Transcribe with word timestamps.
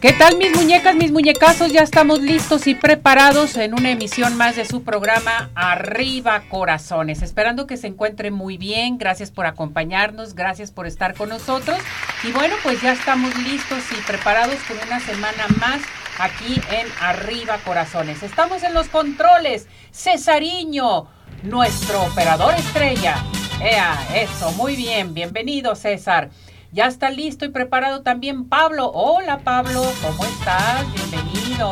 ¿Qué 0.00 0.12
tal 0.12 0.36
mis 0.36 0.54
muñecas, 0.54 0.94
mis 0.94 1.10
muñecazos? 1.10 1.72
Ya 1.72 1.82
estamos 1.82 2.20
listos 2.20 2.68
y 2.68 2.76
preparados 2.76 3.56
en 3.56 3.74
una 3.74 3.90
emisión 3.90 4.36
más 4.36 4.54
de 4.54 4.64
su 4.64 4.84
programa 4.84 5.50
Arriba 5.56 6.44
Corazones. 6.48 7.20
Esperando 7.20 7.66
que 7.66 7.76
se 7.76 7.88
encuentren 7.88 8.32
muy 8.32 8.58
bien. 8.58 8.96
Gracias 8.96 9.32
por 9.32 9.46
acompañarnos, 9.46 10.36
gracias 10.36 10.70
por 10.70 10.86
estar 10.86 11.14
con 11.14 11.30
nosotros. 11.30 11.78
Y 12.22 12.30
bueno, 12.30 12.54
pues 12.62 12.80
ya 12.80 12.92
estamos 12.92 13.36
listos 13.38 13.82
y 13.90 14.00
preparados 14.02 14.58
con 14.68 14.76
una 14.86 15.00
semana 15.00 15.48
más 15.58 15.80
aquí 16.20 16.60
en 16.70 16.86
Arriba 17.00 17.58
Corazones. 17.64 18.22
Estamos 18.22 18.62
en 18.62 18.74
los 18.74 18.86
controles. 18.86 19.66
Cesariño, 19.90 21.08
nuestro 21.42 22.04
operador 22.04 22.54
estrella. 22.54 23.16
Ea, 23.60 23.98
eso, 24.14 24.52
muy 24.52 24.76
bien. 24.76 25.12
Bienvenido, 25.12 25.74
César. 25.74 26.30
Ya 26.70 26.86
está 26.86 27.08
listo 27.08 27.46
y 27.46 27.48
preparado 27.48 28.02
también 28.02 28.46
Pablo. 28.46 28.90
Hola 28.92 29.38
Pablo, 29.38 29.82
¿cómo 30.02 30.22
estás? 30.24 30.84
Bienvenido. 30.92 31.70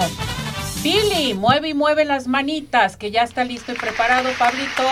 Pili, 0.82 1.34
mueve 1.34 1.70
y 1.70 1.74
mueve 1.74 2.06
las 2.06 2.27
manitas, 2.27 2.96
que 2.96 3.10
ya 3.10 3.22
está 3.22 3.45
listo 3.45 3.72
y 3.72 3.74
preparado, 3.74 4.30
Pablito. 4.38 4.82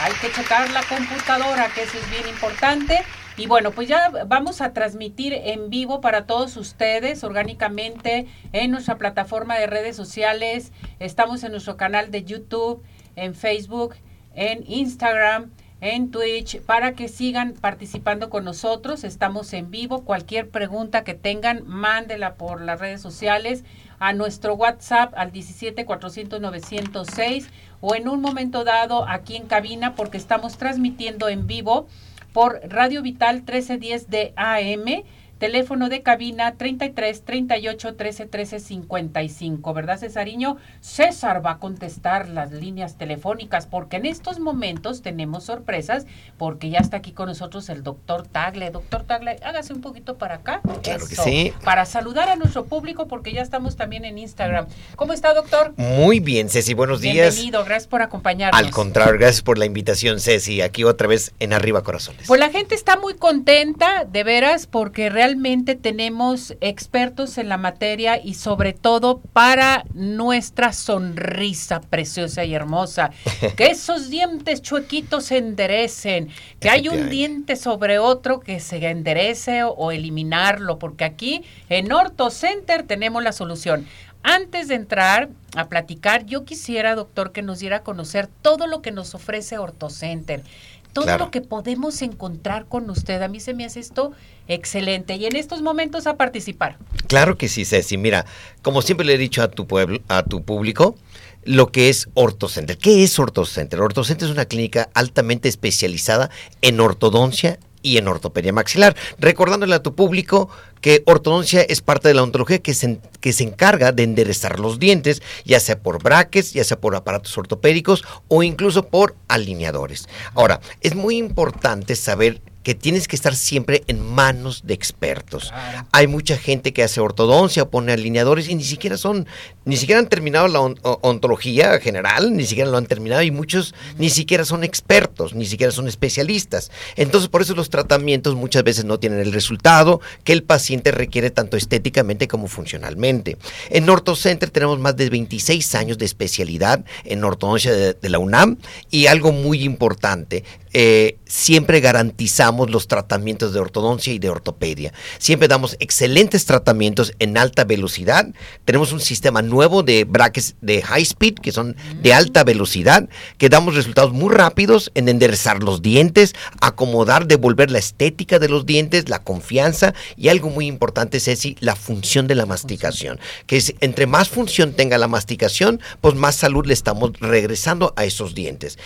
Hay 0.00 0.12
que 0.20 0.32
checar 0.32 0.68
la 0.70 0.82
computadora, 0.82 1.68
que 1.72 1.82
eso 1.82 1.96
es 1.96 2.10
bien 2.10 2.26
importante. 2.28 3.04
Y 3.36 3.46
bueno, 3.46 3.70
pues 3.70 3.86
ya 3.86 4.10
vamos 4.26 4.60
a 4.60 4.72
transmitir 4.72 5.32
en 5.32 5.70
vivo 5.70 6.00
para 6.00 6.26
todos 6.26 6.56
ustedes 6.56 7.22
orgánicamente 7.22 8.26
en 8.52 8.72
nuestra 8.72 8.98
plataforma 8.98 9.56
de 9.58 9.68
redes 9.68 9.94
sociales. 9.94 10.72
Estamos 10.98 11.44
en 11.44 11.52
nuestro 11.52 11.76
canal 11.76 12.10
de 12.10 12.24
YouTube, 12.24 12.82
en 13.14 13.36
Facebook, 13.36 13.94
en 14.34 14.64
Instagram 14.66 15.52
en 15.82 16.12
Twitch 16.12 16.60
para 16.62 16.92
que 16.94 17.08
sigan 17.08 17.54
participando 17.54 18.30
con 18.30 18.44
nosotros. 18.44 19.02
Estamos 19.02 19.52
en 19.52 19.70
vivo. 19.70 20.04
Cualquier 20.04 20.48
pregunta 20.48 21.02
que 21.02 21.14
tengan, 21.14 21.64
mándela 21.66 22.36
por 22.36 22.62
las 22.62 22.80
redes 22.80 23.02
sociales 23.02 23.64
a 23.98 24.12
nuestro 24.12 24.54
WhatsApp 24.54 25.12
al 25.16 25.32
17 25.32 25.84
400 25.84 26.40
906 26.40 27.50
o 27.80 27.96
en 27.96 28.08
un 28.08 28.20
momento 28.20 28.62
dado 28.64 29.06
aquí 29.08 29.36
en 29.36 29.46
cabina 29.46 29.96
porque 29.96 30.18
estamos 30.18 30.56
transmitiendo 30.56 31.28
en 31.28 31.48
vivo 31.48 31.88
por 32.32 32.60
Radio 32.64 33.02
Vital 33.02 33.38
1310 33.38 34.08
de 34.08 34.32
AM 34.36 35.04
Teléfono 35.42 35.88
de 35.88 36.02
cabina 36.02 36.54
33 36.54 37.24
38 37.24 37.96
13 37.96 38.26
13 38.26 38.60
55, 38.60 39.74
¿verdad, 39.74 39.98
Cesariño? 39.98 40.56
César 40.80 41.44
va 41.44 41.50
a 41.50 41.58
contestar 41.58 42.28
las 42.28 42.52
líneas 42.52 42.96
telefónicas 42.96 43.66
porque 43.66 43.96
en 43.96 44.06
estos 44.06 44.38
momentos 44.38 45.02
tenemos 45.02 45.42
sorpresas 45.42 46.06
porque 46.38 46.70
ya 46.70 46.78
está 46.78 46.98
aquí 46.98 47.10
con 47.10 47.26
nosotros 47.26 47.68
el 47.70 47.82
doctor 47.82 48.24
Tagle. 48.24 48.70
Doctor 48.70 49.02
Tagle, 49.02 49.40
hágase 49.42 49.72
un 49.72 49.80
poquito 49.80 50.16
para 50.16 50.36
acá. 50.36 50.60
Claro 50.80 51.08
que 51.08 51.16
sí. 51.16 51.52
Para 51.64 51.86
saludar 51.86 52.28
a 52.28 52.36
nuestro 52.36 52.66
público 52.66 53.08
porque 53.08 53.32
ya 53.32 53.42
estamos 53.42 53.74
también 53.74 54.04
en 54.04 54.18
Instagram. 54.18 54.68
¿Cómo 54.94 55.12
está, 55.12 55.34
doctor? 55.34 55.74
Muy 55.76 56.20
bien, 56.20 56.50
Ceci, 56.50 56.72
buenos 56.72 57.00
días. 57.00 57.34
Bienvenido, 57.34 57.64
gracias 57.64 57.88
por 57.88 58.02
acompañarnos. 58.02 58.62
Al 58.62 58.70
contrario, 58.70 59.14
gracias 59.14 59.42
por 59.42 59.58
la 59.58 59.66
invitación, 59.66 60.20
Ceci. 60.20 60.60
Aquí 60.60 60.84
otra 60.84 61.08
vez 61.08 61.34
en 61.40 61.52
Arriba 61.52 61.82
Corazones. 61.82 62.28
Pues 62.28 62.38
la 62.38 62.50
gente 62.50 62.76
está 62.76 62.96
muy 62.96 63.14
contenta, 63.14 64.04
de 64.04 64.22
veras, 64.22 64.68
porque 64.68 65.10
realmente 65.10 65.31
realmente 65.32 65.76
tenemos 65.76 66.54
expertos 66.60 67.38
en 67.38 67.48
la 67.48 67.56
materia 67.56 68.20
y 68.22 68.34
sobre 68.34 68.74
todo 68.74 69.18
para 69.32 69.84
nuestra 69.94 70.74
sonrisa 70.74 71.80
preciosa 71.80 72.44
y 72.44 72.54
hermosa. 72.54 73.12
Que 73.56 73.70
esos 73.70 74.10
dientes 74.10 74.60
chuequitos 74.60 75.26
se 75.26 75.38
enderecen, 75.38 76.28
que 76.60 76.68
hay 76.68 76.88
un 76.88 77.08
diente 77.08 77.56
sobre 77.56 77.98
otro 77.98 78.40
que 78.40 78.60
se 78.60 78.76
enderece 78.88 79.62
o, 79.64 79.90
eliminarlo, 79.90 80.78
porque 80.78 81.04
aquí 81.04 81.42
en 81.68 81.92
Orto 81.92 82.30
Center 82.30 82.82
tenemos 82.82 83.22
la 83.22 83.32
solución. 83.32 83.86
Antes 84.22 84.68
de 84.68 84.74
entrar 84.76 85.30
a 85.56 85.68
platicar, 85.68 86.26
yo 86.26 86.44
quisiera, 86.44 86.94
doctor, 86.94 87.32
que 87.32 87.42
nos 87.42 87.58
diera 87.58 87.78
a 87.78 87.82
conocer 87.82 88.28
todo 88.42 88.66
lo 88.66 88.82
que 88.82 88.92
nos 88.92 89.14
ofrece 89.14 89.58
OrtoCenter 89.58 90.42
todo 90.92 91.18
lo 91.18 91.30
que 91.30 91.40
podemos 91.40 92.02
encontrar 92.02 92.66
con 92.66 92.88
usted. 92.90 93.22
A 93.22 93.28
mí 93.28 93.40
se 93.40 93.54
me 93.54 93.64
hace 93.64 93.80
esto 93.80 94.12
excelente. 94.48 95.16
Y 95.16 95.26
en 95.26 95.36
estos 95.36 95.62
momentos 95.62 96.06
a 96.06 96.16
participar. 96.16 96.76
Claro 97.06 97.36
que 97.36 97.48
sí, 97.48 97.64
Ceci. 97.64 97.96
Mira, 97.96 98.26
como 98.62 98.82
siempre 98.82 99.06
le 99.06 99.14
he 99.14 99.18
dicho 99.18 99.42
a 99.42 99.48
tu 99.48 99.66
pueblo, 99.66 100.00
a 100.08 100.22
tu 100.22 100.42
público, 100.42 100.96
lo 101.44 101.72
que 101.72 101.88
es 101.88 102.08
OrtoCenter. 102.14 102.78
¿Qué 102.78 103.02
es 103.02 103.18
OrtoCenter? 103.18 103.80
OrtoCenter 103.80 104.28
es 104.28 104.32
una 104.32 104.44
clínica 104.44 104.90
altamente 104.94 105.48
especializada 105.48 106.30
en 106.60 106.80
ortodoncia 106.80 107.58
y 107.82 107.98
en 107.98 108.08
ortopedia 108.08 108.52
maxilar. 108.52 108.96
Recordándole 109.18 109.74
a 109.74 109.82
tu 109.82 109.94
público 109.94 110.48
que 110.80 111.02
ortodoncia 111.06 111.62
es 111.62 111.80
parte 111.80 112.08
de 112.08 112.14
la 112.14 112.22
ontología 112.22 112.58
que 112.58 112.74
se, 112.74 112.98
que 113.20 113.32
se 113.32 113.44
encarga 113.44 113.92
de 113.92 114.02
enderezar 114.02 114.58
los 114.58 114.78
dientes, 114.78 115.22
ya 115.44 115.60
sea 115.60 115.78
por 115.80 116.02
braques, 116.02 116.52
ya 116.52 116.64
sea 116.64 116.80
por 116.80 116.96
aparatos 116.96 117.36
ortopédicos 117.38 118.04
o 118.28 118.42
incluso 118.42 118.88
por 118.88 119.14
alineadores. 119.28 120.08
Ahora, 120.34 120.60
es 120.80 120.94
muy 120.94 121.16
importante 121.16 121.94
saber 121.94 122.40
que 122.62 122.74
tienes 122.74 123.08
que 123.08 123.16
estar 123.16 123.34
siempre 123.34 123.82
en 123.86 124.00
manos 124.00 124.62
de 124.64 124.74
expertos. 124.74 125.52
Hay 125.92 126.06
mucha 126.06 126.36
gente 126.36 126.72
que 126.72 126.82
hace 126.82 127.00
ortodoncia, 127.00 127.66
pone 127.66 127.92
alineadores 127.92 128.48
y 128.48 128.54
ni 128.54 128.64
siquiera 128.64 128.96
son, 128.96 129.26
ni 129.64 129.76
siquiera 129.76 129.98
han 129.98 130.08
terminado 130.08 130.48
la 130.48 130.60
ontología 130.60 131.78
general, 131.80 132.36
ni 132.36 132.46
siquiera 132.46 132.70
lo 132.70 132.76
han 132.76 132.86
terminado 132.86 133.22
y 133.22 133.30
muchos 133.30 133.74
ni 133.98 134.10
siquiera 134.10 134.44
son 134.44 134.64
expertos, 134.64 135.34
ni 135.34 135.46
siquiera 135.46 135.72
son 135.72 135.88
especialistas. 135.88 136.70
Entonces 136.96 137.28
por 137.28 137.42
eso 137.42 137.54
los 137.54 137.70
tratamientos 137.70 138.34
muchas 138.34 138.62
veces 138.62 138.84
no 138.84 138.98
tienen 138.98 139.20
el 139.20 139.32
resultado 139.32 140.00
que 140.24 140.32
el 140.32 140.42
paciente 140.42 140.92
requiere 140.92 141.30
tanto 141.30 141.56
estéticamente 141.56 142.28
como 142.28 142.48
funcionalmente. 142.48 143.36
En 143.70 143.88
OrtoCenter 143.88 144.50
tenemos 144.50 144.78
más 144.78 144.96
de 144.96 145.10
26 145.10 145.74
años 145.74 145.98
de 145.98 146.04
especialidad 146.04 146.84
en 147.04 147.24
ortodoncia 147.24 147.72
de, 147.72 147.94
de 147.94 148.08
la 148.08 148.18
UNAM 148.18 148.58
y 148.90 149.06
algo 149.06 149.32
muy 149.32 149.62
importante, 149.64 150.44
eh, 150.72 151.18
siempre 151.26 151.80
garantizamos 151.80 152.70
los 152.70 152.88
tratamientos 152.88 153.52
de 153.52 153.60
ortodoncia 153.60 154.12
y 154.12 154.18
de 154.18 154.30
ortopedia. 154.30 154.92
Siempre 155.18 155.48
damos 155.48 155.76
excelentes 155.80 156.44
tratamientos 156.44 157.12
en 157.18 157.36
alta 157.38 157.64
velocidad. 157.64 158.28
Tenemos 158.64 158.92
un 158.92 159.00
sistema 159.00 159.42
nuevo 159.42 159.82
de 159.82 160.04
brackets 160.04 160.56
de 160.60 160.82
high 160.82 161.02
speed, 161.02 161.34
que 161.36 161.52
son 161.52 161.76
de 162.02 162.14
alta 162.14 162.44
velocidad, 162.44 163.08
que 163.38 163.48
damos 163.48 163.74
resultados 163.74 164.12
muy 164.12 164.34
rápidos 164.34 164.90
en 164.94 165.08
enderezar 165.08 165.62
los 165.62 165.82
dientes, 165.82 166.34
acomodar, 166.60 167.26
devolver 167.26 167.70
la 167.70 167.78
estética 167.78 168.38
de 168.38 168.48
los 168.48 168.66
dientes, 168.66 169.08
la 169.08 169.22
confianza 169.22 169.94
y 170.16 170.28
algo 170.28 170.50
muy 170.50 170.66
importante, 170.66 171.20
Ceci, 171.20 171.56
la 171.60 171.76
función 171.76 172.26
de 172.26 172.34
la 172.34 172.46
masticación. 172.46 173.20
Que 173.46 173.56
es, 173.56 173.74
entre 173.80 174.06
más 174.06 174.28
función 174.28 174.72
tenga 174.72 174.98
la 174.98 175.08
masticación, 175.08 175.80
pues 176.00 176.14
más 176.14 176.36
salud 176.36 176.66
le 176.66 176.74
estamos 176.74 177.12
regresando 177.20 177.92
a 177.96 178.04
esos 178.04 178.34
dientes. 178.34 178.78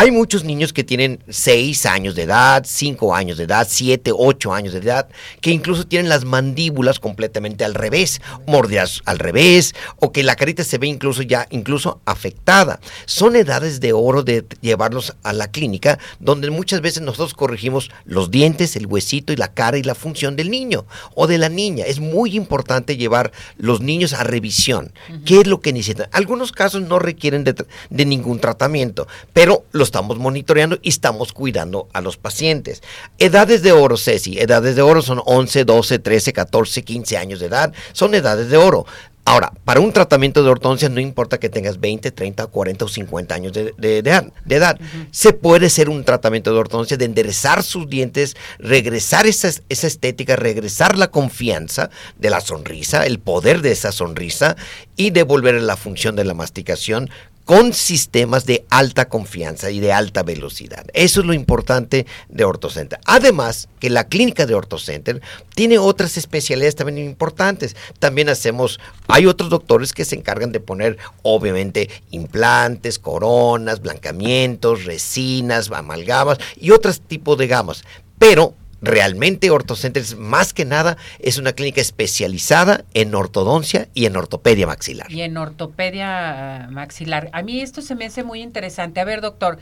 Hay 0.00 0.12
muchos 0.12 0.44
niños 0.44 0.72
que 0.72 0.84
tienen 0.84 1.24
6 1.28 1.84
años 1.86 2.14
de 2.14 2.22
edad, 2.22 2.64
5 2.64 3.16
años 3.16 3.36
de 3.36 3.42
edad, 3.42 3.66
7, 3.68 4.12
8 4.14 4.54
años 4.54 4.72
de 4.72 4.78
edad, 4.78 5.08
que 5.40 5.50
incluso 5.50 5.88
tienen 5.88 6.08
las 6.08 6.24
mandíbulas 6.24 7.00
completamente 7.00 7.64
al 7.64 7.74
revés, 7.74 8.20
mordidas 8.46 9.02
al 9.06 9.18
revés, 9.18 9.74
o 9.96 10.12
que 10.12 10.22
la 10.22 10.36
carita 10.36 10.62
se 10.62 10.78
ve 10.78 10.86
incluso 10.86 11.22
ya 11.22 11.48
incluso 11.50 12.00
afectada. 12.04 12.78
Son 13.06 13.34
edades 13.34 13.80
de 13.80 13.92
oro 13.92 14.22
de 14.22 14.44
llevarlos 14.60 15.16
a 15.24 15.32
la 15.32 15.50
clínica, 15.50 15.98
donde 16.20 16.48
muchas 16.52 16.80
veces 16.80 17.02
nosotros 17.02 17.34
corregimos 17.34 17.90
los 18.04 18.30
dientes, 18.30 18.76
el 18.76 18.86
huesito 18.86 19.32
y 19.32 19.36
la 19.36 19.52
cara 19.52 19.78
y 19.78 19.82
la 19.82 19.96
función 19.96 20.36
del 20.36 20.48
niño 20.48 20.86
o 21.16 21.26
de 21.26 21.38
la 21.38 21.48
niña. 21.48 21.86
Es 21.86 21.98
muy 21.98 22.36
importante 22.36 22.96
llevar 22.96 23.32
los 23.56 23.80
niños 23.80 24.12
a 24.12 24.22
revisión. 24.22 24.92
¿Qué 25.24 25.40
es 25.40 25.48
lo 25.48 25.60
que 25.60 25.72
necesitan? 25.72 26.08
Algunos 26.12 26.52
casos 26.52 26.82
no 26.82 27.00
requieren 27.00 27.42
de, 27.42 27.56
de 27.90 28.04
ningún 28.04 28.38
tratamiento, 28.38 29.08
pero 29.32 29.64
lo 29.72 29.87
estamos 29.88 30.18
monitoreando 30.18 30.78
y 30.82 30.90
estamos 30.90 31.32
cuidando 31.32 31.88
a 31.92 32.00
los 32.00 32.16
pacientes. 32.16 32.82
Edades 33.18 33.62
de 33.62 33.72
oro, 33.72 33.96
Ceci, 33.96 34.38
edades 34.38 34.76
de 34.76 34.82
oro 34.82 35.02
son 35.02 35.20
11, 35.24 35.64
12, 35.64 35.98
13, 35.98 36.32
14, 36.32 36.82
15 36.82 37.16
años 37.16 37.40
de 37.40 37.46
edad, 37.46 37.72
son 37.92 38.14
edades 38.14 38.48
de 38.48 38.56
oro. 38.56 38.86
Ahora, 39.28 39.52
para 39.66 39.80
un 39.80 39.92
tratamiento 39.92 40.42
de 40.42 40.48
ortodoncia 40.48 40.88
no 40.88 41.00
importa 41.00 41.38
que 41.38 41.50
tengas 41.50 41.78
20, 41.78 42.12
30, 42.12 42.46
40 42.46 42.84
o 42.86 42.88
50 42.88 43.34
años 43.34 43.52
de, 43.52 43.98
edad. 43.98 44.80
Se 45.10 45.34
puede 45.34 45.66
hacer 45.66 45.90
un 45.90 46.02
tratamiento 46.02 46.50
de 46.50 46.58
ortodoncia 46.58 46.96
de 46.96 47.04
enderezar 47.04 47.62
sus 47.62 47.90
dientes, 47.90 48.38
regresar 48.58 49.26
esa, 49.26 49.50
esa 49.68 49.86
estética, 49.86 50.34
regresar 50.36 50.96
la 50.96 51.10
confianza 51.10 51.90
de 52.16 52.30
la 52.30 52.40
sonrisa, 52.40 53.04
el 53.04 53.18
poder 53.18 53.60
de 53.60 53.72
esa 53.72 53.92
sonrisa 53.92 54.56
y 54.96 55.10
devolver 55.10 55.60
la 55.60 55.76
función 55.76 56.16
de 56.16 56.24
la 56.24 56.32
masticación 56.32 57.10
con 57.48 57.72
sistemas 57.72 58.44
de 58.44 58.66
alta 58.68 59.08
confianza 59.08 59.70
y 59.70 59.80
de 59.80 59.90
alta 59.90 60.22
velocidad. 60.22 60.84
Eso 60.92 61.20
es 61.20 61.26
lo 61.26 61.32
importante 61.32 62.04
de 62.28 62.44
OrtoCenter. 62.44 63.00
Además, 63.06 63.70
que 63.80 63.88
la 63.88 64.04
clínica 64.04 64.44
de 64.44 64.52
OrtoCenter 64.52 65.22
tiene 65.54 65.78
otras 65.78 66.18
especialidades 66.18 66.76
también 66.76 66.98
importantes. 66.98 67.74
También 68.00 68.28
hacemos, 68.28 68.78
hay 69.06 69.24
otros 69.24 69.48
doctores 69.48 69.94
que 69.94 70.04
se 70.04 70.14
encargan 70.14 70.52
de 70.52 70.60
poner, 70.60 70.98
obviamente, 71.22 71.88
implantes, 72.10 72.98
coronas, 72.98 73.80
blancamientos, 73.80 74.84
resinas, 74.84 75.70
amalgamas 75.70 76.36
y 76.54 76.72
otros 76.72 77.00
tipos 77.00 77.38
de 77.38 77.46
gamas. 77.46 77.82
Pero 78.18 78.52
realmente 78.80 79.50
OrtoCenter 79.50 80.04
más 80.16 80.52
que 80.52 80.64
nada 80.64 80.96
es 81.18 81.38
una 81.38 81.52
clínica 81.52 81.80
especializada 81.80 82.84
en 82.94 83.14
ortodoncia 83.14 83.88
y 83.94 84.06
en 84.06 84.16
ortopedia 84.16 84.66
maxilar. 84.66 85.10
Y 85.10 85.22
en 85.22 85.36
ortopedia 85.36 86.64
ah, 86.64 86.70
maxilar. 86.70 87.30
A 87.32 87.42
mí 87.42 87.60
esto 87.60 87.82
se 87.82 87.94
me 87.94 88.06
hace 88.06 88.22
muy 88.22 88.42
interesante. 88.42 89.00
A 89.00 89.04
ver, 89.04 89.20
doctor, 89.20 89.58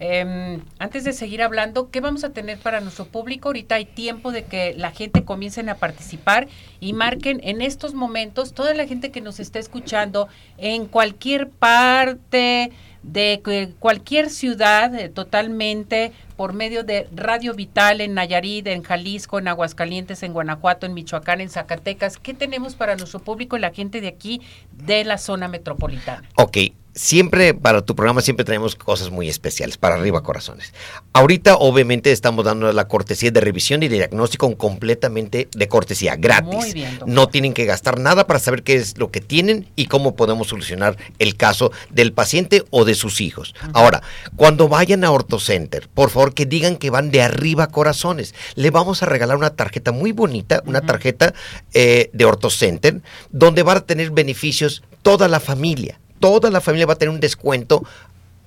em, 0.00 0.60
antes 0.78 1.04
de 1.04 1.12
seguir 1.12 1.42
hablando, 1.42 1.90
¿qué 1.90 2.00
vamos 2.00 2.24
a 2.24 2.30
tener 2.30 2.58
para 2.58 2.80
nuestro 2.80 3.06
público? 3.06 3.48
Ahorita 3.48 3.76
hay 3.76 3.86
tiempo 3.86 4.32
de 4.32 4.44
que 4.44 4.74
la 4.76 4.90
gente 4.90 5.24
comiencen 5.24 5.68
a 5.68 5.76
participar 5.76 6.48
y 6.80 6.92
marquen 6.92 7.40
en 7.42 7.62
estos 7.62 7.94
momentos, 7.94 8.52
toda 8.52 8.74
la 8.74 8.86
gente 8.86 9.10
que 9.10 9.20
nos 9.20 9.40
está 9.40 9.58
escuchando 9.58 10.28
en 10.58 10.86
cualquier 10.86 11.48
parte 11.48 12.70
de 13.12 13.72
cualquier 13.78 14.30
ciudad 14.30 14.94
eh, 14.94 15.08
totalmente 15.08 16.12
por 16.36 16.52
medio 16.52 16.84
de 16.84 17.08
Radio 17.14 17.54
Vital 17.54 18.00
en 18.00 18.14
Nayarit, 18.14 18.66
en 18.66 18.82
Jalisco, 18.82 19.38
en 19.38 19.48
Aguascalientes, 19.48 20.22
en 20.22 20.32
Guanajuato, 20.32 20.86
en 20.86 20.94
Michoacán, 20.94 21.40
en 21.40 21.48
Zacatecas. 21.48 22.16
¿Qué 22.18 22.34
tenemos 22.34 22.74
para 22.74 22.96
nuestro 22.96 23.18
público 23.20 23.56
y 23.56 23.60
la 23.60 23.72
gente 23.72 24.00
de 24.00 24.08
aquí 24.08 24.40
de 24.72 25.04
la 25.04 25.18
zona 25.18 25.48
metropolitana? 25.48 26.28
Ok, 26.36 26.58
siempre 26.98 27.54
para 27.54 27.82
tu 27.82 27.94
programa 27.94 28.20
siempre 28.20 28.44
tenemos 28.44 28.74
cosas 28.74 29.10
muy 29.10 29.28
especiales 29.28 29.76
para 29.76 29.94
arriba 29.94 30.22
corazones. 30.22 30.74
Ahorita 31.12 31.56
obviamente 31.56 32.10
estamos 32.10 32.44
dando 32.44 32.72
la 32.72 32.88
cortesía 32.88 33.30
de 33.30 33.40
revisión 33.40 33.82
y 33.82 33.88
de 33.88 33.96
diagnóstico 33.96 34.54
completamente 34.56 35.48
de 35.52 35.68
cortesía 35.68 36.16
gratis. 36.16 36.52
Muy 36.52 36.72
bien, 36.72 36.98
no 37.06 37.28
tienen 37.28 37.54
que 37.54 37.66
gastar 37.66 38.00
nada 38.00 38.26
para 38.26 38.40
saber 38.40 38.64
qué 38.64 38.74
es 38.74 38.98
lo 38.98 39.12
que 39.12 39.20
tienen 39.20 39.68
y 39.76 39.86
cómo 39.86 40.16
podemos 40.16 40.48
solucionar 40.48 40.96
el 41.20 41.36
caso 41.36 41.70
del 41.90 42.12
paciente 42.12 42.64
o 42.70 42.84
de 42.84 42.96
sus 42.96 43.20
hijos. 43.20 43.54
Ahora, 43.74 44.02
cuando 44.34 44.68
vayan 44.68 45.04
a 45.04 45.12
OrtoCenter, 45.12 45.88
por 45.88 46.10
favor 46.10 46.34
que 46.34 46.46
digan 46.46 46.76
que 46.76 46.90
van 46.90 47.12
de 47.12 47.22
arriba 47.22 47.68
corazones. 47.68 48.34
Le 48.56 48.70
vamos 48.70 49.02
a 49.02 49.06
regalar 49.06 49.36
una 49.36 49.50
tarjeta 49.50 49.92
muy 49.92 50.10
bonita, 50.10 50.62
una 50.66 50.80
tarjeta 50.80 51.32
eh, 51.74 52.10
de 52.12 52.24
OrtoCenter, 52.24 53.02
donde 53.30 53.62
van 53.62 53.76
a 53.78 53.86
tener 53.86 54.10
beneficios 54.10 54.82
toda 55.02 55.28
la 55.28 55.38
familia 55.38 56.00
toda 56.18 56.50
la 56.50 56.60
familia 56.60 56.86
va 56.86 56.94
a 56.94 56.96
tener 56.96 57.14
un 57.14 57.20
descuento 57.20 57.82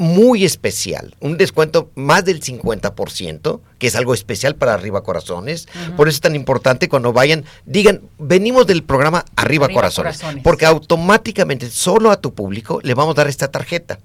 muy 0.02 0.46
especial, 0.46 1.16
un 1.20 1.38
descuento 1.38 1.92
más 1.94 2.26
del 2.26 2.42
50%, 2.42 3.60
que 3.78 3.86
es 3.86 3.96
algo 3.96 4.16
especial 4.16 4.56
para 4.56 4.74
Arriba 4.74 5.04
Corazones. 5.04 5.68
Por 5.96 6.08
eso 6.08 6.16
es 6.16 6.22
tan 6.22 6.36
importante 6.36 6.90
cuando 6.90 7.14
vayan, 7.14 7.46
digan, 7.68 8.02
venimos 8.18 8.66
del 8.66 8.84
programa 8.84 9.26
Arriba, 9.36 9.70
Corazones, 9.70 10.20
porque 10.44 10.66
automáticamente 10.66 11.70
solo 11.70 12.10
a 12.10 12.20
tu 12.20 12.34
público 12.34 12.80
le 12.82 12.96
vamos 12.96 13.14
a 13.14 13.18
dar 13.18 13.28
esta 13.28 13.52
tarjeta. 13.52 14.00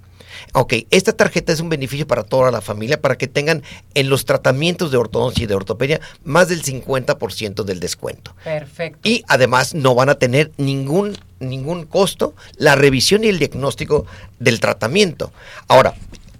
Ok, 0.52 0.74
esta 0.90 1.12
tarjeta 1.12 1.52
es 1.52 1.60
un 1.60 1.68
beneficio 1.68 2.06
para 2.06 2.22
toda 2.22 2.50
la 2.50 2.60
familia 2.60 3.00
para 3.00 3.16
que 3.16 3.26
tengan 3.26 3.62
en 3.94 4.08
los 4.08 4.24
tratamientos 4.24 4.90
de 4.90 4.96
ortodoncia 4.96 5.44
y 5.44 5.46
de 5.46 5.54
ortopedia 5.54 6.00
más 6.24 6.48
del 6.48 6.62
50% 6.62 7.64
del 7.64 7.80
descuento. 7.80 8.34
Perfecto. 8.44 9.00
Y 9.02 9.24
además 9.28 9.74
no 9.74 9.94
van 9.94 10.08
a 10.08 10.16
tener 10.16 10.52
ningún, 10.56 11.16
ningún 11.40 11.84
costo 11.84 12.34
la 12.56 12.74
revisión 12.74 13.24
y 13.24 13.28
el 13.28 13.38
diagnóstico 13.38 14.06
del 14.38 14.60
tratamiento. 14.60 15.32
Ahora, 15.68 15.94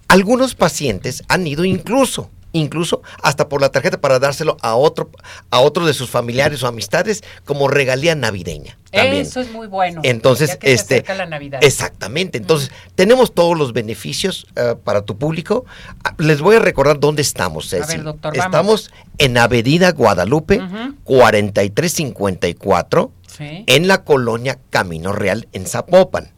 algunos 0.09 0.55
pacientes 0.55 1.23
han 1.29 1.47
ido 1.47 1.65
incluso 1.65 2.31
incluso 2.59 3.03
hasta 3.23 3.49
por 3.49 3.61
la 3.61 3.71
tarjeta 3.71 4.01
para 4.01 4.19
dárselo 4.19 4.57
a 4.61 4.75
otro 4.75 5.11
a 5.51 5.61
otro 5.61 5.87
de 5.87 5.95
sus 5.95 6.11
familiares 6.11 6.63
o 6.63 6.67
amistades 6.67 7.23
como 7.45 7.69
regalía 7.69 8.15
navideña. 8.15 8.77
Eso 8.93 9.41
es 9.41 9.51
muy 9.51 9.67
bueno. 9.67 10.01
Entonces, 10.05 10.59
este 10.63 11.05
la 11.15 11.27
Navidad. 11.27 11.61
Exactamente. 11.63 12.39
Entonces, 12.39 12.71
tenemos 12.95 13.35
todos 13.35 13.59
los 13.59 13.73
beneficios 13.73 14.47
eh, 14.57 14.75
para 14.83 15.03
tu 15.03 15.17
público. 15.19 15.65
Ah, 16.05 16.15
les 16.19 16.41
voy 16.41 16.57
a 16.57 16.61
recordar 16.61 16.99
dónde 16.99 17.23
estamos, 17.23 17.69
Ceci. 17.69 17.99
estamos 18.35 18.91
en 19.19 19.39
Avenida 19.39 19.93
Guadalupe 19.93 20.61
4354 21.05 23.13
en 23.39 23.89
la 23.89 24.05
colonia 24.05 24.59
Camino 24.71 25.13
Real 25.13 25.49
en 25.53 25.67
Zapopan. 25.67 26.31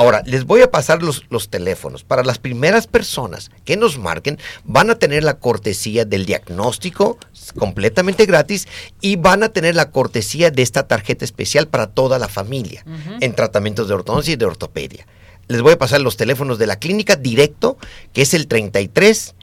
Ahora, 0.00 0.22
les 0.24 0.46
voy 0.46 0.62
a 0.62 0.70
pasar 0.70 1.02
los, 1.02 1.26
los, 1.28 1.50
teléfonos. 1.50 2.04
Para 2.04 2.24
las 2.24 2.38
primeras 2.38 2.86
personas 2.86 3.50
que 3.66 3.76
nos 3.76 3.98
marquen, 3.98 4.38
van 4.64 4.88
a 4.88 4.94
tener 4.94 5.22
la 5.22 5.38
cortesía 5.38 6.06
del 6.06 6.24
diagnóstico 6.24 7.18
completamente 7.58 8.24
gratis 8.24 8.66
y 9.02 9.16
van 9.16 9.42
a 9.42 9.50
tener 9.50 9.74
la 9.74 9.90
cortesía 9.90 10.50
de 10.50 10.62
esta 10.62 10.88
tarjeta 10.88 11.26
especial 11.26 11.68
para 11.68 11.88
toda 11.88 12.18
la 12.18 12.28
familia 12.28 12.82
en 13.20 13.34
tratamientos 13.34 13.88
de 13.88 13.94
ortodoncia 13.94 14.32
y 14.32 14.36
de 14.36 14.46
ortopedia. 14.46 15.06
Les 15.48 15.60
voy 15.60 15.74
a 15.74 15.78
pasar 15.78 16.00
los 16.00 16.16
teléfonos 16.16 16.58
de 16.58 16.66
la 16.66 16.78
clínica 16.78 17.16
directo, 17.16 17.76
que 18.14 18.22
es 18.22 18.32
el 18.32 18.46
33 18.46 19.34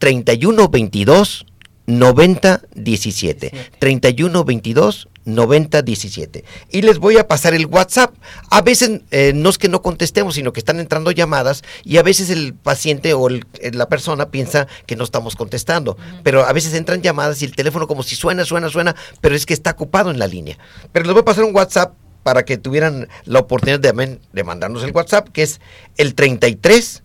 31 0.00 0.68
22 0.70 1.46
90 1.86 2.62
17. 2.74 3.52
31 3.78 4.44
22 4.44 5.08
9017. 5.24 6.44
Y 6.70 6.82
les 6.82 6.98
voy 6.98 7.18
a 7.18 7.26
pasar 7.28 7.54
el 7.54 7.66
WhatsApp. 7.66 8.14
A 8.50 8.62
veces 8.62 9.00
eh, 9.10 9.32
no 9.34 9.50
es 9.50 9.58
que 9.58 9.68
no 9.68 9.82
contestemos, 9.82 10.34
sino 10.34 10.52
que 10.52 10.60
están 10.60 10.80
entrando 10.80 11.10
llamadas 11.10 11.62
y 11.82 11.96
a 11.96 12.02
veces 12.02 12.30
el 12.30 12.54
paciente 12.54 13.14
o 13.14 13.28
la 13.28 13.88
persona 13.88 14.30
piensa 14.30 14.66
que 14.86 14.96
no 14.96 15.04
estamos 15.04 15.36
contestando. 15.36 15.96
Pero 16.22 16.44
a 16.44 16.52
veces 16.52 16.74
entran 16.74 17.02
llamadas 17.02 17.42
y 17.42 17.46
el 17.46 17.56
teléfono 17.56 17.86
como 17.86 18.02
si 18.02 18.16
suena, 18.16 18.44
suena, 18.44 18.68
suena, 18.68 18.94
pero 19.20 19.34
es 19.34 19.46
que 19.46 19.54
está 19.54 19.72
ocupado 19.72 20.10
en 20.10 20.18
la 20.18 20.26
línea. 20.26 20.58
Pero 20.92 21.06
les 21.06 21.12
voy 21.12 21.22
a 21.22 21.24
pasar 21.24 21.44
un 21.44 21.54
WhatsApp 21.54 21.94
para 22.22 22.44
que 22.44 22.56
tuvieran 22.56 23.08
la 23.24 23.40
oportunidad 23.40 23.80
de, 23.80 24.18
de 24.32 24.44
mandarnos 24.44 24.82
el 24.82 24.92
WhatsApp, 24.92 25.28
que 25.28 25.42
es 25.42 25.60
el 25.96 26.14
33 26.14 27.02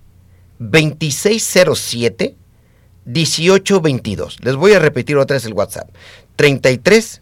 2607 0.60 2.36
1822. 3.06 4.38
Les 4.42 4.56
voy 4.56 4.74
a 4.74 4.80
repetir 4.80 5.18
otra 5.18 5.36
vez 5.36 5.46
el 5.46 5.54
WhatsApp. 5.54 5.90
33 6.36 7.22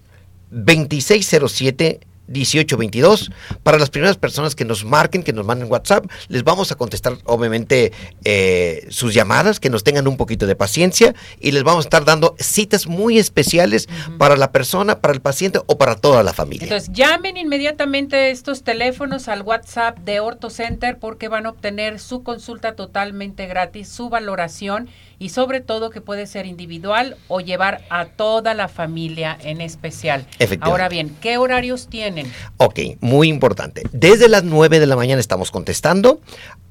2607 0.52 2.00
1822. 2.28 3.32
Para 3.64 3.78
las 3.78 3.90
primeras 3.90 4.18
personas 4.18 4.56
que 4.56 4.66
nos 4.66 4.86
marquen, 4.86 5.24
que 5.24 5.34
nos 5.34 5.46
manden 5.46 5.72
WhatsApp, 5.72 6.06
les 6.28 6.44
vamos 6.44 6.72
a 6.72 6.76
contestar, 6.76 7.14
obviamente, 7.26 7.92
eh, 8.24 8.86
sus 8.90 9.14
llamadas, 9.14 9.60
que 9.60 9.70
nos 9.70 9.84
tengan 9.84 10.08
un 10.08 10.18
poquito 10.18 10.46
de 10.46 10.56
paciencia 10.56 11.16
y 11.40 11.52
les 11.52 11.64
vamos 11.64 11.86
a 11.86 11.88
estar 11.88 12.06
dando 12.06 12.36
citas 12.40 12.88
muy 12.88 13.18
especiales 13.18 13.88
para 14.18 14.38
la 14.38 14.52
persona, 14.52 15.00
para 15.00 15.14
el 15.14 15.22
paciente 15.22 15.60
o 15.66 15.78
para 15.78 15.96
toda 15.96 16.24
la 16.24 16.34
familia. 16.34 16.64
Entonces, 16.64 16.92
llamen 16.92 17.38
inmediatamente 17.38 18.30
estos 18.30 18.64
teléfonos 18.64 19.28
al 19.28 19.42
WhatsApp 19.42 19.98
de 20.00 20.19
OrtoCenter 20.19 21.00
porque 21.00 21.28
van 21.28 21.46
a 21.46 21.50
obtener 21.50 22.00
su 22.00 22.24
consulta 22.24 22.76
totalmente 22.76 23.48
gratis, 23.48 23.88
su 23.88 24.10
valoración 24.10 24.90
y 25.19 25.30
sobre 25.30 25.62
todo 25.62 25.90
que 25.90 26.02
puede 26.02 26.28
ser 26.28 26.45
individual 26.45 27.18
o 27.28 27.40
llevar 27.40 27.81
a 27.90 28.06
toda 28.06 28.54
la 28.54 28.68
familia 28.68 29.38
en 29.42 29.62
especial. 29.62 30.26
Ahora 30.62 30.90
bien, 30.90 31.16
¿qué 31.21 31.38
horarios 31.38 31.88
tienen? 31.88 32.31
Ok, 32.57 32.80
muy 33.02 33.30
importante. 33.30 33.83
Desde 33.92 34.30
las 34.30 34.44
9 34.44 34.80
de 34.80 34.86
la 34.86 34.95
mañana 34.95 35.19
estamos 35.19 35.52
contestando 35.52 36.21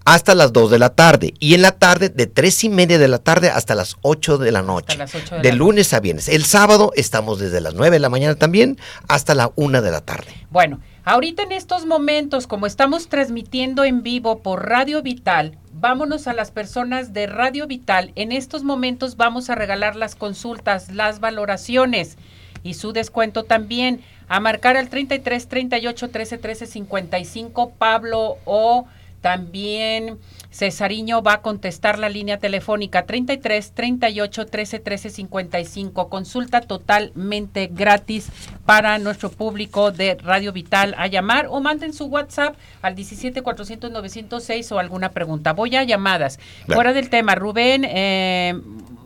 hasta 0.05 0.37
las 0.37 0.53
2 0.53 0.71
de 0.71 0.79
la 0.79 0.91
tarde 0.91 1.35
y 1.41 1.55
en 1.55 1.63
la 1.63 1.73
tarde 1.73 2.09
de 2.09 2.29
3 2.29 2.65
y 2.65 2.69
media 2.69 2.99
de 2.99 3.09
la 3.09 3.19
tarde 3.19 3.51
hasta 3.51 3.75
las 3.75 3.97
8 4.03 4.39
de 4.39 4.53
la 4.53 4.63
noche. 4.63 4.97
de, 5.43 5.53
lunes 5.53 5.93
a 5.93 6.01
viernes. 6.01 6.29
El 6.29 6.45
sábado 6.45 6.93
estamos 6.95 7.41
desde 7.41 7.61
las 7.61 7.75
9 7.75 7.97
de 7.97 8.01
la 8.01 8.09
mañana 8.09 8.37
también 8.37 8.79
hasta 9.09 9.35
la 9.35 9.51
1 9.57 9.83
de 9.83 9.91
la 9.91 10.01
tarde. 10.01 10.33
Bueno, 10.51 10.81
ahorita 11.05 11.43
en 11.43 11.51
estos 11.51 11.87
momentos, 11.87 12.47
como 12.47 12.67
estamos 12.67 13.09
transmitiendo 13.09 13.83
en 13.83 14.05
vivo 14.05 14.43
por 14.43 14.69
Radio 14.69 15.03
Vital, 15.03 15.59
vámonos 15.89 16.27
a 16.27 16.33
las 16.33 16.51
personas 16.51 17.13
de 17.13 17.29
Radio 17.29 17.69
Vital. 17.69 18.11
En 18.17 18.33
estos 18.33 18.65
momentos 18.65 19.17
vamos 19.17 19.51
a 19.51 19.55
regalar 19.55 19.95
las 19.95 20.17
consultas, 20.17 20.91
las 20.91 21.21
valoraciones 21.21 22.19
y 22.65 22.75
su 22.75 22.93
descuento 22.93 23.45
también. 23.45 24.01
A 24.27 24.41
marcar 24.41 24.77
al 24.77 24.89
33 24.89 25.47
38 25.47 26.11
13 26.11 26.39
13 26.39 26.67
55 26.67 27.71
Pablo 27.79 28.39
o 28.47 28.89
también 29.21 30.19
Cesariño 30.57 31.23
va 31.23 31.35
a 31.35 31.43
contestar 31.43 31.99
la 31.99 32.09
línea 32.09 32.39
telefónica 32.39 33.05
33 33.05 33.73
38 33.73 34.47
13 34.47 34.79
13 34.79 35.11
55. 35.11 36.09
Consulta 36.09 36.63
totalmente 36.63 37.69
gratis 37.71 38.29
para 38.65 38.99
nuestro 38.99 39.31
público 39.31 39.93
de 39.93 40.15
Radio 40.15 40.53
Vital 40.53 40.95
a 40.97 41.09
llamar 41.09 41.49
o 41.51 41.61
manden 41.61 41.93
su 41.93 42.07
WhatsApp 42.07 42.57
al 42.81 42.95
17 42.95 43.43
400 43.43 43.91
906 43.91 44.73
o 44.73 44.79
alguna 44.79 45.11
pregunta. 45.11 45.53
Voy 45.53 45.77
a 45.77 45.85
llamadas. 45.85 46.39
Fuera 46.67 46.95
del 46.95 47.11
tema, 47.11 47.35
Rubén 47.35 47.85
eh, 47.85 48.55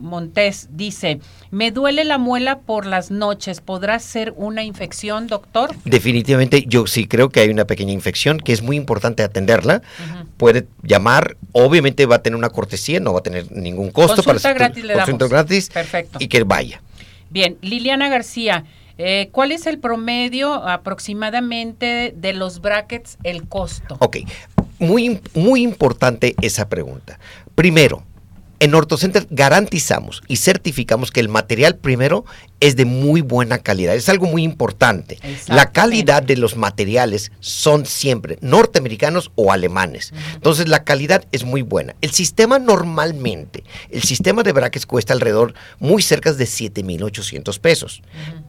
Montés 0.00 0.68
dice, 0.72 1.20
me 1.50 1.70
duele 1.70 2.04
la 2.04 2.18
muela 2.18 2.60
por 2.60 2.86
las 2.86 3.10
noches, 3.10 3.60
¿podrá 3.60 3.98
ser 3.98 4.32
una 4.36 4.62
infección, 4.62 5.26
doctor? 5.26 5.74
Definitivamente, 5.84 6.64
yo 6.66 6.86
sí 6.86 7.06
creo 7.06 7.28
que 7.28 7.40
hay 7.40 7.50
una 7.50 7.64
pequeña 7.64 7.92
infección 7.92 8.38
que 8.38 8.52
es 8.52 8.62
muy 8.62 8.76
importante 8.76 9.22
atenderla. 9.22 9.82
puede 10.36 10.66
llamar, 10.82 11.36
obviamente 11.52 12.06
va 12.06 12.16
a 12.16 12.22
tener 12.22 12.36
una 12.36 12.50
cortesía, 12.50 13.00
no 13.00 13.12
va 13.12 13.20
a 13.20 13.22
tener 13.22 13.50
ningún 13.52 13.90
costo 13.90 14.22
Consulta 14.22 14.42
para 14.42 14.54
gratis 14.54 14.84
le 14.84 14.94
consulta 14.94 15.24
damos. 15.24 15.30
gratis 15.30 15.70
Perfecto. 15.70 16.18
y 16.20 16.28
que 16.28 16.44
vaya. 16.44 16.82
Bien, 17.30 17.58
Liliana 17.60 18.08
García, 18.08 18.64
eh, 18.98 19.28
¿cuál 19.32 19.52
es 19.52 19.66
el 19.66 19.78
promedio 19.78 20.52
aproximadamente 20.54 22.12
de 22.16 22.32
los 22.32 22.60
brackets, 22.60 23.18
el 23.22 23.46
costo? 23.48 23.96
Ok, 24.00 24.18
muy, 24.78 25.20
muy 25.34 25.62
importante 25.62 26.34
esa 26.40 26.68
pregunta. 26.68 27.18
Primero, 27.54 28.02
en 28.58 28.74
OrtoCenter 28.74 29.26
garantizamos 29.30 30.22
y 30.28 30.36
certificamos 30.36 31.10
que 31.10 31.20
el 31.20 31.28
material 31.28 31.76
primero 31.76 32.24
es 32.60 32.76
de 32.76 32.84
muy 32.84 33.22
buena 33.22 33.58
calidad. 33.58 33.94
Es 33.94 34.08
algo 34.10 34.26
muy 34.26 34.42
importante. 34.42 35.18
La 35.48 35.72
calidad 35.72 36.22
de 36.22 36.36
los 36.36 36.56
materiales 36.56 37.32
son 37.40 37.86
siempre 37.86 38.38
norteamericanos 38.42 39.32
o 39.34 39.50
alemanes. 39.50 40.12
Entonces 40.34 40.68
la 40.68 40.84
calidad 40.84 41.24
es 41.32 41.44
muy 41.44 41.62
buena. 41.62 41.96
El 42.02 42.10
sistema 42.10 42.58
normalmente, 42.58 43.64
el 43.90 44.02
sistema 44.02 44.42
de 44.42 44.52
brackets 44.52 44.86
cuesta 44.86 45.14
alrededor 45.14 45.54
muy 45.78 46.02
cerca 46.02 46.32
de 46.32 46.46
7,800 46.46 47.58
pesos. 47.58 48.02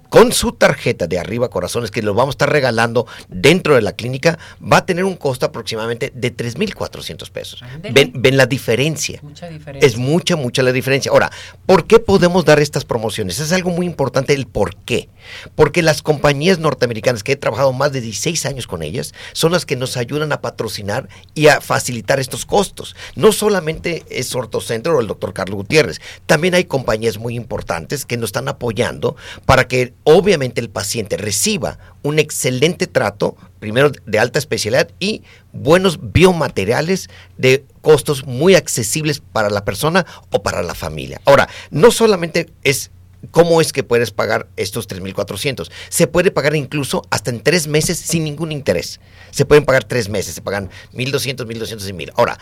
Con 0.10 0.34
su 0.34 0.51
tarjeta 0.51 1.08
de 1.08 1.18
arriba 1.18 1.50
corazones 1.50 1.89
que 1.89 2.01
lo 2.01 2.13
vamos 2.13 2.34
a 2.34 2.36
estar 2.36 2.51
regalando 2.51 3.08
dentro 3.30 3.75
de 3.75 3.82
la 3.82 3.94
clínica, 3.94 4.38
va 4.62 4.77
a 4.77 4.86
tener 4.86 5.06
un 5.06 5.15
costo 5.15 5.46
aproximadamente 5.46 6.12
de 6.13 6.32
3,400 6.32 7.30
pesos. 7.30 7.63
Ven, 7.82 8.12
ven 8.13 8.36
la 8.36 8.46
diferencia. 8.46 9.22
Mucha 9.24 9.48
diferencia. 9.48 9.88
Es 9.88 9.96
mucha, 9.96 10.36
mucha 10.36 10.63
la 10.63 10.74
diferencia. 10.74 11.12
Ahora, 11.13 11.32
¿por 11.65 11.88
qué 11.88 12.00
podemos 12.00 12.44
dar 12.44 12.60
estas 12.60 12.84
promociones? 12.84 13.39
Es 13.39 13.53
algo 13.53 13.70
muy 13.70 13.86
importante 13.86 14.00
el 14.27 14.48
por 14.48 14.75
qué. 14.77 15.10
Porque 15.55 15.81
las 15.81 16.01
compañías 16.01 16.60
norteamericanas, 16.60 17.24
que 17.24 17.34
he 17.34 17.36
trabajado 17.36 17.74
más 17.74 17.91
de 17.91 18.01
16 18.01 18.46
años 18.46 18.67
con 18.67 18.81
ellas, 18.81 19.13
son 19.34 19.51
las 19.51 19.65
que 19.65 19.75
nos 19.75 19.98
ayudan 19.98 20.31
a 20.31 20.41
patrocinar 20.41 21.10
y 21.34 21.48
a 21.48 21.62
facilitar 21.62 22.20
estos 22.20 22.46
costos. 22.46 22.96
No 23.15 23.31
solamente 23.31 24.03
es 24.10 24.34
OrtoCentro 24.36 24.98
o 24.98 25.01
el 25.01 25.08
doctor 25.08 25.34
Carlos 25.34 25.58
Gutiérrez, 25.58 26.01
también 26.25 26.55
hay 26.55 26.65
compañías 26.65 27.17
muy 27.17 27.36
importantes 27.36 28.05
que 28.05 28.17
nos 28.17 28.29
están 28.29 28.48
apoyando 28.48 29.15
para 29.46 29.67
que 29.67 29.93
obviamente 30.03 30.62
el 30.62 30.70
paciente 30.70 31.17
reciba 31.17 31.77
un 32.03 32.20
excelente 32.20 32.88
trato, 32.88 33.36
primero 33.60 33.91
de 34.05 34.20
alta 34.20 34.39
especialidad 34.39 34.89
y 35.00 35.24
buenos 35.53 36.00
biomateriales 36.12 37.10
de 37.38 37.65
costos 37.81 38.25
muy 38.25 38.55
accesibles 38.55 39.20
para 39.20 39.50
la 39.50 39.65
persona 39.65 40.05
o 40.31 40.41
para 40.41 40.63
la 40.63 40.75
familia. 40.75 41.22
Ahora, 41.25 41.48
no 41.70 41.91
solamente 41.91 42.50
es 42.63 42.91
¿Cómo 43.29 43.61
es 43.61 43.71
que 43.71 43.83
puedes 43.83 44.11
pagar 44.11 44.47
estos 44.55 44.87
3.400? 44.87 45.69
Se 45.89 46.07
puede 46.07 46.31
pagar 46.31 46.55
incluso 46.55 47.03
hasta 47.11 47.29
en 47.29 47.41
tres 47.41 47.67
meses 47.67 47.99
sin 47.99 48.23
ningún 48.23 48.51
interés. 48.51 48.99
Se 49.29 49.45
pueden 49.45 49.63
pagar 49.63 49.83
tres 49.83 50.09
meses, 50.09 50.33
se 50.33 50.41
pagan 50.41 50.69
1.200, 50.93 51.45
1.200 51.45 51.87
y 51.87 51.93
1.000. 51.93 52.13
Ahora, 52.15 52.39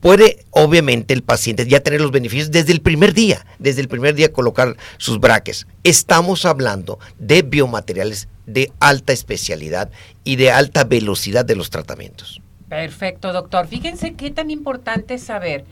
puede 0.00 0.44
obviamente 0.50 1.12
el 1.12 1.22
paciente 1.22 1.66
ya 1.66 1.80
tener 1.80 2.00
los 2.00 2.10
beneficios 2.10 2.50
desde 2.50 2.72
el 2.72 2.80
primer 2.80 3.12
día, 3.12 3.44
desde 3.58 3.82
el 3.82 3.88
primer 3.88 4.14
día 4.14 4.32
colocar 4.32 4.76
sus 4.96 5.20
braques. 5.20 5.66
Estamos 5.82 6.46
hablando 6.46 6.98
de 7.18 7.42
biomateriales 7.42 8.28
de 8.46 8.72
alta 8.80 9.12
especialidad 9.12 9.90
y 10.24 10.36
de 10.36 10.50
alta 10.50 10.84
velocidad 10.84 11.44
de 11.44 11.56
los 11.56 11.70
tratamientos. 11.70 12.40
Perfecto, 12.68 13.32
doctor. 13.32 13.66
Fíjense 13.66 14.14
qué 14.14 14.30
tan 14.30 14.50
importante 14.50 15.14
es 15.14 15.22
saber 15.22 15.64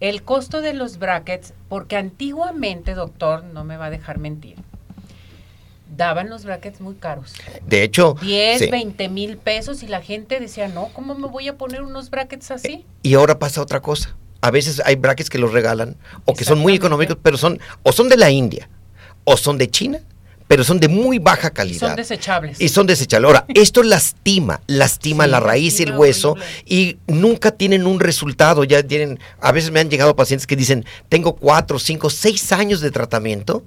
el 0.00 0.22
costo 0.22 0.62
de 0.62 0.74
los 0.74 0.98
brackets, 0.98 1.52
porque 1.68 1.96
antiguamente, 1.96 2.94
doctor, 2.94 3.44
no 3.44 3.64
me 3.64 3.76
va 3.76 3.86
a 3.86 3.90
dejar 3.90 4.18
mentir, 4.18 4.56
daban 5.96 6.30
los 6.30 6.44
brackets 6.44 6.80
muy 6.80 6.94
caros. 6.94 7.34
De 7.66 7.82
hecho, 7.82 8.16
10, 8.20 8.58
sí. 8.58 8.70
20 8.70 9.08
mil 9.08 9.36
pesos 9.36 9.82
y 9.82 9.86
la 9.86 10.00
gente 10.00 10.40
decía, 10.40 10.68
no, 10.68 10.88
¿cómo 10.94 11.14
me 11.14 11.28
voy 11.28 11.48
a 11.48 11.56
poner 11.56 11.82
unos 11.82 12.10
brackets 12.10 12.50
así? 12.50 12.86
Y 13.02 13.14
ahora 13.14 13.38
pasa 13.38 13.60
otra 13.60 13.80
cosa. 13.80 14.16
A 14.40 14.50
veces 14.50 14.80
hay 14.84 14.96
brackets 14.96 15.28
que 15.28 15.38
los 15.38 15.52
regalan 15.52 15.96
o 16.24 16.32
que 16.32 16.44
son 16.44 16.58
muy 16.58 16.74
económicos, 16.74 17.18
pero 17.22 17.36
son 17.36 17.60
o 17.82 17.92
son 17.92 18.08
de 18.08 18.16
la 18.16 18.30
India 18.30 18.70
o 19.24 19.36
son 19.36 19.58
de 19.58 19.70
China, 19.70 20.00
pero 20.50 20.64
son 20.64 20.80
de 20.80 20.88
muy 20.88 21.20
baja 21.20 21.46
Y 21.46 21.50
calidad. 21.52 21.78
son 21.78 21.94
desechables. 21.94 22.60
Y 22.60 22.68
son 22.68 22.84
desechables. 22.84 23.28
Ahora, 23.28 23.44
esto 23.54 23.84
lastima, 23.84 24.60
lastima 24.66 25.22
Sí, 25.26 25.30
la 25.30 25.38
raíz 25.38 25.78
y 25.78 25.84
el 25.84 25.96
hueso 25.96 26.32
horrible. 26.32 26.48
y 26.66 26.96
nunca 27.06 27.52
tienen 27.52 27.86
un 27.86 28.00
resultado. 28.00 28.64
Ya 28.64 28.82
tienen, 28.82 29.20
a 29.40 29.52
veces 29.52 29.70
me 29.70 29.78
han 29.78 29.88
llegado 29.88 30.16
pacientes 30.16 30.48
que 30.48 30.56
dicen, 30.56 30.84
tengo 31.08 31.36
cuatro, 31.36 31.78
cinco, 31.78 32.10
seis 32.10 32.50
años 32.50 32.80
de 32.80 32.90
tratamiento 32.90 33.62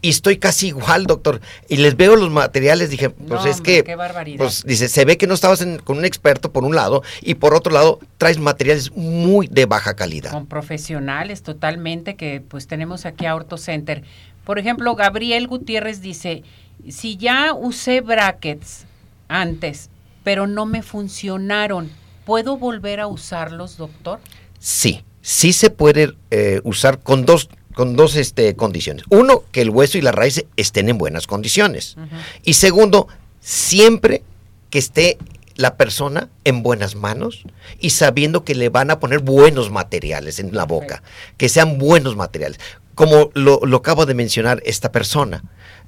y 0.00 0.10
estoy 0.10 0.36
casi 0.38 0.68
igual, 0.68 1.06
doctor. 1.06 1.40
Y 1.68 1.78
les 1.78 1.96
veo 1.96 2.14
los 2.14 2.30
materiales, 2.30 2.88
dije, 2.90 3.10
pues 3.10 3.28
No, 3.28 3.44
es 3.44 3.56
hombre, 3.56 3.72
que, 3.78 3.82
qué 3.82 3.96
barbaridad. 3.96 4.38
pues 4.38 4.62
dice, 4.64 4.88
se 4.88 5.04
ve 5.04 5.18
que 5.18 5.26
no 5.26 5.34
estabas 5.34 5.60
en- 5.60 5.78
con 5.80 5.98
un 5.98 6.04
experto 6.04 6.52
por 6.52 6.62
un 6.62 6.76
lado 6.76 7.02
y 7.20 7.34
por 7.34 7.52
otro 7.52 7.72
lado 7.72 7.98
traes 8.16 8.38
materiales 8.38 8.92
muy 8.94 9.48
de 9.48 9.66
baja 9.66 9.96
calidad. 9.96 10.30
con 10.30 10.46
profesionales 10.46 11.42
totalmente 11.42 12.14
que 12.14 12.40
pues 12.46 12.68
tenemos 12.68 13.06
aquí 13.06 13.26
a 13.26 13.34
Orto 13.34 13.56
Center. 13.56 14.04
Por 14.48 14.58
ejemplo, 14.58 14.94
Gabriel 14.96 15.46
Gutiérrez 15.46 16.00
dice, 16.00 16.42
si 16.88 17.18
ya 17.18 17.52
usé 17.52 18.00
brackets 18.00 18.86
antes, 19.28 19.90
pero 20.24 20.46
no 20.46 20.64
me 20.64 20.80
funcionaron, 20.80 21.90
¿puedo 22.24 22.56
volver 22.56 22.98
a 23.00 23.08
usarlos, 23.08 23.76
doctor? 23.76 24.20
Sí, 24.58 25.04
sí 25.20 25.52
se 25.52 25.68
puede 25.68 26.14
eh, 26.30 26.62
usar 26.64 27.00
con 27.00 27.26
dos, 27.26 27.50
con 27.74 27.94
dos 27.94 28.16
este, 28.16 28.56
condiciones. 28.56 29.04
Uno, 29.10 29.44
que 29.52 29.60
el 29.60 29.68
hueso 29.68 29.98
y 29.98 30.00
la 30.00 30.12
raíz 30.12 30.42
estén 30.56 30.88
en 30.88 30.96
buenas 30.96 31.26
condiciones. 31.26 31.96
Y 32.42 32.54
segundo, 32.54 33.06
siempre 33.40 34.22
que 34.70 34.78
esté 34.78 35.18
la 35.56 35.76
persona 35.76 36.30
en 36.44 36.62
buenas 36.62 36.94
manos 36.94 37.42
y 37.80 37.90
sabiendo 37.90 38.44
que 38.44 38.54
le 38.54 38.70
van 38.70 38.90
a 38.90 38.98
poner 38.98 39.18
buenos 39.18 39.70
materiales 39.70 40.38
en 40.38 40.54
la 40.54 40.64
boca, 40.64 41.02
que 41.36 41.50
sean 41.50 41.76
buenos 41.76 42.16
materiales. 42.16 42.60
Como 42.98 43.30
lo, 43.34 43.60
lo 43.64 43.76
acabo 43.76 44.06
de 44.06 44.14
mencionar 44.14 44.60
esta 44.66 44.90
persona, 44.90 45.44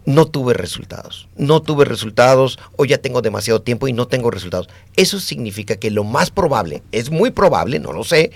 no 0.07 0.27
tuve 0.27 0.55
resultados, 0.55 1.29
no 1.37 1.61
tuve 1.61 1.85
resultados 1.85 2.59
o 2.77 2.85
ya 2.85 2.99
tengo 2.99 3.21
demasiado 3.21 3.63
tiempo 3.63 3.89
y 3.89 3.93
no 3.93 4.07
tengo 4.07 4.31
resultados. 4.31 4.69
Eso 4.97 5.21
significa 5.21 5.77
que 5.77 5.91
lo 5.91 6.05
más 6.05 6.31
probable, 6.31 6.83
es 6.93 7.11
muy 7.11 7.31
probable, 7.31 7.81
no 7.81 7.93
lo 7.93 8.05
sé, 8.05 8.31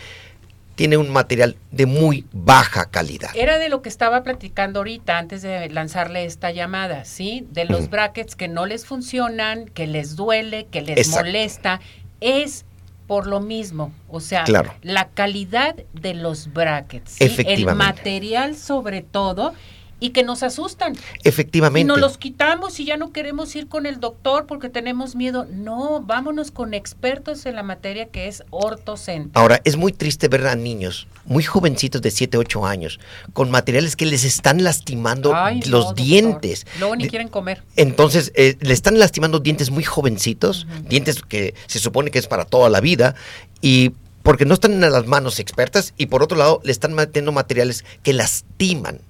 tiene 0.75 0.97
un 0.97 1.11
material 1.11 1.57
de 1.71 1.87
muy 1.87 2.27
baja 2.33 2.91
calidad. 2.91 3.31
Era 3.35 3.59
de 3.59 3.69
lo 3.69 3.81
que 3.81 3.89
estaba 3.89 4.23
platicando 4.23 4.81
ahorita 4.81 5.19
antes 5.19 5.43
de 5.43 5.69
lanzarle 5.71 6.25
esta 6.25 6.51
llamada, 6.51 7.05
¿sí? 7.05 7.47
De 7.53 7.65
los 7.65 7.89
brackets 7.91 8.35
que 8.35 8.49
no 8.49 8.67
les 8.67 8.85
funcionan, 8.85 9.67
que 9.67 9.87
les 9.87 10.17
duele, 10.17 10.67
que 10.67 10.83
les 10.83 10.99
Exacto. 10.99 11.27
molesta, 11.27 11.81
es 12.21 12.65
por 13.07 13.27
lo 13.27 13.41
mismo, 13.41 13.93
o 14.09 14.21
sea, 14.21 14.45
Claro. 14.45 14.73
la 14.83 15.09
calidad 15.09 15.75
de 15.93 16.15
los 16.15 16.53
brackets, 16.53 17.13
¿sí? 17.13 17.37
el 17.47 17.67
material 17.75 18.57
sobre 18.57 19.03
todo 19.03 19.55
y 20.01 20.11
que 20.11 20.23
nos 20.23 20.43
asustan. 20.43 20.97
Efectivamente. 21.23 21.81
Y 21.81 21.85
nos 21.85 22.01
los 22.01 22.19
quitamos 22.19 22.79
y 22.81 22.85
ya 22.85 22.97
no 22.97 23.13
queremos 23.13 23.55
ir 23.57 23.69
con 23.69 23.87
el 23.87 24.01
doctor 24.01 24.47
porque 24.47 24.69
tenemos 24.69 25.15
miedo. 25.17 25.47
No, 25.51 26.01
vámonos 26.01 26.51
con 26.51 26.75
expertos 26.75 27.47
en 27.47 27.57
la 27.57 27.63
materia 27.63 28.07
que 28.07 28.29
es 28.29 28.43
ortocentro. 28.51 29.41
Ahora, 29.41 29.61
es 29.65 29.77
muy 29.77 29.93
triste 29.93 30.29
ver 30.29 30.47
a 30.47 30.55
niños 30.55 31.07
muy 31.27 31.43
jovencitos 31.43 32.03
de 32.03 32.11
7, 32.11 32.37
8 32.37 32.67
años 32.67 33.01
con 33.33 33.51
materiales 33.51 33.97
que 33.97 34.07
les 34.07 34.25
están 34.25 34.63
lastimando 34.63 35.35
Ay, 35.35 35.63
los 35.63 35.95
dientes. 35.95 36.67
Luego 36.79 36.97
ni 36.97 37.09
quieren 37.09 37.29
comer. 37.29 37.63
Entonces, 37.77 38.33
eh, 38.35 38.57
le 38.61 38.73
están 38.73 38.99
lastimando 38.99 39.41
dientes 39.41 39.71
muy 39.71 39.85
jovencitos, 39.85 40.67
dientes 40.89 41.23
que 41.23 41.55
se 41.67 41.79
supone 41.79 42.11
que 42.11 42.19
es 42.19 42.27
para 42.27 42.45
toda 42.45 42.69
la 42.69 42.81
vida, 42.81 43.15
y 43.61 43.93
porque 44.25 44.47
no 44.47 44.55
están 44.55 44.73
en 44.73 44.81
las 44.81 45.07
manos 45.07 45.39
expertas, 45.39 45.93
y 45.99 46.07
por 46.07 46.23
otro 46.23 46.39
lado, 46.39 46.61
le 46.65 46.73
están 46.73 46.95
metiendo 46.95 47.31
materiales 47.31 47.85
que 48.03 48.15
lastiman. 48.15 49.03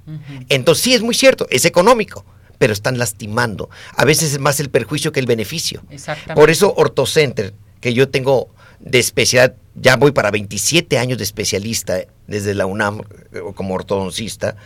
Entonces, 0.49 0.83
sí, 0.83 0.93
es 0.93 1.03
muy 1.03 1.15
cierto, 1.15 1.47
es 1.51 1.65
económico, 1.65 2.27
pero 2.59 2.73
están 2.73 2.99
lastimando. 2.99 3.71
A 3.97 4.05
veces 4.05 4.33
es 4.33 4.41
más 4.41 4.59
el 4.59 4.71
perjuicio 4.71 5.13
que 5.13 5.21
el 5.21 5.27
beneficio. 5.27 5.85
Exactamente. 5.89 6.35
Por 6.35 6.51
eso 6.51 6.75
OrtoCenter, 6.77 7.55
que 7.81 7.95
yo 7.95 8.09
tengo 8.09 8.51
de 8.81 8.99
especialidad, 8.99 9.55
ya 9.77 9.95
voy 9.97 10.11
para 10.11 10.33
27 10.33 10.99
años 10.99 11.19
de 11.19 11.25
especialista 11.25 12.01
desde 12.27 12.53
la 12.55 12.67
UNAM 12.67 13.03
eh, 13.33 13.41
como 13.55 13.75
ortodoncista, 13.75 14.57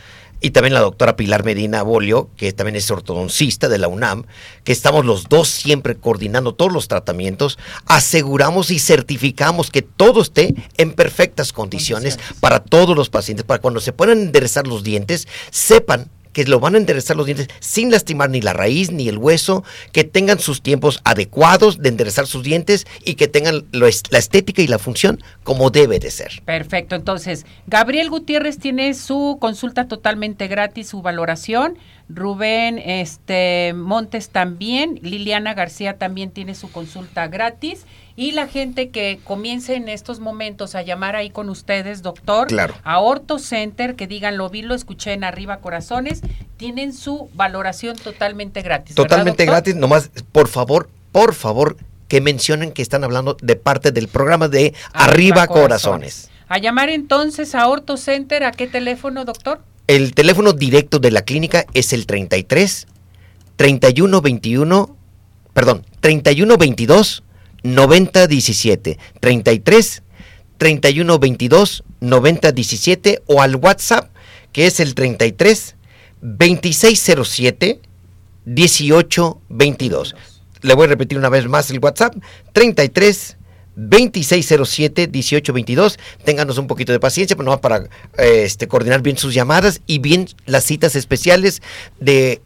y 0.41 0.51
también 0.51 0.75
la 0.75 0.81
doctora 0.81 1.17
Pilar 1.17 1.45
Medina 1.45 1.83
Bolio, 1.83 2.31
que 2.37 2.53
también 2.53 2.77
es 2.77 2.91
ortodoncista 2.91 3.69
de 3.69 3.79
la 3.79 3.89
UNAM, 3.89 4.25
que 4.65 4.73
estamos 4.73 5.05
los 5.05 5.29
dos 5.29 5.49
siempre 5.49 5.97
coordinando 5.97 6.55
todos 6.55 6.73
los 6.73 6.89
tratamientos, 6.89 7.59
aseguramos 7.87 8.71
y 8.71 8.79
certificamos 8.79 9.71
que 9.71 9.83
todo 9.83 10.23
esté 10.23 10.55
en 10.77 10.93
perfectas 10.93 11.53
condiciones, 11.53 12.17
Condiciones. 12.17 12.41
para 12.41 12.61
todos 12.61 12.97
los 12.97 13.11
pacientes, 13.11 13.45
para 13.45 13.61
cuando 13.61 13.81
se 13.81 13.93
puedan 13.93 14.19
enderezar 14.19 14.67
los 14.67 14.83
dientes, 14.83 15.27
sepan 15.51 16.11
que 16.33 16.45
lo 16.45 16.61
van 16.61 16.75
a 16.75 16.79
enderezar 16.79 17.17
los 17.17 17.27
dientes 17.27 17.49
sin 17.61 17.91
lastimar 17.91 18.31
ni 18.31 18.41
la 18.41 18.53
raíz 18.53 18.91
ni 18.91 19.09
el 19.09 19.19
hueso, 19.19 19.65
que 19.93 20.05
tengan 20.05 20.39
sus 20.39 20.63
tiempos 20.63 21.01
adecuados 21.05 21.79
de 21.79 21.89
enderezar 21.89 22.27
sus 22.27 22.43
dientes 22.43 22.87
y 23.05 23.15
que 23.15 23.29
tengan 23.29 23.65
la 23.73 23.89
estética 23.89 24.63
y 24.63 24.67
la 24.67 24.79
función 24.79 25.23
como 25.43 25.71
debe 25.71 25.99
de 25.99 26.11
ser. 26.11 26.43
Perfecto, 26.45 26.95
entonces, 26.95 27.47
Gabriel 27.67 28.11
Gutiérrez 28.11 28.59
tiene 28.59 28.95
su 28.95 29.39
consulta 29.41 29.89
totalmente 29.89 30.49
gratis, 30.49 30.89
su 30.89 31.03
valoración. 31.03 31.77
Rubén 32.09 32.79
este, 32.79 33.73
Montes 33.75 34.31
también. 34.31 34.99
Liliana 35.03 35.55
García 35.55 35.99
también 35.99 36.31
tiene 36.31 36.55
su 36.55 36.71
consulta 36.71 37.29
gratis. 37.29 37.85
Y 38.19 38.33
la 38.33 38.49
gente 38.49 38.89
que 38.89 39.21
comience 39.23 39.77
en 39.77 39.89
estos 39.89 40.19
momentos 40.19 40.75
a 40.75 40.83
llamar 40.83 41.15
ahí 41.15 41.31
con 41.31 41.49
ustedes, 41.49 42.03
doctor, 42.03 42.49
Claro. 42.49 42.75
a 42.83 42.99
Orto 42.99 43.39
Center, 43.39 43.95
que 43.95 44.09
digan 44.09 44.37
lo 44.37 44.51
vi, 44.51 44.63
lo 44.63 44.75
escuché 44.75 45.13
en 45.13 45.23
Arriba 45.23 45.59
Corazones, 45.59 46.23
tienen 46.57 46.93
su 46.93 47.31
valoración 47.35 47.97
totalmente 47.97 48.63
gratis. 48.63 48.97
¿verdad, 48.97 49.09
Totalmente 49.09 49.45
gratis, 49.45 49.77
nomás, 49.77 50.11
por 50.33 50.49
favor, 50.49 50.91
por 51.13 51.33
favor, 51.33 51.77
que 52.09 52.21
mencionen 52.21 52.73
que 52.73 52.83
están 52.83 53.05
hablando 53.05 53.37
de 53.41 53.55
parte 53.55 53.93
del 53.93 54.09
programa 54.09 54.49
de 54.49 54.75
Arriba, 54.93 55.47
Corazones. 55.47 56.29
A 56.49 56.59
llamar 56.59 56.89
entonces 56.89 57.55
a 57.55 57.69
Orto 57.69 57.97
Center, 57.97 58.43
¿a 58.43 58.51
qué 58.51 58.67
teléfono, 58.67 59.25
doctor? 59.27 59.61
El 59.87 60.13
teléfono 60.13 60.55
directo 60.55 60.99
de 60.99 61.13
la 61.13 61.23
clínica 61.23 61.67
es 61.73 61.93
el 61.93 62.05
33 62.05 62.89
31 63.55 64.21
21, 64.21 64.97
perdón, 65.55 65.87
31 66.01 66.57
22 66.57 67.23
90 67.63 68.27
17. 68.27 68.99
33 69.21 70.03
31 70.59 71.19
22 71.19 71.85
90 72.01 72.53
17 72.53 73.23
o 73.27 73.43
al 73.43 73.57
WhatsApp 73.57 74.11
que 74.53 74.67
es 74.67 74.81
el 74.81 74.95
33 74.95 75.77
2607 76.21 77.81
18 78.45 79.41
22. 79.49 80.17
Le 80.63 80.75
voy 80.75 80.87
a 80.87 80.89
repetir 80.89 81.19
una 81.19 81.29
vez 81.29 81.47
más 81.47 81.71
el 81.71 81.79
WhatsApp 81.79 82.17
33 82.53 83.37
2607 83.77 85.09
1822. 85.09 85.99
Ténganos 86.25 86.59
un 86.59 86.67
poquito 86.67 86.93
de 86.93 86.99
paciencia, 86.99 87.37
pero 87.37 87.49
no 87.49 87.61
para 87.61 87.85
eh, 88.19 88.43
este, 88.45 88.67
coordinar 88.67 89.03
bien 89.03 89.17
sus 89.17 89.35
llamadas 89.35 89.81
y 89.87 90.01
bien 90.01 90.29
las 90.47 90.65
citas 90.65 90.97
especiales 90.97 91.63
de 92.01 92.43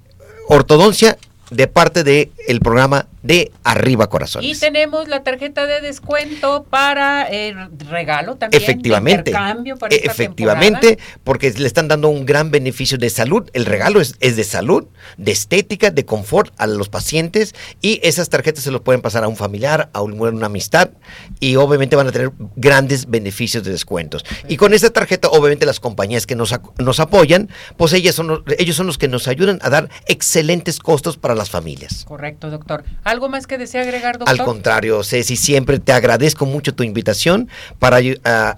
ortodoncia 0.49 1.16
de 1.50 1.66
parte 1.69 2.04
del 2.04 2.31
el 2.49 2.61
programa 2.61 3.09
de 3.23 3.53
Arriba 3.63 4.05
Y 4.05 4.09
Corazones. 4.09 4.59
tenemos 4.61 5.07
la 5.09 5.23
tarjeta 5.23 5.67
de 5.67 5.81
descuento 5.81 6.65
para 6.69 7.29
eh, 7.31 7.55
regalo 7.89 8.37
también. 8.37 8.61
Efectivamente, 8.63 9.31
intercambio 9.31 9.77
para 9.77 9.95
efectivamente, 9.95 10.97
temporada. 10.97 11.21
porque 11.23 11.51
le 11.53 11.67
están 11.67 11.87
dando 11.89 12.09
un 12.09 12.27
gran 12.27 12.51
beneficio 12.51 12.99
de 12.99 13.11
salud. 13.11 13.49
El 13.53 13.65
regalo 13.65 14.01
es, 14.01 14.17
es 14.21 14.37
de 14.37 14.43
salud, 14.45 14.87
de 15.19 15.31
estética, 15.33 15.91
de 15.91 16.05
confort 16.05 16.53
a 16.59 16.67
los 16.67 16.89
pacientes 16.89 17.55
y 17.81 18.01
esas 18.03 18.29
tarjetas 18.29 18.65
se 18.65 18.71
los 18.73 18.81
pueden 18.81 19.03
pasar 19.03 19.23
a 19.25 19.29
un 19.29 19.37
familiar, 19.37 19.89
a 19.93 20.03
un- 20.03 20.21
una 20.21 20.47
amistad 20.47 20.91
y 21.39 21.57
obviamente 21.57 21.95
van 21.97 22.09
a 22.09 22.13
tener 22.13 22.33
grandes 22.57 23.07
beneficios 23.09 23.63
de 23.63 23.71
descuentos. 23.71 24.25
Y 24.49 24.57
con 24.57 24.75
esa 24.75 24.91
tarjeta, 24.91 25.29
obviamente 25.29 25.65
las 25.67 25.79
compañías 25.81 26.27
que 26.27 26.35
nos, 26.35 26.55
nos 26.79 26.99
apoyan, 27.01 27.49
pues 27.77 27.93
ellas 27.93 28.15
son, 28.17 28.27
los- 28.27 28.43
ellos 28.59 28.75
son 28.77 28.87
los 28.89 28.99
que 28.99 29.07
nos 29.09 29.29
ayudan 29.29 29.59
a 29.63 29.71
dar 29.71 29.89
excelentes 30.07 30.79
costos 30.81 31.17
para 31.17 31.35
las 31.35 31.51
familias. 31.51 32.05
Correcto, 32.05 32.32
doctor. 32.41 32.85
¿Algo 33.05 33.29
más 33.29 33.47
que 33.47 33.59
desea 33.59 33.83
agregar, 33.83 34.19
doctor? 34.19 34.41
Al 34.41 34.45
contrario, 34.45 35.03
Ceci, 35.03 35.37
siempre 35.37 35.79
te 35.79 35.93
agradezco 35.93 36.47
mucho 36.47 36.75
tu 36.75 36.83
invitación 36.83 37.49
para 37.79 37.99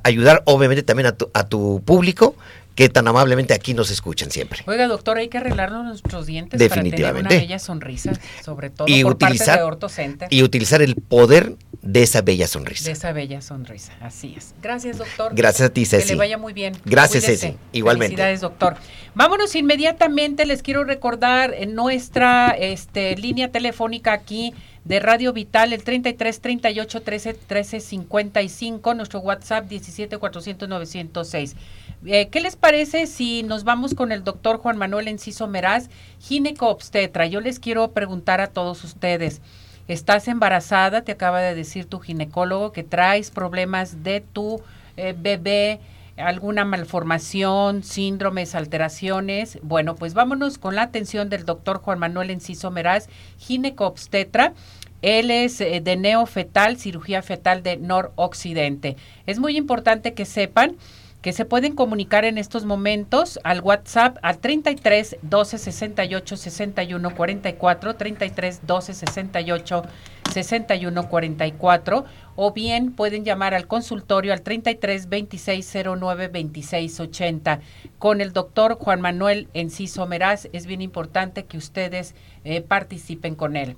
ayudar, 0.02 0.42
obviamente, 0.46 0.82
también 0.82 1.06
a 1.06 1.12
tu, 1.12 1.30
a 1.32 1.46
tu 1.46 1.82
público 1.84 2.34
que 2.74 2.88
tan 2.88 3.06
amablemente 3.06 3.54
aquí 3.54 3.72
nos 3.74 3.90
escuchan 3.90 4.30
siempre. 4.30 4.60
Oiga, 4.66 4.86
doctor, 4.88 5.18
hay 5.18 5.28
que 5.28 5.38
arreglarnos 5.38 5.84
nuestros 5.84 6.26
dientes 6.26 6.58
Definitivamente. 6.58 7.02
para 7.02 7.28
tener 7.28 7.32
una 7.32 7.40
bella 7.46 7.58
sonrisa, 7.58 8.12
sobre 8.44 8.70
todo 8.70 8.88
Y 8.88 9.02
por 9.02 9.12
utilizar- 9.12 9.60
parte 9.60 10.26
de. 10.26 10.26
Y 10.30 10.42
utilizar 10.42 10.82
el 10.82 10.96
poder 10.96 11.56
de 11.82 12.02
esa 12.02 12.22
bella 12.22 12.48
sonrisa. 12.48 12.86
De 12.86 12.92
esa 12.92 13.12
bella 13.12 13.40
sonrisa, 13.42 13.92
así 14.00 14.34
es. 14.36 14.54
Gracias, 14.62 14.98
doctor. 14.98 15.32
Gracias 15.34 15.68
a 15.68 15.72
ti, 15.72 15.82
Que 15.82 15.86
Ceci. 15.86 16.08
le 16.10 16.14
vaya 16.16 16.38
muy 16.38 16.52
bien. 16.52 16.74
Gracias, 16.84 17.24
Cuídese. 17.24 17.46
Ceci. 17.48 17.58
Igualmente. 17.72 18.16
Felicidades, 18.16 18.40
doctor. 18.40 18.76
Vámonos 19.14 19.54
inmediatamente. 19.54 20.46
Les 20.46 20.62
quiero 20.62 20.82
recordar 20.84 21.54
en 21.54 21.74
nuestra 21.74 22.48
este, 22.58 23.16
línea 23.16 23.52
telefónica 23.52 24.12
aquí 24.12 24.52
de 24.84 25.00
Radio 25.00 25.32
Vital, 25.32 25.72
el 25.72 25.82
33 25.82 26.40
38 26.40 27.02
13 27.02 27.34
13 27.34 27.80
55, 27.80 28.94
nuestro 28.94 29.20
WhatsApp 29.20 29.66
17 29.66 30.18
400 30.18 30.68
906. 30.68 31.56
Eh, 32.06 32.28
¿Qué 32.28 32.40
les 32.40 32.56
parece 32.56 33.06
si 33.06 33.42
nos 33.42 33.64
vamos 33.64 33.94
con 33.94 34.12
el 34.12 34.24
doctor 34.24 34.58
Juan 34.58 34.76
Manuel 34.76 35.08
Enciso 35.08 35.46
Meraz, 35.46 35.88
gineco-obstetra? 36.20 37.26
Yo 37.26 37.40
les 37.40 37.58
quiero 37.58 37.92
preguntar 37.92 38.42
a 38.42 38.48
todos 38.48 38.84
ustedes. 38.84 39.40
Estás 39.88 40.28
embarazada, 40.28 41.02
te 41.02 41.12
acaba 41.12 41.40
de 41.40 41.54
decir 41.54 41.86
tu 41.86 42.00
ginecólogo 42.00 42.72
que 42.72 42.82
traes 42.82 43.30
problemas 43.30 44.02
de 44.02 44.20
tu 44.20 44.60
eh, 44.96 45.14
bebé, 45.18 45.80
alguna 46.16 46.64
malformación, 46.64 47.82
síndromes, 47.82 48.54
alteraciones. 48.54 49.58
Bueno, 49.62 49.96
pues 49.96 50.14
vámonos 50.14 50.58
con 50.58 50.74
la 50.74 50.82
atención 50.82 51.28
del 51.28 51.44
doctor 51.44 51.78
Juan 51.78 51.98
Manuel 51.98 52.30
Enciso 52.30 52.70
Meraz, 52.70 53.08
gineco-obstetra. 53.38 54.54
Él 55.02 55.30
es 55.30 55.60
eh, 55.60 55.80
de 55.82 55.96
neofetal, 55.96 56.78
cirugía 56.78 57.20
fetal 57.22 57.62
de 57.62 57.76
noroccidente. 57.76 58.96
Es 59.26 59.38
muy 59.38 59.56
importante 59.56 60.14
que 60.14 60.24
sepan 60.24 60.76
que 61.24 61.32
se 61.32 61.46
pueden 61.46 61.74
comunicar 61.74 62.26
en 62.26 62.36
estos 62.36 62.66
momentos 62.66 63.40
al 63.44 63.62
WhatsApp 63.62 64.18
al 64.20 64.40
33 64.40 65.16
12 65.22 65.56
68 65.56 66.36
61 66.36 67.14
44, 67.14 67.96
33 67.96 68.60
12 68.66 68.92
68 68.92 69.82
61 70.30 71.08
44, 71.08 72.04
o 72.36 72.52
bien 72.52 72.92
pueden 72.92 73.24
llamar 73.24 73.54
al 73.54 73.66
consultorio 73.66 74.32
al 74.32 74.42
33 74.42 75.08
26 75.08 75.76
09 76.00 76.28
26 76.28 77.00
80. 77.00 77.60
Con 77.98 78.20
el 78.20 78.32
doctor 78.32 78.74
Juan 78.74 79.00
Manuel 79.00 79.48
Enciso 79.54 80.06
Meraz 80.06 80.48
es 80.52 80.66
bien 80.66 80.82
importante 80.82 81.44
que 81.44 81.56
ustedes 81.56 82.14
eh, 82.44 82.60
participen 82.60 83.34
con 83.34 83.56
él. 83.56 83.76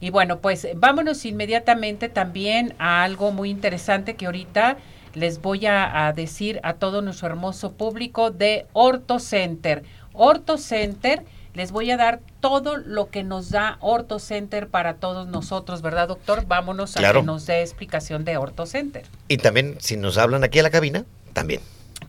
Y 0.00 0.10
bueno, 0.10 0.40
pues 0.40 0.68
vámonos 0.76 1.24
inmediatamente 1.24 2.08
también 2.08 2.74
a 2.78 3.04
algo 3.04 3.32
muy 3.32 3.50
interesante 3.50 4.16
que 4.16 4.26
ahorita 4.26 4.76
les 5.14 5.40
voy 5.40 5.66
a, 5.66 6.06
a 6.06 6.12
decir 6.12 6.60
a 6.62 6.74
todo 6.74 7.00
nuestro 7.00 7.28
hermoso 7.28 7.72
público 7.72 8.30
de 8.30 8.66
Orto 8.72 9.18
Center. 9.18 9.84
Orto 10.12 10.58
Center, 10.58 11.24
les 11.54 11.70
voy 11.70 11.90
a 11.90 11.96
dar 11.96 12.20
todo 12.40 12.76
lo 12.76 13.08
que 13.10 13.22
nos 13.22 13.50
da 13.50 13.78
Orto 13.80 14.18
Center 14.18 14.68
para 14.68 14.94
todos 14.94 15.28
nosotros, 15.28 15.82
¿verdad, 15.82 16.08
doctor? 16.08 16.46
Vámonos 16.46 16.96
a 16.96 17.12
que 17.12 17.22
nos 17.22 17.46
dé 17.46 17.62
explicación 17.62 18.24
de 18.24 18.36
Orto 18.36 18.66
Center. 18.66 19.06
Y 19.28 19.38
también, 19.38 19.76
si 19.80 19.96
nos 19.96 20.18
hablan 20.18 20.44
aquí 20.44 20.58
a 20.58 20.64
la 20.64 20.70
cabina, 20.70 21.04
también. 21.32 21.60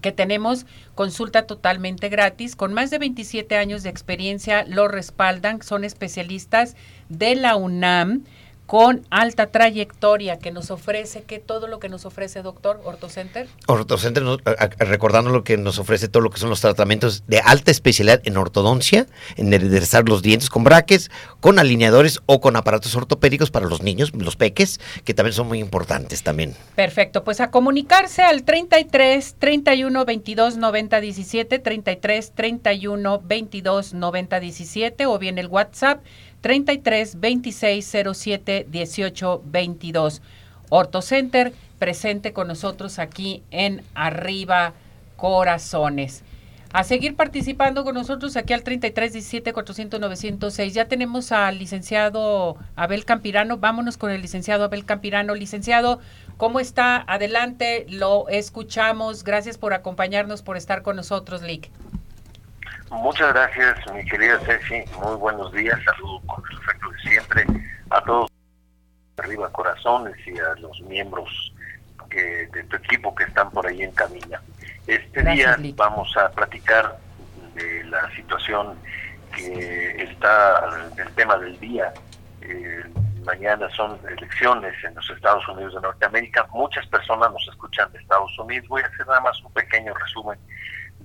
que 0.02 0.12
tenemos 0.12 0.66
consulta 0.94 1.48
totalmente 1.48 2.10
gratis, 2.10 2.56
con 2.56 2.74
más 2.74 2.90
de 2.90 3.00
27 3.00 3.56
años 3.56 3.84
de 3.84 3.90
experiencia, 3.90 4.66
lo 4.68 4.88
respaldan, 4.88 5.62
son 5.62 5.84
especialistas 5.84 6.76
de 7.10 7.36
la 7.36 7.56
UNAM 7.56 8.24
con 8.66 9.06
alta 9.12 9.48
trayectoria 9.48 10.40
que 10.40 10.52
nos 10.52 10.72
ofrece, 10.72 11.24
que 11.24 11.40
todo 11.40 11.68
lo 11.68 11.80
que 11.80 11.90
nos 11.90 12.06
ofrece 12.06 12.42
doctor 12.42 12.82
OrtoCenter. 12.84 13.48
Ortocenter, 13.68 14.24
recordando 14.80 15.30
lo 15.30 15.44
que 15.44 15.58
nos 15.58 15.78
ofrece 15.78 16.08
todo 16.08 16.22
lo 16.22 16.32
que 16.32 16.40
son 16.40 16.50
los 16.50 16.62
tratamientos 16.62 17.24
de 17.28 17.40
alta 17.40 17.72
especialidad 17.72 18.22
en 18.26 18.38
ortodoncia, 18.38 19.06
en 19.36 19.54
enderezar 19.54 20.10
los 20.10 20.22
dientes 20.24 20.50
con 20.50 20.64
braques, 20.64 21.12
con 21.40 21.60
alineadores 21.60 22.22
o 22.26 22.42
con 22.42 22.56
aparatos 22.56 22.96
ortopédicos 22.96 23.52
para 23.52 23.68
los 23.68 23.84
niños, 23.84 24.12
los 24.16 24.36
peques, 24.36 24.80
que 25.04 25.14
también 25.14 25.34
son 25.34 25.48
muy 25.48 25.60
importantes 25.60 26.24
también. 26.24 26.56
Perfecto, 26.76 27.24
pues 27.24 27.42
a 27.42 27.52
comunicarse 27.52 28.24
al 28.24 28.44
33 28.44 29.36
31 29.38 30.06
22 30.06 30.58
90 30.58 31.02
17, 31.02 31.60
33 31.60 32.32
31 32.34 33.22
22 33.24 33.94
90 33.94 34.40
17 34.40 35.06
o 35.06 35.20
bien 35.20 35.38
el 35.38 35.48
WhatsApp 35.48 36.04
33 36.46 37.20
26 37.20 37.96
07 38.14 38.68
18 38.70 39.42
22. 39.46 40.22
OrtoCenter 40.70 41.54
presente 41.80 42.34
con 42.34 42.48
nosotros 42.48 43.00
aquí 43.00 43.42
en 43.50 43.82
Arriba 43.96 44.74
Corazones. 45.16 46.24
A 46.72 46.84
seguir 46.84 47.16
participando 47.16 47.84
con 47.84 47.96
nosotros 47.96 48.38
aquí 48.38 48.54
al 48.54 48.62
33 48.62 49.14
17 49.14 49.54
400 49.54 50.00
906. 50.00 50.76
Ya 50.76 50.88
tenemos 50.88 51.32
al 51.32 51.58
licenciado 51.58 52.58
Abel 52.76 53.06
Campirano. 53.06 53.58
Vámonos 53.58 53.98
con 53.98 54.12
el 54.12 54.22
licenciado 54.22 54.66
Abel 54.66 54.86
Campirano. 54.86 55.34
Licenciado, 55.34 56.00
¿cómo 56.38 56.60
está? 56.60 57.04
Adelante, 57.08 57.88
lo 57.90 58.30
escuchamos. 58.30 59.24
Gracias 59.24 59.58
por 59.58 59.74
acompañarnos, 59.74 60.44
por 60.44 60.58
estar 60.58 60.84
con 60.84 60.96
nosotros, 60.96 61.42
Lick. 61.42 61.72
Muchas 62.92 63.34
gracias, 63.34 63.94
mi 63.94 64.06
querida 64.06 64.40
Ceci. 64.40 64.84
Muy 65.00 65.16
buenos 65.16 65.52
días. 65.52 65.80
Saludos 65.84 66.22
con 66.28 66.44
el 66.50 66.58
afecto 66.58 66.90
de 66.92 67.00
siempre 67.00 67.46
a 67.90 68.02
todos 68.02 68.30
arriba 69.18 69.50
corazones 69.52 70.16
y 70.28 70.38
a 70.38 70.56
los 70.60 70.80
miembros 70.82 71.54
que, 72.10 72.48
de 72.48 72.64
tu 72.66 72.76
equipo 72.78 73.16
que 73.16 73.24
están 73.24 73.50
por 73.52 73.66
ahí 73.66 73.82
en 73.82 73.92
cabina. 73.92 74.42
Este 74.88 75.22
Gracias, 75.22 75.36
día 75.36 75.58
Lick. 75.58 75.76
vamos 75.76 76.16
a 76.18 76.30
platicar 76.30 76.98
de 77.56 77.84
la 77.86 78.10
situación 78.16 78.78
que 79.36 80.04
está 80.04 80.90
del 80.96 81.10
tema 81.16 81.38
del 81.38 81.60
día. 81.60 81.94
Eh, 82.42 82.84
mañana 83.26 83.68
son 83.72 84.00
elecciones 84.08 84.76
en 84.84 84.94
los 84.94 85.10
Estados 85.10 85.48
Unidos 85.50 85.74
de 85.74 85.82
Norteamérica. 85.82 86.48
Muchas 86.54 86.86
personas 86.88 87.32
nos 87.32 87.48
escuchan 87.48 87.92
de 87.92 88.00
Estados 88.00 88.38
Unidos. 88.38 88.68
Voy 88.68 88.84
a 88.84 88.86
hacer 88.86 89.08
nada 89.08 89.22
más 89.22 89.42
un 89.44 89.52
pequeño 89.54 89.94
resumen 89.96 90.38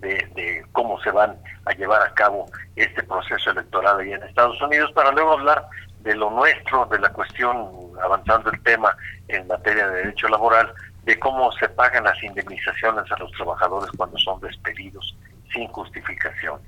de, 0.00 0.64
cómo 0.72 1.00
se 1.02 1.10
van 1.10 1.36
a 1.66 1.72
llevar 1.72 2.02
a 2.02 2.12
cabo 2.14 2.46
este 2.76 3.02
proceso 3.02 3.50
electoral 3.50 4.00
allá 4.00 4.16
en 4.16 4.22
Estados 4.24 4.60
Unidos 4.60 4.90
para 4.92 5.12
luego 5.12 5.32
hablar 5.32 5.66
de 6.00 6.14
lo 6.14 6.30
nuestro, 6.30 6.86
de 6.86 6.98
la 6.98 7.10
cuestión, 7.10 7.68
avanzando 8.02 8.50
el 8.50 8.62
tema 8.62 8.96
en 9.28 9.46
materia 9.46 9.86
de 9.88 9.96
derecho 9.96 10.28
laboral, 10.28 10.72
de 11.04 11.18
cómo 11.18 11.52
se 11.52 11.68
pagan 11.68 12.04
las 12.04 12.22
indemnizaciones 12.22 13.10
a 13.10 13.18
los 13.18 13.30
trabajadores 13.32 13.90
cuando 13.96 14.18
son 14.18 14.40
despedidos 14.40 15.16
sin 15.52 15.68
justificación. 15.68 16.60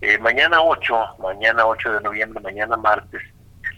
Eh, 0.00 0.18
mañana 0.18 0.60
8, 0.60 1.16
mañana 1.20 1.66
8 1.66 1.92
de 1.92 2.00
noviembre, 2.00 2.40
mañana 2.42 2.76
martes, 2.76 3.22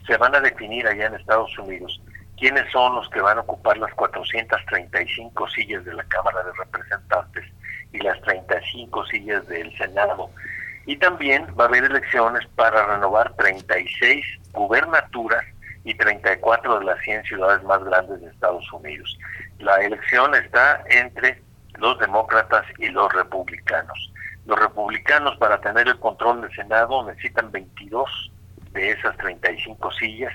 se 0.06 0.16
van 0.16 0.34
a 0.34 0.40
definir 0.40 0.86
allá 0.86 1.06
en 1.06 1.14
Estados 1.14 1.56
Unidos 1.58 2.00
quiénes 2.36 2.70
son 2.72 2.94
los 2.96 3.08
que 3.10 3.20
van 3.20 3.38
a 3.38 3.42
ocupar 3.42 3.76
las 3.78 3.92
435 3.94 5.48
sillas 5.50 5.84
de 5.84 5.94
la 5.94 6.04
Cámara 6.04 6.42
de 6.42 6.52
Representantes 6.52 7.44
y 7.94 7.98
las 7.98 8.20
35 8.22 9.06
sillas 9.06 9.46
del 9.46 9.74
Senado. 9.78 10.30
Y 10.84 10.96
también 10.96 11.46
va 11.58 11.64
a 11.64 11.68
haber 11.68 11.84
elecciones 11.84 12.46
para 12.56 12.86
renovar 12.86 13.32
36 13.36 14.24
gubernaturas 14.52 15.44
y 15.84 15.94
34 15.94 16.80
de 16.80 16.84
las 16.84 16.98
100 17.00 17.24
ciudades 17.24 17.62
más 17.62 17.82
grandes 17.84 18.20
de 18.20 18.28
Estados 18.28 18.70
Unidos. 18.72 19.16
La 19.60 19.76
elección 19.76 20.34
está 20.34 20.82
entre 20.90 21.40
los 21.78 21.98
demócratas 21.98 22.64
y 22.78 22.88
los 22.88 23.12
republicanos. 23.12 24.12
Los 24.44 24.58
republicanos 24.58 25.36
para 25.38 25.60
tener 25.60 25.88
el 25.88 25.98
control 26.00 26.42
del 26.42 26.54
Senado 26.54 27.06
necesitan 27.06 27.50
22 27.50 28.32
de 28.72 28.90
esas 28.90 29.16
35 29.18 29.90
sillas 29.92 30.32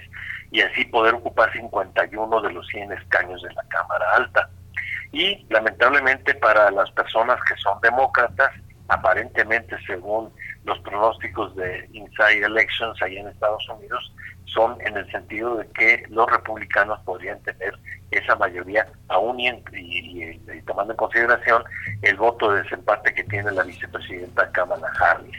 y 0.51 0.61
así 0.61 0.85
poder 0.85 1.13
ocupar 1.15 1.51
51 1.51 2.41
de 2.41 2.53
los 2.53 2.67
100 2.67 2.93
escaños 2.93 3.41
de 3.43 3.53
la 3.53 3.63
Cámara 3.67 4.05
Alta. 4.15 4.49
Y 5.11 5.45
lamentablemente 5.49 6.35
para 6.35 6.69
las 6.71 6.91
personas 6.91 7.39
que 7.47 7.55
son 7.57 7.79
demócratas, 7.81 8.51
aparentemente 8.89 9.75
según 9.85 10.31
los 10.65 10.79
pronósticos 10.79 11.55
de 11.55 11.87
Inside 11.93 12.45
Elections 12.45 13.01
ahí 13.01 13.17
en 13.17 13.27
Estados 13.27 13.67
Unidos, 13.69 14.13
son 14.45 14.77
en 14.81 14.97
el 14.97 15.09
sentido 15.11 15.57
de 15.57 15.67
que 15.69 16.03
los 16.09 16.29
republicanos 16.29 16.99
podrían 17.01 17.39
tener 17.41 17.77
esa 18.11 18.35
mayoría, 18.35 18.87
aún 19.07 19.39
y, 19.39 20.39
tomando 20.65 20.93
en 20.93 20.97
consideración 20.97 21.63
el 22.01 22.15
voto 22.17 22.51
de 22.51 22.63
desempate 22.63 23.13
que 23.13 23.23
tiene 23.25 23.51
la 23.51 23.63
vicepresidenta 23.63 24.51
Kamala 24.51 24.91
Harris. 24.99 25.37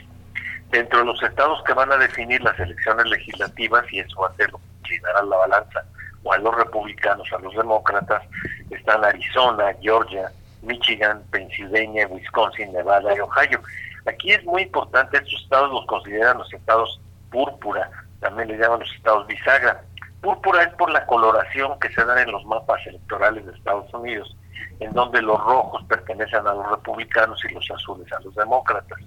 Dentro 0.71 1.01
de 1.01 1.07
los 1.07 1.21
estados 1.23 1.63
que 1.65 1.73
van 1.73 1.91
a 1.91 1.97
definir 1.97 2.41
las 2.43 2.59
elecciones 2.61 3.07
legislativas, 3.07 3.85
y 3.93 3.99
eso 4.01 4.21
va 4.21 4.29
a 4.29 4.37
ser 4.37 4.53
lo 4.53 4.59
que 4.59 4.65
inclinará 4.79 5.23
la 5.25 5.37
balanza, 5.37 5.85
o 6.23 6.33
a 6.33 6.39
los 6.39 6.55
republicanos, 6.55 7.33
a 7.33 7.39
los 7.39 7.55
demócratas, 7.55 8.23
están 8.71 9.05
Arizona, 9.05 9.75
Georgia, 9.81 10.31
Michigan, 10.63 11.23
Pennsylvania, 11.31 12.07
Wisconsin, 12.09 12.73
Nevada 12.73 13.15
y 13.17 13.21
Ohio. 13.21 13.63
Aquí 14.07 14.33
es 14.33 14.45
muy 14.45 14.63
importante, 14.63 15.17
estos 15.17 15.43
estados 15.43 15.71
los 15.71 15.87
consideran 15.87 16.39
los 16.39 16.53
estados 16.53 17.01
púrpura, 17.31 17.91
también 18.21 18.49
le 18.49 18.59
llaman 18.59 18.81
los 18.81 18.95
estados 18.95 19.27
bisagra. 19.27 19.83
Púrpura 20.21 20.63
es 20.63 20.75
por 20.75 20.91
la 20.91 21.07
coloración 21.07 21.79
que 21.81 21.89
se 21.91 22.05
da 22.05 22.21
en 22.21 22.31
los 22.31 22.45
mapas 22.45 22.87
electorales 22.87 23.47
de 23.47 23.53
Estados 23.53 23.93
Unidos, 23.95 24.37
en 24.81 24.93
donde 24.93 25.23
los 25.23 25.41
rojos 25.43 25.83
pertenecen 25.85 26.47
a 26.47 26.55
los 26.55 26.71
republicanos 26.71 27.43
y 27.49 27.55
los 27.55 27.71
azules 27.71 28.13
a 28.13 28.21
los 28.21 28.35
demócratas. 28.35 28.99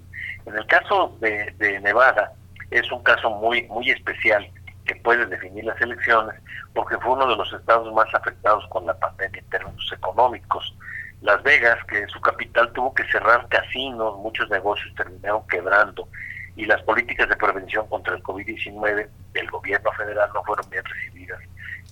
En 0.46 0.56
el 0.56 0.66
caso 0.66 1.16
de, 1.20 1.52
de 1.58 1.78
Nevada, 1.80 2.32
es 2.70 2.90
un 2.90 3.02
caso 3.04 3.30
muy, 3.30 3.62
muy 3.68 3.90
especial 3.90 4.48
que 4.86 4.96
puede 4.96 5.26
definir 5.26 5.64
las 5.64 5.80
elecciones, 5.80 6.34
porque 6.74 6.98
fue 6.98 7.12
uno 7.12 7.26
de 7.28 7.36
los 7.36 7.52
estados 7.52 7.92
más 7.94 8.12
afectados 8.14 8.66
con 8.68 8.86
la 8.86 8.98
pandemia 8.98 9.40
en 9.40 9.50
términos 9.50 9.92
económicos. 9.92 10.74
Las 11.22 11.42
Vegas, 11.42 11.78
que 11.88 12.00
es 12.00 12.10
su 12.10 12.20
capital, 12.20 12.70
tuvo 12.72 12.92
que 12.94 13.04
cerrar 13.04 13.48
casinos, 13.48 14.18
muchos 14.18 14.48
negocios 14.50 14.94
terminaron 14.94 15.46
quebrando 15.48 16.08
y 16.56 16.66
las 16.66 16.82
políticas 16.82 17.28
de 17.28 17.36
prevención 17.36 17.86
contra 17.88 18.14
el 18.14 18.22
COVID-19 18.22 19.08
del 19.32 19.50
gobierno 19.50 19.90
federal 19.92 20.30
no 20.34 20.44
fueron 20.44 20.68
bien 20.70 20.84
recibidas 20.84 21.40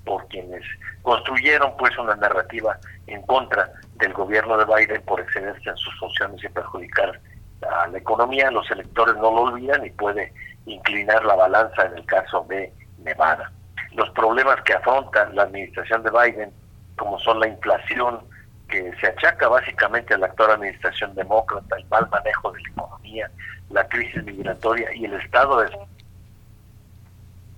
por 0.04 0.26
quienes 0.28 0.62
construyeron 1.02 1.76
pues 1.76 1.96
una 1.98 2.14
narrativa 2.16 2.78
en 3.06 3.22
contra 3.22 3.72
del 3.94 4.12
gobierno 4.12 4.56
de 4.56 4.64
Biden 4.64 5.02
por 5.02 5.20
excederse 5.20 5.68
en 5.68 5.76
sus 5.76 5.96
funciones 5.98 6.42
y 6.44 6.48
perjudicar 6.48 7.20
a 7.68 7.86
la 7.88 7.98
economía. 7.98 8.50
Los 8.50 8.70
electores 8.70 9.16
no 9.16 9.30
lo 9.30 9.42
olvidan 9.42 9.84
y 9.84 9.90
puede 9.90 10.32
inclinar 10.66 11.24
la 11.24 11.34
balanza 11.34 11.86
en 11.86 11.98
el 11.98 12.06
caso 12.06 12.44
de 12.48 12.72
Nevada. 13.04 13.50
Los 13.94 14.10
problemas 14.10 14.60
que 14.62 14.74
afronta 14.74 15.28
la 15.30 15.42
administración 15.42 16.02
de 16.02 16.10
Biden, 16.10 16.50
como 16.96 17.18
son 17.18 17.40
la 17.40 17.48
inflación, 17.48 18.20
que 18.68 18.90
se 19.00 19.06
achaca 19.06 19.48
básicamente 19.48 20.14
a 20.14 20.18
la 20.18 20.26
actual 20.26 20.52
administración 20.52 21.14
demócrata, 21.14 21.76
el 21.76 21.86
mal 21.86 22.08
manejo 22.10 22.52
de 22.52 22.62
la 22.62 22.68
economía, 22.70 23.30
la 23.70 23.86
crisis 23.88 24.24
migratoria 24.24 24.94
y 24.94 25.04
el 25.04 25.14
estado 25.14 25.60
de... 25.60 25.70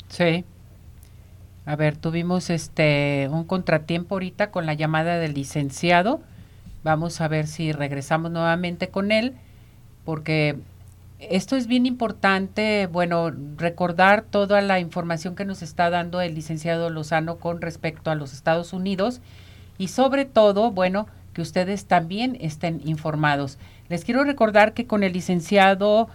Sí. 0.09 0.45
A 1.67 1.77
ver, 1.77 1.97
tuvimos 1.97 2.51
este 2.51 3.29
un 3.31 3.45
contratiempo 3.45 4.17
ahorita 4.17 4.51
con 4.51 4.67
la 4.67 4.75
llamada 4.75 5.19
del 5.19 5.35
licenciado. 5.35 6.21
Vamos 6.83 7.21
a 7.21 7.29
ver 7.29 7.47
si 7.47 7.73
regresamos 7.73 8.31
nuevamente 8.31 8.89
con 8.89 9.13
él, 9.13 9.37
porque 10.05 10.57
esto 11.31 11.57
es 11.57 11.67
bien 11.67 11.87
importante, 11.87 12.87
bueno, 12.87 13.33
recordar 13.57 14.23
toda 14.23 14.61
la 14.61 14.81
información 14.81 15.35
que 15.35 15.45
nos 15.45 15.63
está 15.63 15.91
dando 15.91 16.21
el 16.21 16.35
licenciado 16.35 16.91
Lozano 16.91 17.37
con 17.39 17.61
respecto 17.61 18.11
a 18.11 18.15
los 18.15 18.33
Estados 18.33 18.73
Unidos 18.73 19.21
y 19.79 19.89
sobre 19.89 20.25
todo, 20.25 20.71
bueno, 20.71 21.07
que 21.33 21.43
ustedes 21.43 21.87
también 21.87 22.37
estén 22.41 22.81
informados. 22.85 23.59
Les 23.89 24.05
quiero 24.05 24.25
recordar 24.25 24.73
que 24.73 24.87
con 24.87 25.03
el 25.03 25.13
licenciado 25.13 26.09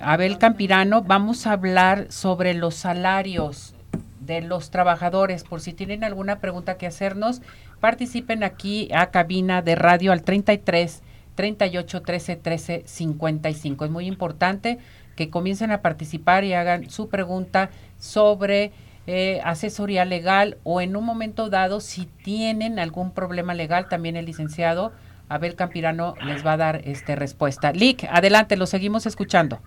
Abel 0.00 0.38
Campirano 0.38 1.02
vamos 1.02 1.46
a 1.46 1.52
hablar 1.52 2.06
sobre 2.10 2.54
los 2.54 2.74
salarios 2.76 3.74
de 4.20 4.40
los 4.40 4.70
trabajadores. 4.70 5.44
Por 5.44 5.60
si 5.60 5.72
tienen 5.72 6.04
alguna 6.04 6.38
pregunta 6.38 6.76
que 6.78 6.86
hacernos, 6.86 7.42
participen 7.80 8.44
aquí 8.44 8.88
a 8.94 9.10
cabina 9.10 9.60
de 9.62 9.74
radio 9.74 10.12
al 10.12 10.22
33 10.22 11.02
38 11.40 12.02
13 12.02 12.36
13 12.36 12.82
55. 12.84 13.86
Es 13.86 13.90
muy 13.90 14.06
importante 14.06 14.78
que 15.16 15.30
comiencen 15.30 15.72
a 15.72 15.80
participar 15.80 16.44
y 16.44 16.52
hagan 16.52 16.90
su 16.90 17.08
pregunta 17.08 17.70
sobre 17.98 18.72
eh, 19.06 19.40
asesoría 19.42 20.04
legal 20.04 20.58
o 20.64 20.82
en 20.82 20.96
un 20.96 21.04
momento 21.04 21.48
dado, 21.48 21.80
si 21.80 22.04
tienen 22.04 22.78
algún 22.78 23.14
problema 23.14 23.54
legal, 23.54 23.88
también 23.88 24.16
el 24.16 24.26
licenciado 24.26 24.92
Abel 25.30 25.56
Campirano 25.56 26.14
les 26.22 26.44
va 26.44 26.52
a 26.52 26.56
dar 26.58 26.82
este 26.84 27.16
respuesta. 27.16 27.72
Lick, 27.72 28.04
adelante, 28.10 28.58
lo 28.58 28.66
seguimos 28.66 29.06
escuchando. 29.06 29.60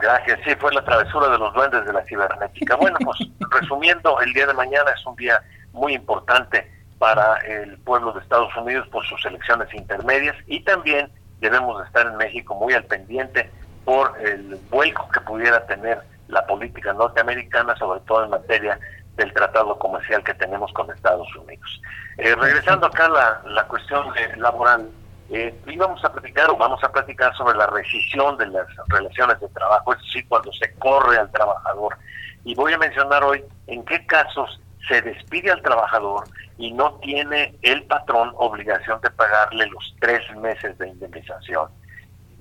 Gracias, 0.00 0.40
sí, 0.44 0.56
fue 0.58 0.74
la 0.74 0.84
travesura 0.84 1.28
de 1.28 1.38
los 1.38 1.54
duendes 1.54 1.86
de 1.86 1.92
la 1.92 2.04
cibernética. 2.04 2.74
Bueno, 2.74 2.96
pues 3.04 3.18
resumiendo, 3.60 4.20
el 4.22 4.32
día 4.32 4.48
de 4.48 4.54
mañana 4.54 4.90
es 4.90 5.06
un 5.06 5.14
día 5.14 5.40
muy 5.72 5.94
importante 5.94 6.68
para 6.98 7.36
el 7.38 7.78
pueblo 7.78 8.12
de 8.12 8.20
Estados 8.20 8.54
Unidos 8.56 8.86
por 8.88 9.04
sus 9.06 9.24
elecciones 9.26 9.72
intermedias 9.74 10.36
y 10.46 10.60
también 10.60 11.10
debemos 11.40 11.84
estar 11.86 12.06
en 12.06 12.16
México 12.16 12.54
muy 12.54 12.72
al 12.72 12.84
pendiente 12.84 13.50
por 13.84 14.18
el 14.20 14.56
vuelco 14.70 15.08
que 15.10 15.20
pudiera 15.20 15.66
tener 15.66 16.02
la 16.28 16.44
política 16.46 16.92
norteamericana, 16.92 17.76
sobre 17.76 18.00
todo 18.00 18.24
en 18.24 18.30
materia 18.30 18.80
del 19.16 19.32
tratado 19.32 19.78
comercial 19.78 20.24
que 20.24 20.34
tenemos 20.34 20.72
con 20.72 20.90
Estados 20.90 21.28
Unidos. 21.36 21.80
Eh, 22.18 22.34
regresando 22.34 22.86
acá 22.86 23.06
a 23.06 23.10
la, 23.10 23.42
la 23.46 23.68
cuestión 23.68 24.06
laboral, 24.36 24.88
eh, 25.30 25.54
íbamos 25.66 26.04
a 26.04 26.12
platicar 26.12 26.50
o 26.50 26.56
vamos 26.56 26.82
a 26.84 26.92
platicar 26.92 27.34
sobre 27.36 27.56
la 27.56 27.66
rescisión 27.66 28.36
de 28.38 28.46
las 28.46 28.66
relaciones 28.88 29.40
de 29.40 29.48
trabajo, 29.48 29.92
es 29.92 30.00
decir, 30.02 30.26
cuando 30.28 30.52
se 30.52 30.72
corre 30.74 31.18
al 31.18 31.30
trabajador. 31.30 31.96
Y 32.44 32.54
voy 32.54 32.72
a 32.72 32.78
mencionar 32.78 33.24
hoy 33.24 33.44
en 33.66 33.84
qué 33.84 34.06
casos 34.06 34.60
se 34.88 35.02
despide 35.02 35.50
al 35.50 35.62
trabajador 35.62 36.24
y 36.58 36.72
no 36.72 36.94
tiene 36.94 37.54
el 37.62 37.82
patrón 37.84 38.32
obligación 38.36 39.00
de 39.00 39.10
pagarle 39.10 39.66
los 39.66 39.94
tres 40.00 40.20
meses 40.36 40.76
de 40.78 40.88
indemnización. 40.88 41.68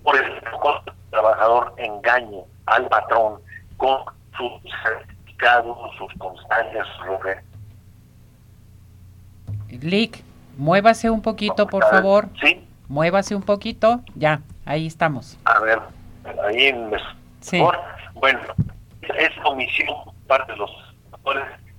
Por 0.04 0.16
ejemplo, 0.16 0.84
el 0.86 0.94
trabajador 1.10 1.74
engañe 1.78 2.44
al 2.68 2.88
patrón 2.88 3.42
con 3.78 4.04
sus 4.38 4.52
certificados, 4.84 5.78
sus 5.98 6.14
constancias, 6.18 6.88
sus 6.98 7.26
Lick, 9.84 10.24
muévase 10.58 11.10
un 11.10 11.22
poquito, 11.22 11.68
por 11.68 11.84
favor. 11.90 12.30
Sí. 12.42 12.66
Muévase 12.88 13.36
un 13.36 13.42
poquito. 13.42 14.02
Ya, 14.16 14.42
ahí 14.66 14.88
estamos. 14.88 15.38
A 15.46 15.60
ver, 15.60 15.80
ahí 16.46 16.72
me... 16.72 16.98
Sí. 17.42 17.62
Bueno, 18.14 18.40
es 19.02 19.32
omisión 19.44 19.96
parte 20.28 20.54
de 20.54 20.58
los 20.58 20.72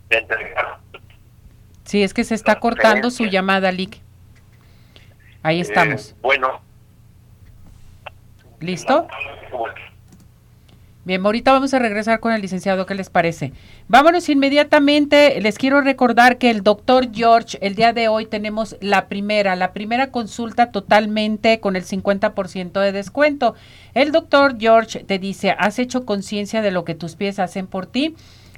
de 0.08 0.18
entregar. 0.18 0.78
Sí, 1.84 2.02
es 2.02 2.12
que 2.12 2.24
se 2.24 2.34
está 2.34 2.58
cortando 2.58 3.10
su 3.10 3.26
llamada, 3.26 3.70
Lick. 3.70 4.00
Ahí 5.42 5.58
eh, 5.58 5.62
estamos. 5.62 6.14
bueno. 6.20 6.60
¿Listo? 8.60 9.06
Bien, 11.06 11.24
ahorita 11.24 11.52
vamos 11.52 11.72
a 11.72 11.78
regresar 11.78 12.18
con 12.18 12.32
el 12.32 12.42
licenciado, 12.42 12.84
¿qué 12.84 12.96
les 12.96 13.10
parece? 13.10 13.52
Vámonos 13.86 14.28
inmediatamente, 14.28 15.40
les 15.40 15.56
quiero 15.56 15.80
recordar 15.80 16.36
que 16.36 16.50
el 16.50 16.64
doctor 16.64 17.14
George, 17.14 17.58
el 17.60 17.76
día 17.76 17.92
de 17.92 18.08
hoy 18.08 18.26
tenemos 18.26 18.76
la 18.80 19.06
primera, 19.06 19.54
la 19.54 19.72
primera 19.72 20.10
consulta 20.10 20.72
totalmente 20.72 21.60
con 21.60 21.76
el 21.76 21.84
50% 21.84 22.80
de 22.80 22.90
descuento. 22.90 23.54
El 23.94 24.10
doctor 24.10 24.56
George 24.58 25.04
te 25.04 25.20
dice, 25.20 25.54
¿has 25.56 25.78
hecho 25.78 26.04
conciencia 26.04 26.60
de 26.60 26.72
lo 26.72 26.84
que 26.84 26.96
tus 26.96 27.14
pies 27.14 27.38
hacen 27.38 27.68
por 27.68 27.86
ti? 27.86 28.16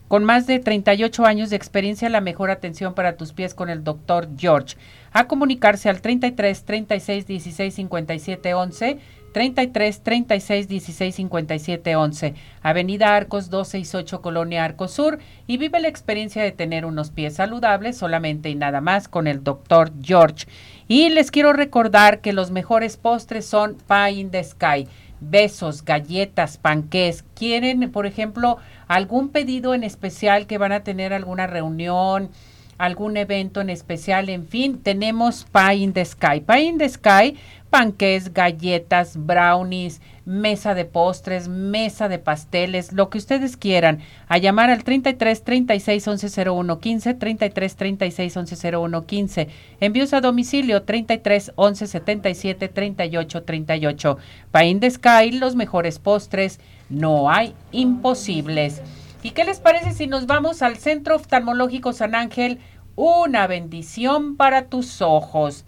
Con 0.08 0.24
más 0.24 0.46
de 0.46 0.58
38 0.58 1.24
años 1.26 1.50
de 1.50 1.56
experiencia, 1.56 2.08
la 2.08 2.20
mejor 2.20 2.50
atención 2.50 2.94
para 2.94 3.16
tus 3.16 3.32
pies 3.32 3.54
con 3.54 3.70
el 3.70 3.84
doctor 3.84 4.28
George. 4.36 4.76
A 5.12 5.26
comunicarse 5.26 5.88
al 5.88 6.00
33 6.00 6.64
36 6.64 7.26
16 7.26 7.74
57 7.74 8.54
11 8.54 8.98
33 9.32 10.02
36 10.02 10.68
16 10.68 11.14
57 11.14 11.96
11, 11.96 12.34
Avenida 12.62 13.14
Arcos 13.14 13.50
268, 13.50 14.22
Colonia 14.22 14.64
Arcos 14.64 14.92
Sur, 14.92 15.18
y 15.46 15.58
vive 15.58 15.80
la 15.80 15.88
experiencia 15.88 16.42
de 16.42 16.52
tener 16.52 16.84
unos 16.84 17.10
pies 17.10 17.34
saludables 17.34 17.96
solamente 17.96 18.48
y 18.48 18.54
nada 18.54 18.80
más 18.80 19.08
con 19.08 19.26
el 19.26 19.44
doctor 19.44 19.92
George. 20.02 20.46
Y 20.88 21.10
les 21.10 21.30
quiero 21.30 21.52
recordar 21.52 22.20
que 22.20 22.32
los 22.32 22.50
mejores 22.50 22.96
postres 22.96 23.44
son 23.44 23.76
Pie 23.86 24.12
in 24.12 24.30
the 24.30 24.42
Sky. 24.42 24.88
Besos, 25.20 25.84
galletas, 25.84 26.58
panqués. 26.58 27.24
¿Quieren, 27.34 27.90
por 27.90 28.06
ejemplo, 28.06 28.58
algún 28.86 29.30
pedido 29.30 29.74
en 29.74 29.84
especial 29.84 30.46
que 30.46 30.58
van 30.58 30.72
a 30.72 30.84
tener 30.84 31.12
alguna 31.12 31.46
reunión? 31.46 32.30
algún 32.78 33.16
evento 33.16 33.60
en 33.60 33.70
especial, 33.70 34.28
en 34.28 34.46
fin, 34.46 34.78
tenemos 34.78 35.46
Pie 35.52 35.74
in 35.74 35.92
the 35.92 36.04
Sky. 36.04 36.40
Pie 36.40 36.62
in 36.62 36.78
the 36.78 36.88
Sky, 36.88 37.36
panqués, 37.70 38.32
galletas, 38.32 39.16
brownies, 39.16 40.00
mesa 40.24 40.74
de 40.74 40.84
postres, 40.84 41.48
mesa 41.48 42.08
de 42.08 42.18
pasteles, 42.18 42.92
lo 42.92 43.08
que 43.10 43.18
ustedes 43.18 43.56
quieran. 43.56 44.00
A 44.28 44.38
llamar 44.38 44.70
al 44.70 44.84
33 44.84 45.42
36 45.42 46.08
11 46.08 46.50
01 46.50 46.78
15, 46.78 47.14
33 47.14 47.76
36 47.76 48.36
11 48.36 48.76
01 48.76 49.06
15. 49.06 49.48
Envíos 49.80 50.12
a 50.12 50.20
domicilio 50.20 50.82
33 50.82 51.52
11 51.56 51.86
77 51.86 52.68
38 52.68 53.42
38. 53.42 54.18
Pie 54.52 54.66
in 54.66 54.80
the 54.80 54.90
Sky, 54.90 55.32
los 55.32 55.56
mejores 55.56 55.98
postres, 55.98 56.60
no 56.88 57.30
hay 57.30 57.54
imposibles. 57.72 58.82
¿Y 59.22 59.30
qué 59.30 59.44
les 59.44 59.60
parece 59.60 59.92
si 59.92 60.06
nos 60.06 60.26
vamos 60.26 60.62
al 60.62 60.76
Centro 60.76 61.16
Oftalmológico 61.16 61.92
San 61.92 62.14
Ángel? 62.14 62.60
Una 62.94 63.46
bendición 63.46 64.36
para 64.36 64.66
tus 64.66 65.02
ojos. 65.02 65.64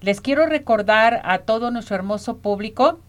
Les 0.00 0.20
quiero 0.20 0.46
recordar 0.46 1.20
a 1.24 1.38
todo 1.38 1.72
nuestro 1.72 1.96
hermoso 1.96 2.36
público 2.36 3.00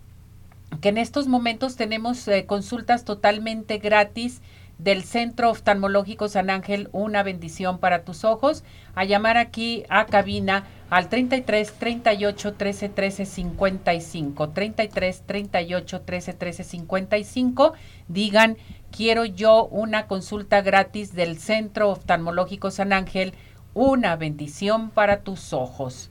que 0.81 0.89
en 0.89 0.97
estos 0.97 1.27
momentos 1.27 1.75
tenemos 1.75 2.27
eh, 2.27 2.47
consultas 2.47 3.05
totalmente 3.05 3.77
gratis 3.77 4.41
del 4.79 5.03
Centro 5.03 5.51
Oftalmológico 5.51 6.29
San 6.29 6.49
Ángel, 6.49 6.89
una 6.91 7.21
bendición 7.21 7.77
para 7.77 8.05
tus 8.05 8.23
ojos. 8.23 8.63
A 8.95 9.03
llamar 9.03 9.37
aquí 9.37 9.83
a 9.89 10.07
cabina 10.07 10.65
al 10.89 11.09
33 11.09 11.73
38 11.73 12.53
13 12.53 12.89
13 12.89 13.25
55. 13.25 14.49
33 14.49 15.23
38 15.27 16.01
13 16.01 16.33
13 16.33 16.63
55. 16.63 17.73
Digan 18.07 18.57
quiero 18.89 19.25
yo 19.25 19.65
una 19.65 20.07
consulta 20.07 20.61
gratis 20.61 21.13
del 21.13 21.37
Centro 21.37 21.91
Oftalmológico 21.91 22.71
San 22.71 22.93
Ángel, 22.93 23.35
una 23.75 24.15
bendición 24.15 24.89
para 24.89 25.21
tus 25.21 25.53
ojos. 25.53 26.09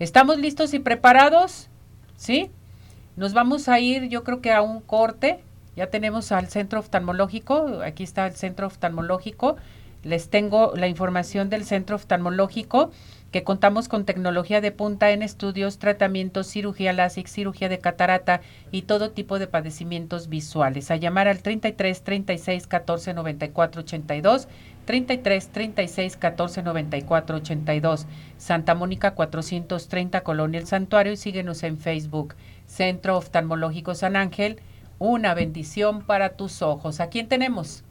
¿Estamos 0.00 0.38
listos 0.38 0.74
y 0.74 0.80
preparados? 0.80 1.68
¿Sí? 2.16 2.50
Nos 3.14 3.32
vamos 3.32 3.68
a 3.68 3.78
ir, 3.78 4.08
yo 4.08 4.24
creo 4.24 4.40
que 4.40 4.52
a 4.52 4.60
un 4.60 4.80
corte. 4.80 5.38
Ya 5.76 5.88
tenemos 5.88 6.32
al 6.32 6.48
centro 6.48 6.80
oftalmológico. 6.80 7.80
Aquí 7.84 8.02
está 8.02 8.26
el 8.26 8.34
centro 8.34 8.66
oftalmológico. 8.66 9.56
Les 10.02 10.30
tengo 10.30 10.72
la 10.74 10.88
información 10.88 11.48
del 11.48 11.64
centro 11.64 11.94
oftalmológico 11.94 12.90
que 13.30 13.42
contamos 13.42 13.88
con 13.88 14.04
tecnología 14.04 14.60
de 14.60 14.70
punta 14.70 15.10
en 15.10 15.22
estudios, 15.22 15.78
tratamientos, 15.78 16.46
cirugía 16.46 16.92
láser, 16.92 17.26
cirugía 17.26 17.68
de 17.68 17.78
catarata 17.78 18.40
y 18.70 18.82
todo 18.82 19.10
tipo 19.10 19.38
de 19.38 19.48
padecimientos 19.48 20.28
visuales. 20.28 20.90
A 20.90 20.96
llamar 20.96 21.26
al 21.26 21.42
33 21.42 22.02
36 22.02 22.66
14 22.66 23.14
94 23.14 23.80
82, 23.82 24.48
33 24.84 25.48
36 25.48 26.16
14 26.16 26.62
94 26.62 27.36
82, 27.36 28.06
Santa 28.38 28.74
Mónica 28.74 29.14
430, 29.14 30.22
Colonia 30.22 30.60
El 30.60 30.66
Santuario 30.66 31.12
y 31.12 31.16
síguenos 31.16 31.62
en 31.62 31.78
Facebook, 31.78 32.34
Centro 32.66 33.16
Oftalmológico 33.16 33.94
San 33.94 34.16
Ángel. 34.16 34.60
Una 34.98 35.34
bendición 35.34 36.02
para 36.02 36.30
tus 36.30 36.62
ojos. 36.62 37.00
¿A 37.00 37.08
quién 37.08 37.28
tenemos? 37.28 37.82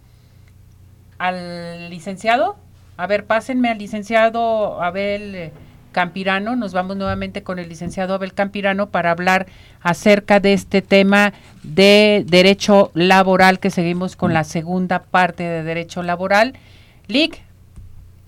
¿Al 1.18 1.90
licenciado? 1.90 2.58
A 2.96 3.08
ver, 3.08 3.26
pásenme 3.26 3.70
al 3.70 3.78
licenciado 3.78 4.82
Abel 4.82 5.52
Campirano. 5.92 6.56
Nos 6.56 6.74
vamos 6.74 6.98
nuevamente 6.98 7.44
con 7.44 7.60
el 7.60 7.70
licenciado 7.70 8.14
Abel 8.14 8.34
Campirano 8.34 8.90
para 8.90 9.12
hablar 9.12 9.48
acerca 9.82 10.40
de 10.40 10.54
este 10.54 10.82
tema 10.82 11.34
de 11.64 12.24
derecho 12.28 12.92
laboral, 12.94 13.60
que 13.60 13.70
seguimos 13.70 14.16
con 14.16 14.34
la 14.34 14.44
segunda 14.44 15.04
parte 15.04 15.44
de 15.44 15.64
derecho 15.64 16.04
laboral. 16.04 16.54
Lick, 17.08 17.42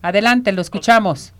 adelante, 0.01 0.51
lo 0.51 0.61
escuchamos. 0.61 1.33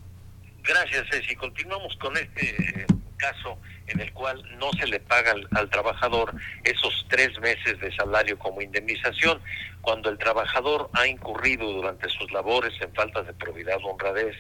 Gracias, 0.63 1.05
Ceci. 1.11 1.35
Continuamos 1.35 1.95
con 1.97 2.15
este 2.17 2.85
caso 3.17 3.57
en 3.87 3.99
el 3.99 4.11
cual 4.13 4.43
no 4.57 4.71
se 4.73 4.87
le 4.87 4.99
paga 4.99 5.33
al, 5.51 5.69
trabajador 5.69 6.33
esos 6.63 7.05
tres 7.09 7.39
meses 7.39 7.79
de 7.79 7.95
salario 7.95 8.37
como 8.39 8.61
indemnización, 8.61 9.41
cuando 9.81 10.09
el 10.09 10.17
trabajador 10.17 10.89
ha 10.93 11.07
incurrido 11.07 11.71
durante 11.71 12.09
sus 12.09 12.31
labores 12.31 12.73
en 12.81 12.93
faltas 12.93 13.27
de 13.27 13.33
probidad 13.33 13.77
o 13.83 13.89
honradez, 13.89 14.35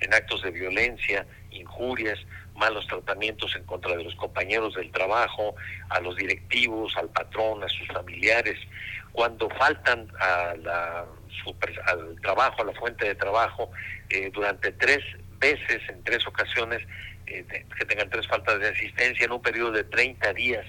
en 0.00 0.14
actos 0.14 0.42
de 0.42 0.50
violencia, 0.50 1.26
injurias, 1.50 2.18
malos 2.54 2.86
tratamientos 2.86 3.54
en 3.54 3.64
contra 3.64 3.96
de 3.96 4.04
los 4.04 4.14
compañeros 4.16 4.74
del 4.74 4.90
trabajo, 4.90 5.54
a 5.90 6.00
los 6.00 6.16
directivos, 6.16 6.96
al 6.96 7.08
patrón, 7.08 7.62
a 7.62 7.68
sus 7.68 7.86
familiares, 7.88 8.58
cuando 9.12 9.48
faltan 9.50 10.08
a 10.20 10.54
la, 10.56 11.04
al 11.86 12.20
trabajo, 12.20 12.62
a 12.62 12.66
la 12.66 12.72
fuente 12.72 13.06
de 13.06 13.14
trabajo, 13.14 13.70
eh, 14.10 14.30
durante 14.32 14.72
tres 14.72 15.00
veces, 15.38 15.80
en 15.88 16.02
tres 16.04 16.26
ocasiones, 16.26 16.82
eh, 17.26 17.44
que 17.78 17.84
tengan 17.84 18.10
tres 18.10 18.26
faltas 18.26 18.58
de 18.58 18.68
asistencia 18.68 19.26
en 19.26 19.32
un 19.32 19.42
periodo 19.42 19.72
de 19.72 19.84
30 19.84 20.32
días 20.32 20.64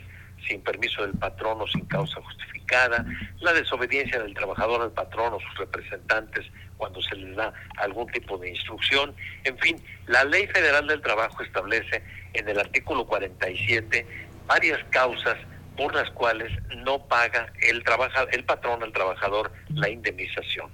sin 0.48 0.62
permiso 0.62 1.02
del 1.02 1.18
patrón 1.18 1.62
o 1.62 1.68
sin 1.68 1.86
causa 1.86 2.22
justificada, 2.22 3.06
la 3.40 3.54
desobediencia 3.54 4.22
del 4.22 4.34
trabajador 4.34 4.82
al 4.82 4.92
patrón 4.92 5.34
o 5.34 5.40
sus 5.40 5.58
representantes 5.58 6.46
cuando 6.78 7.02
se 7.02 7.16
les 7.16 7.36
da 7.36 7.54
algún 7.78 8.08
tipo 8.08 8.38
de 8.38 8.50
instrucción. 8.50 9.16
En 9.44 9.58
fin, 9.58 9.84
la 10.08 10.24
Ley 10.24 10.48
Federal 10.48 10.88
del 10.88 11.02
Trabajo 11.02 11.44
establece 11.44 12.04
en 12.34 12.48
el 12.48 12.60
artículo 12.60 13.06
47 13.06 14.06
varias 14.48 14.84
causas 14.90 15.38
por 15.80 15.96
las 15.96 16.12
cuales 16.12 16.52
no 16.76 17.00
paga 17.08 17.54
el, 17.62 17.86
trabaja, 17.86 18.28
el 18.34 18.44
patrón 18.44 18.84
al 18.84 18.92
trabajador 18.92 19.54
la 19.70 19.88
indemnización. 19.88 20.70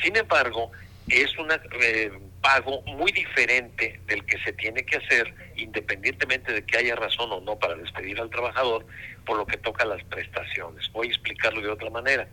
Sin 0.00 0.16
embargo, 0.16 0.70
es 1.08 1.36
un 1.38 1.50
eh, 1.50 2.12
pago 2.40 2.82
muy 2.82 3.10
diferente 3.10 4.00
del 4.06 4.24
que 4.24 4.38
se 4.38 4.52
tiene 4.52 4.84
que 4.84 4.98
hacer 4.98 5.34
independientemente 5.56 6.52
de 6.52 6.64
que 6.64 6.78
haya 6.78 6.94
razón 6.94 7.32
o 7.32 7.40
no 7.40 7.58
para 7.58 7.74
despedir 7.74 8.20
al 8.20 8.30
trabajador 8.30 8.86
por 9.26 9.38
lo 9.38 9.44
que 9.44 9.56
toca 9.56 9.84
las 9.84 10.04
prestaciones. 10.04 10.88
Voy 10.92 11.08
a 11.08 11.10
explicarlo 11.10 11.60
de 11.60 11.70
otra 11.70 11.90
manera. 11.90 12.28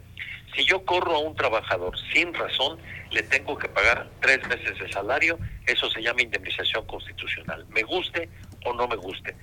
Si 0.55 0.63
yo 0.63 0.85
corro 0.85 1.15
a 1.15 1.19
un 1.19 1.35
trabajador 1.35 1.97
sin 2.13 2.35
razón, 2.35 2.77
le 3.09 3.23
tengo 3.23 3.57
que 3.57 3.67
pagar 3.67 4.07
tres 4.21 4.47
meses 4.47 4.77
de 4.77 4.91
salario, 4.91 5.39
eso 5.65 5.89
se 5.89 6.03
llama 6.03 6.21
indemnización 6.21 6.85
constitucional, 6.85 7.65
me 7.69 7.81
guste 7.81 8.29
o 8.63 8.73
no 8.73 8.87
me 8.87 8.95
guste, 8.95 9.35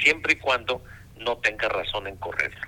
siempre 0.00 0.32
y 0.32 0.36
cuando 0.36 0.82
no 1.18 1.38
tenga 1.38 1.68
razón 1.68 2.06
en 2.06 2.16
correrlo. 2.16 2.60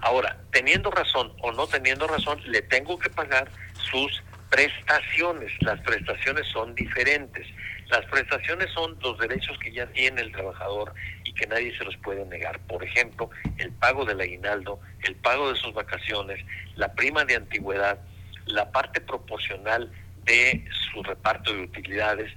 Ahora, 0.00 0.38
teniendo 0.52 0.90
razón 0.90 1.32
o 1.40 1.52
no 1.52 1.66
teniendo 1.66 2.06
razón, 2.06 2.40
le 2.44 2.62
tengo 2.62 2.98
que 2.98 3.10
pagar 3.10 3.50
sus 3.90 4.22
prestaciones. 4.50 5.50
Las 5.60 5.80
prestaciones 5.80 6.46
son 6.48 6.74
diferentes. 6.74 7.46
Las 7.88 8.04
prestaciones 8.06 8.70
son 8.72 8.98
los 9.00 9.18
derechos 9.18 9.58
que 9.58 9.72
ya 9.72 9.86
tiene 9.86 10.20
el 10.20 10.32
trabajador 10.32 10.94
y 11.24 11.32
que 11.34 11.46
nadie 11.46 11.76
se 11.76 11.84
los 11.84 11.96
puede 11.98 12.24
negar. 12.26 12.58
Por 12.60 12.84
ejemplo, 12.84 13.30
el 13.58 13.72
pago 13.72 14.04
del 14.04 14.20
aguinaldo, 14.20 14.80
el 15.02 15.16
pago 15.16 15.52
de 15.52 15.58
sus 15.58 15.72
vacaciones, 15.72 16.44
la 16.76 16.92
prima 16.92 17.24
de 17.24 17.36
antigüedad, 17.36 17.98
la 18.46 18.70
parte 18.70 19.00
proporcional 19.00 19.90
de 20.24 20.64
su 20.92 21.02
reparto 21.02 21.52
de 21.52 21.62
utilidades, 21.62 22.32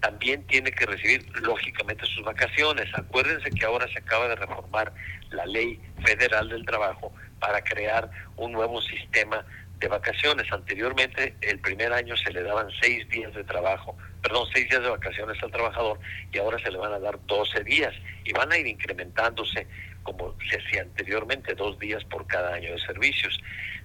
también 0.00 0.46
tiene 0.46 0.72
que 0.72 0.86
recibir 0.86 1.26
lógicamente 1.40 2.06
sus 2.06 2.24
vacaciones. 2.24 2.86
Acuérdense 2.94 3.50
que 3.50 3.64
ahora 3.64 3.86
se 3.88 3.98
acaba 3.98 4.28
de 4.28 4.36
reformar 4.36 4.92
la 5.30 5.46
ley 5.46 5.80
federal 6.04 6.48
del 6.48 6.64
trabajo 6.64 7.12
para 7.38 7.62
crear 7.62 8.10
un 8.36 8.52
nuevo 8.52 8.80
sistema 8.82 9.44
de 9.78 9.88
vacaciones. 9.88 10.50
Anteriormente, 10.52 11.34
el 11.40 11.58
primer 11.58 11.92
año 11.92 12.16
se 12.16 12.32
le 12.32 12.42
daban 12.42 12.68
seis 12.80 13.08
días 13.08 13.34
de 13.34 13.44
trabajo, 13.44 13.96
perdón, 14.22 14.46
seis 14.52 14.68
días 14.68 14.82
de 14.82 14.90
vacaciones 14.90 15.42
al 15.42 15.50
trabajador 15.50 15.98
y 16.32 16.38
ahora 16.38 16.58
se 16.58 16.70
le 16.70 16.78
van 16.78 16.92
a 16.92 16.98
dar 16.98 17.18
doce 17.26 17.64
días 17.64 17.94
y 18.24 18.32
van 18.32 18.52
a 18.52 18.58
ir 18.58 18.66
incrementándose 18.66 19.66
como 20.02 20.34
se 20.48 20.56
hacía 20.58 20.82
anteriormente, 20.82 21.54
dos 21.54 21.78
días 21.78 22.04
por 22.04 22.26
cada 22.26 22.54
año 22.54 22.72
de 22.72 22.80
servicios. 22.80 23.38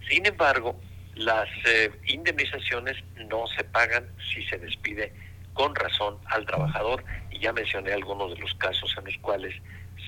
Sin 0.10 0.26
embargo, 0.26 0.80
las 1.16 1.48
eh, 1.66 1.92
indemnizaciones 2.08 2.98
no 3.30 3.48
se 3.48 3.64
pagan 3.64 4.06
si 4.34 4.46
se 4.46 4.58
despide 4.58 5.14
con 5.56 5.74
razón 5.74 6.18
al 6.28 6.46
trabajador 6.46 7.04
y 7.32 7.40
ya 7.40 7.52
mencioné 7.52 7.94
algunos 7.94 8.36
de 8.36 8.38
los 8.38 8.54
casos 8.56 8.94
en 9.00 9.06
los 9.06 9.18
cuales 9.20 9.56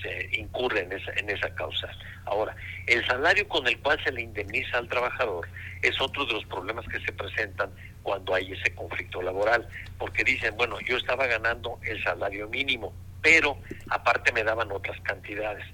se 0.00 0.28
incurre 0.38 0.82
en 0.82 0.92
esa, 0.92 1.10
en 1.16 1.28
esa 1.30 1.52
causa. 1.56 1.88
Ahora, 2.26 2.54
el 2.86 3.04
salario 3.06 3.48
con 3.48 3.66
el 3.66 3.78
cual 3.80 3.98
se 4.04 4.12
le 4.12 4.22
indemniza 4.22 4.78
al 4.78 4.88
trabajador 4.88 5.48
es 5.82 6.00
otro 6.00 6.24
de 6.26 6.34
los 6.34 6.44
problemas 6.44 6.86
que 6.86 7.00
se 7.00 7.12
presentan 7.12 7.70
cuando 8.02 8.34
hay 8.34 8.52
ese 8.52 8.74
conflicto 8.74 9.20
laboral, 9.22 9.66
porque 9.98 10.22
dicen, 10.22 10.56
bueno, 10.56 10.78
yo 10.80 10.96
estaba 10.96 11.26
ganando 11.26 11.78
el 11.82 12.02
salario 12.04 12.48
mínimo, 12.48 12.92
pero 13.22 13.58
aparte 13.90 14.30
me 14.32 14.44
daban 14.44 14.70
otras 14.70 15.00
cantidades. 15.00 15.64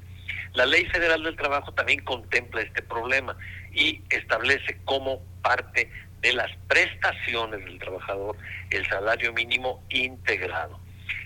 La 0.55 0.67
Ley 0.67 0.85
Federal 0.87 1.23
del 1.25 1.37
Trabajo 1.37 1.73
también 1.73 2.05
contempla 2.05 2.63
este 2.63 2.81
problema 2.81 3.37
y 3.73 4.01
establece 4.09 4.79
como 4.85 5.21
parte 5.43 5.91
de 6.25 6.33
las 6.33 6.51
prestaciones 6.69 7.63
del 7.67 7.79
trabajador 7.79 8.35
el 8.71 8.87
salario 8.87 9.31
mínimo 9.35 9.85
integrado. 9.91 10.81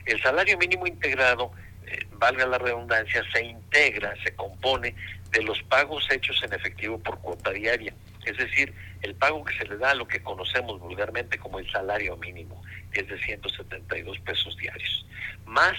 El 0.05 0.21
salario 0.21 0.59
mínimo 0.59 0.89
integrado, 0.89 1.53
eh, 1.87 2.05
valga 2.15 2.45
la 2.47 2.59
redundancia, 2.59 3.23
se 3.33 3.45
integra, 3.45 4.13
se 4.25 4.35
compone 4.35 4.97
de 5.31 5.43
los 5.43 5.63
pagos 5.63 6.11
hechos 6.11 6.43
en 6.43 6.53
efectivo 6.53 6.99
por 6.99 7.21
cuota 7.21 7.53
diaria, 7.53 7.95
es 8.25 8.37
decir, 8.39 8.75
el 9.03 9.15
pago 9.15 9.45
que 9.45 9.57
se 9.57 9.67
le 9.67 9.77
da 9.77 9.93
a 9.93 9.95
lo 9.95 10.09
que 10.09 10.21
conocemos 10.21 10.81
vulgarmente 10.81 11.39
como 11.39 11.61
el 11.61 11.71
salario 11.71 12.17
mínimo, 12.17 12.61
que 12.93 13.03
es 13.03 13.09
de 13.09 13.21
172 13.21 14.19
pesos 14.19 14.57
diarios, 14.57 15.07
más 15.47 15.77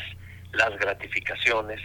las 0.54 0.80
gratificaciones, 0.80 1.82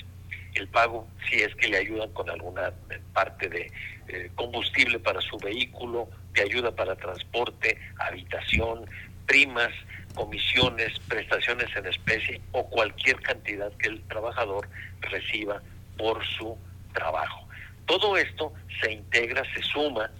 el 0.54 0.68
pago 0.68 1.08
si 1.28 1.36
es 1.40 1.54
que 1.56 1.68
le 1.68 1.78
ayudan 1.78 2.10
con 2.12 2.28
alguna 2.30 2.72
parte 3.12 3.48
de 3.48 3.70
eh, 4.08 4.30
combustible 4.34 4.98
para 4.98 5.20
su 5.20 5.36
vehículo, 5.38 6.08
de 6.32 6.42
ayuda 6.42 6.74
para 6.74 6.96
transporte, 6.96 7.78
habitación, 7.98 8.86
primas, 9.26 9.72
comisiones, 10.14 10.98
prestaciones 11.08 11.74
en 11.76 11.86
especie 11.86 12.40
o 12.52 12.68
cualquier 12.68 13.20
cantidad 13.20 13.72
que 13.78 13.88
el 13.88 14.02
trabajador 14.02 14.68
reciba 15.00 15.62
por 15.96 16.24
su 16.24 16.56
trabajo. 16.92 17.48
Todo 17.86 18.16
esto 18.16 18.52
se 18.80 18.92
integra, 18.92 19.42
se 19.54 19.62
suma 19.62 20.10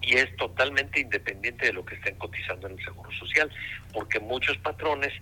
y 0.00 0.14
es 0.16 0.34
totalmente 0.36 1.00
independiente 1.00 1.66
de 1.66 1.72
lo 1.72 1.84
que 1.84 1.94
estén 1.94 2.16
cotizando 2.16 2.66
en 2.66 2.78
el 2.78 2.84
Seguro 2.84 3.10
Social, 3.12 3.50
porque 3.92 4.20
muchos 4.20 4.56
patrones 4.58 5.12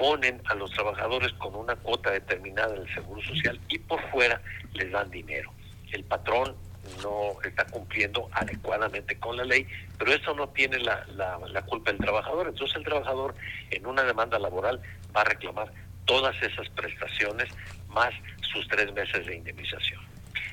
ponen 0.00 0.40
a 0.46 0.54
los 0.54 0.70
trabajadores 0.70 1.30
con 1.34 1.54
una 1.54 1.76
cuota 1.76 2.10
determinada 2.10 2.74
en 2.74 2.82
el 2.82 2.94
Seguro 2.94 3.20
Social 3.20 3.60
y 3.68 3.78
por 3.80 4.00
fuera 4.10 4.40
les 4.72 4.90
dan 4.90 5.10
dinero. 5.10 5.52
El 5.92 6.04
patrón 6.04 6.56
no 7.02 7.36
está 7.44 7.66
cumpliendo 7.66 8.30
adecuadamente 8.32 9.18
con 9.18 9.36
la 9.36 9.44
ley, 9.44 9.66
pero 9.98 10.14
eso 10.14 10.34
no 10.34 10.48
tiene 10.48 10.78
la, 10.78 11.04
la, 11.16 11.62
culpa 11.66 11.92
del 11.92 12.00
trabajador. 12.00 12.48
Entonces 12.48 12.78
el 12.78 12.84
trabajador 12.84 13.34
en 13.70 13.86
una 13.86 14.02
demanda 14.02 14.38
laboral 14.38 14.80
va 15.14 15.20
a 15.20 15.24
reclamar 15.24 15.70
todas 16.06 16.34
esas 16.42 16.66
prestaciones 16.70 17.50
más 17.88 18.14
sus 18.40 18.66
tres 18.68 18.90
meses 18.94 19.26
de 19.26 19.36
indemnización. 19.36 20.00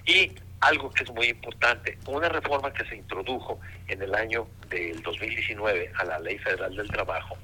Y 0.05 0.33
algo 0.59 0.89
que 0.89 1.05
es 1.05 1.11
muy 1.11 1.27
importante, 1.27 1.97
una 2.05 2.27
reforma 2.27 2.73
que 2.73 2.83
se 2.83 2.97
introdujo 2.97 3.61
en 3.87 4.01
el 4.01 4.13
año 4.13 4.45
del 4.69 5.01
2019 5.03 5.93
a 5.95 6.03
la 6.03 6.19
Ley 6.19 6.37
Federal 6.39 6.75
del 6.75 6.89
Trabajo, 6.89 7.37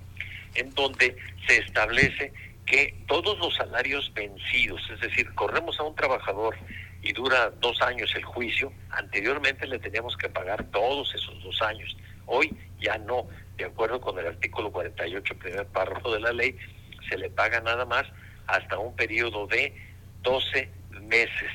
en 0.55 0.73
donde 0.73 1.15
se 1.47 1.57
establece 1.57 2.33
que 2.65 2.95
todos 3.07 3.37
los 3.39 3.55
salarios 3.55 4.11
vencidos, 4.13 4.81
es 4.89 4.99
decir, 5.01 5.33
corremos 5.35 5.79
a 5.79 5.83
un 5.83 5.95
trabajador 5.95 6.55
y 7.01 7.11
dura 7.11 7.51
dos 7.59 7.81
años 7.81 8.13
el 8.15 8.23
juicio, 8.23 8.71
anteriormente 8.89 9.67
le 9.67 9.79
teníamos 9.79 10.15
que 10.15 10.29
pagar 10.29 10.63
todos 10.71 11.13
esos 11.13 11.41
dos 11.43 11.61
años. 11.61 11.95
Hoy 12.25 12.55
ya 12.79 12.97
no, 12.97 13.27
de 13.57 13.65
acuerdo 13.65 13.99
con 13.99 14.17
el 14.17 14.27
artículo 14.27 14.71
48, 14.71 15.37
primer 15.37 15.65
párrafo 15.67 16.13
de 16.13 16.21
la 16.21 16.31
ley, 16.31 16.57
se 17.09 17.17
le 17.17 17.29
paga 17.29 17.59
nada 17.59 17.85
más 17.85 18.05
hasta 18.47 18.77
un 18.77 18.95
periodo 18.95 19.45
de 19.47 19.73
12 20.21 20.69
meses. 21.01 21.51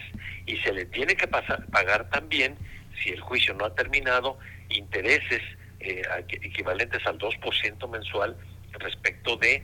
Y 0.47 0.57
se 0.59 0.73
le 0.73 0.85
tiene 0.87 1.15
que 1.17 1.27
pasar, 1.27 1.65
pagar 1.67 2.11
también, 2.11 2.57
si 3.03 3.11
el 3.11 3.21
juicio 3.21 3.55
no 3.55 3.65
ha 3.65 3.75
terminado, 3.75 4.39
intereses 4.69 5.43
eh, 5.81 6.03
equivalentes 6.29 7.07
al 7.07 7.19
2% 7.19 7.89
mensual 7.89 8.37
respecto 8.73 9.37
de 9.37 9.63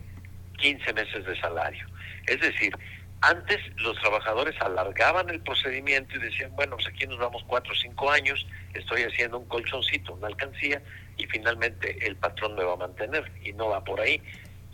15 0.59 0.93
meses 0.93 1.25
de 1.27 1.41
salario. 1.41 1.87
Es 2.27 2.41
decir, 2.41 2.75
antes 3.21 3.59
los 3.77 3.99
trabajadores 4.01 4.55
alargaban 4.61 5.31
el 5.31 5.41
procedimiento 5.41 6.17
y 6.17 6.21
decían, 6.21 6.55
bueno, 6.55 6.77
pues 6.77 6.89
aquí 6.89 7.07
nos 7.07 7.19
vamos 7.19 7.43
cuatro 7.47 7.73
o 7.73 7.77
cinco 7.77 8.11
años, 8.11 8.47
estoy 8.75 9.03
haciendo 9.03 9.39
un 9.39 9.47
colchoncito, 9.47 10.15
una 10.15 10.27
alcancía, 10.27 10.83
y 11.17 11.27
finalmente 11.27 12.07
el 12.07 12.17
patrón 12.17 12.55
me 12.55 12.65
va 12.65 12.75
a 12.75 12.77
mantener 12.77 13.31
y 13.43 13.53
no 13.53 13.69
va 13.69 13.83
por 13.83 14.01
ahí. 14.01 14.21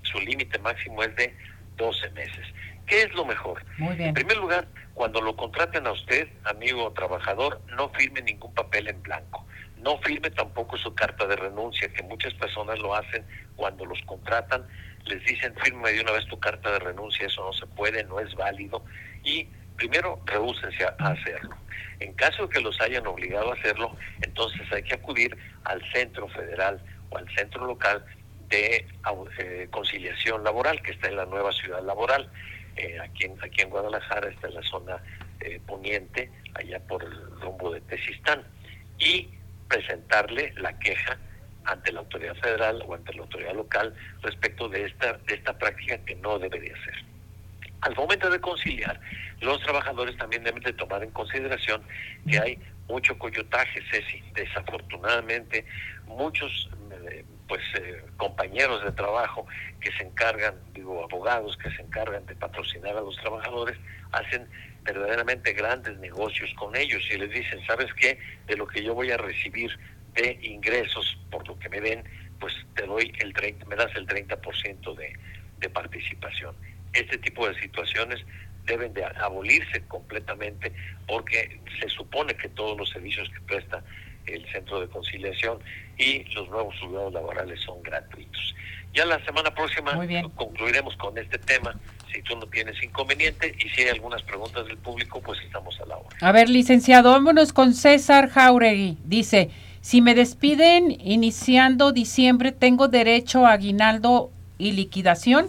Su 0.02 0.18
límite 0.20 0.58
máximo 0.58 1.02
es 1.02 1.14
de 1.16 1.36
12 1.76 2.10
meses. 2.10 2.46
¿Qué 2.86 3.02
es 3.02 3.14
lo 3.14 3.24
mejor? 3.24 3.64
En 3.78 4.14
primer 4.14 4.36
lugar, 4.36 4.66
cuando 4.94 5.20
lo 5.20 5.36
contraten 5.36 5.86
a 5.86 5.92
usted, 5.92 6.28
amigo 6.44 6.92
trabajador, 6.92 7.60
no 7.76 7.90
firme 7.90 8.20
ningún 8.20 8.52
papel 8.52 8.88
en 8.88 9.00
blanco. 9.00 9.46
No 9.82 9.98
firme 9.98 10.30
tampoco 10.30 10.76
su 10.76 10.94
carta 10.94 11.26
de 11.26 11.36
renuncia, 11.36 11.92
que 11.92 12.02
muchas 12.02 12.34
personas 12.34 12.78
lo 12.78 12.94
hacen 12.94 13.24
cuando 13.56 13.84
los 13.84 14.00
contratan 14.02 14.66
les 15.06 15.24
dicen 15.24 15.54
firme 15.62 15.92
de 15.92 16.00
una 16.00 16.12
vez 16.12 16.26
tu 16.26 16.38
carta 16.38 16.70
de 16.72 16.78
renuncia, 16.78 17.26
eso 17.26 17.44
no 17.44 17.52
se 17.52 17.66
puede, 17.66 18.04
no 18.04 18.20
es 18.20 18.34
válido 18.34 18.84
y 19.24 19.48
primero 19.76 20.20
rehúsense 20.26 20.84
a 20.84 20.94
hacerlo. 20.98 21.56
En 22.00 22.12
caso 22.14 22.46
de 22.46 22.48
que 22.50 22.60
los 22.60 22.80
hayan 22.80 23.06
obligado 23.06 23.50
a 23.50 23.54
hacerlo, 23.54 23.96
entonces 24.22 24.60
hay 24.72 24.82
que 24.82 24.94
acudir 24.94 25.36
al 25.64 25.82
centro 25.92 26.28
federal 26.28 26.82
o 27.10 27.18
al 27.18 27.28
centro 27.34 27.66
local 27.66 28.04
de 28.48 28.86
eh, 29.38 29.68
conciliación 29.70 30.44
laboral 30.44 30.82
que 30.82 30.92
está 30.92 31.08
en 31.08 31.16
la 31.16 31.26
nueva 31.26 31.52
ciudad 31.52 31.82
laboral. 31.82 32.30
Eh, 32.76 32.98
aquí, 33.00 33.24
en, 33.24 33.36
aquí 33.42 33.62
en 33.62 33.70
Guadalajara 33.70 34.30
está 34.30 34.48
en 34.48 34.54
la 34.54 34.62
zona 34.62 35.02
eh, 35.40 35.60
poniente, 35.66 36.30
allá 36.54 36.80
por 36.80 37.02
el 37.02 37.40
rumbo 37.40 37.72
de 37.72 37.80
Tesistán, 37.82 38.44
y 38.98 39.30
presentarle 39.70 40.52
la 40.56 40.78
queja 40.78 41.16
ante 41.64 41.92
la 41.92 42.00
autoridad 42.00 42.34
federal 42.36 42.82
o 42.86 42.94
ante 42.94 43.14
la 43.14 43.22
autoridad 43.22 43.54
local 43.54 43.94
respecto 44.22 44.68
de 44.68 44.86
esta, 44.86 45.14
de 45.14 45.34
esta 45.34 45.56
práctica 45.56 45.96
que 46.04 46.16
no 46.16 46.38
debería 46.38 46.74
ser. 46.84 46.94
Al 47.82 47.94
momento 47.94 48.28
de 48.28 48.40
conciliar, 48.40 49.00
los 49.40 49.62
trabajadores 49.62 50.16
también 50.18 50.44
deben 50.44 50.62
de 50.62 50.72
tomar 50.74 51.02
en 51.02 51.10
consideración 51.12 51.82
que 52.28 52.38
hay 52.38 52.58
mucho 52.88 53.16
coyotaje, 53.18 53.80
Ceci. 53.90 54.22
Desafortunadamente, 54.34 55.64
muchos 56.06 56.68
eh, 57.10 57.24
pues 57.48 57.62
eh, 57.80 58.04
compañeros 58.16 58.84
de 58.84 58.92
trabajo 58.92 59.46
que 59.80 59.90
se 59.92 60.02
encargan, 60.02 60.54
digo, 60.74 61.04
abogados 61.04 61.56
que 61.56 61.70
se 61.70 61.82
encargan 61.82 62.26
de 62.26 62.34
patrocinar 62.34 62.96
a 62.96 63.00
los 63.00 63.16
trabajadores, 63.16 63.78
hacen 64.12 64.46
verdaderamente 64.82 65.52
grandes 65.52 65.98
negocios 65.98 66.52
con 66.54 66.74
ellos 66.76 67.02
y 67.10 67.18
les 67.18 67.30
dicen, 67.30 67.60
¿sabes 67.66 67.92
qué? 67.94 68.18
De 68.46 68.56
lo 68.56 68.66
que 68.66 68.82
yo 68.82 68.94
voy 68.94 69.10
a 69.10 69.16
recibir 69.16 69.70
de 70.14 70.38
ingresos 70.42 71.18
por 71.30 71.46
lo 71.46 71.58
que 71.58 71.68
me 71.68 71.80
den, 71.80 72.04
pues 72.38 72.54
te 72.74 72.86
doy 72.86 73.12
el 73.18 73.32
30, 73.32 73.66
me 73.66 73.76
das 73.76 73.94
el 73.94 74.06
30% 74.06 74.94
de, 74.96 75.12
de 75.58 75.70
participación. 75.70 76.54
Este 76.92 77.18
tipo 77.18 77.46
de 77.46 77.54
situaciones 77.60 78.24
deben 78.64 78.92
de 78.94 79.04
abolirse 79.04 79.82
completamente 79.86 80.72
porque 81.06 81.60
se 81.80 81.88
supone 81.88 82.34
que 82.34 82.48
todos 82.48 82.76
los 82.76 82.90
servicios 82.90 83.28
que 83.30 83.40
presta 83.42 83.82
el 84.26 84.46
centro 84.52 84.80
de 84.80 84.88
conciliación 84.88 85.60
y 86.00 86.24
los 86.34 86.48
nuevos 86.48 86.74
juzgados 86.80 87.12
laborales 87.12 87.60
son 87.60 87.82
gratuitos. 87.82 88.54
Ya 88.94 89.04
la 89.04 89.22
semana 89.24 89.54
próxima 89.54 89.92
concluiremos 90.34 90.96
con 90.96 91.16
este 91.16 91.38
tema, 91.38 91.78
si 92.12 92.22
tú 92.22 92.36
no 92.36 92.46
tienes 92.46 92.82
inconveniente 92.82 93.54
y 93.56 93.68
si 93.68 93.82
hay 93.82 93.90
algunas 93.90 94.22
preguntas 94.22 94.66
del 94.66 94.78
público, 94.78 95.20
pues 95.20 95.38
estamos 95.44 95.78
a 95.80 95.86
la 95.86 95.96
hora. 95.96 96.16
A 96.20 96.32
ver, 96.32 96.48
licenciado, 96.48 97.12
vámonos 97.12 97.52
con 97.52 97.74
César 97.74 98.30
Jauregui. 98.30 98.96
Dice, 99.04 99.50
si 99.80 100.00
me 100.00 100.14
despiden 100.14 100.90
iniciando 100.90 101.92
diciembre, 101.92 102.50
¿tengo 102.50 102.88
derecho 102.88 103.46
a 103.46 103.52
aguinaldo 103.52 104.32
y 104.58 104.72
liquidación? 104.72 105.48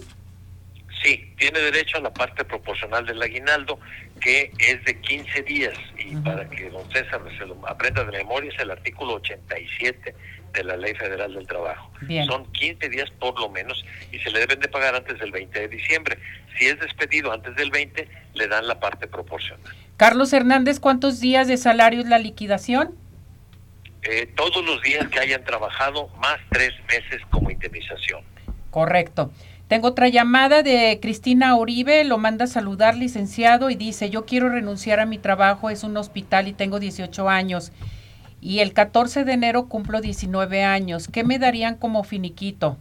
Sí, 1.01 1.33
tiene 1.39 1.59
derecho 1.59 1.97
a 1.97 2.01
la 2.01 2.13
parte 2.13 2.45
proporcional 2.45 3.07
del 3.07 3.19
aguinaldo, 3.19 3.79
que 4.19 4.51
es 4.59 4.83
de 4.85 5.01
15 5.01 5.41
días. 5.43 5.73
Y 5.97 6.15
para 6.17 6.47
que 6.47 6.69
don 6.69 6.87
César 6.91 7.21
se 7.39 7.45
lo 7.47 7.57
aprenda 7.67 8.03
de 8.03 8.11
memoria, 8.19 8.51
es 8.53 8.59
el 8.59 8.69
artículo 8.69 9.15
87 9.15 10.13
de 10.53 10.63
la 10.63 10.77
Ley 10.77 10.93
Federal 10.95 11.33
del 11.33 11.47
Trabajo. 11.47 11.91
Son 12.27 12.45
15 12.51 12.89
días 12.89 13.09
por 13.19 13.39
lo 13.39 13.49
menos 13.49 13.83
y 14.11 14.19
se 14.19 14.31
le 14.31 14.39
deben 14.39 14.59
de 14.59 14.67
pagar 14.67 14.95
antes 14.95 15.19
del 15.19 15.31
20 15.31 15.59
de 15.59 15.67
diciembre. 15.67 16.17
Si 16.57 16.67
es 16.67 16.79
despedido 16.79 17.31
antes 17.31 17.55
del 17.55 17.71
20, 17.71 18.07
le 18.33 18.47
dan 18.47 18.67
la 18.67 18.79
parte 18.79 19.07
proporcional. 19.07 19.73
Carlos 19.97 20.33
Hernández, 20.33 20.79
¿cuántos 20.79 21.19
días 21.19 21.47
de 21.47 21.57
salario 21.57 22.01
es 22.01 22.07
la 22.07 22.19
liquidación? 22.19 22.95
Eh, 24.03 24.27
todos 24.35 24.65
los 24.65 24.81
días 24.81 25.07
que 25.09 25.19
hayan 25.19 25.43
trabajado 25.43 26.07
más 26.19 26.37
tres 26.49 26.71
meses 26.87 27.21
como 27.29 27.51
indemnización. 27.51 28.23
Correcto. 28.71 29.31
Tengo 29.67 29.87
otra 29.87 30.09
llamada 30.09 30.63
de 30.63 30.99
Cristina 31.01 31.55
Uribe, 31.55 32.03
lo 32.03 32.17
manda 32.17 32.45
a 32.45 32.47
saludar, 32.47 32.97
licenciado, 32.97 33.69
y 33.69 33.75
dice, 33.75 34.09
yo 34.09 34.25
quiero 34.25 34.49
renunciar 34.49 34.99
a 34.99 35.05
mi 35.05 35.17
trabajo, 35.17 35.69
es 35.69 35.83
un 35.83 35.95
hospital 35.95 36.47
y 36.47 36.53
tengo 36.53 36.79
18 36.79 37.29
años. 37.29 37.71
Y 38.41 38.59
el 38.59 38.73
14 38.73 39.23
de 39.23 39.33
enero 39.33 39.69
cumplo 39.69 40.01
19 40.01 40.63
años. 40.63 41.07
¿Qué 41.07 41.23
me 41.23 41.39
darían 41.39 41.75
como 41.75 42.03
finiquito? 42.03 42.77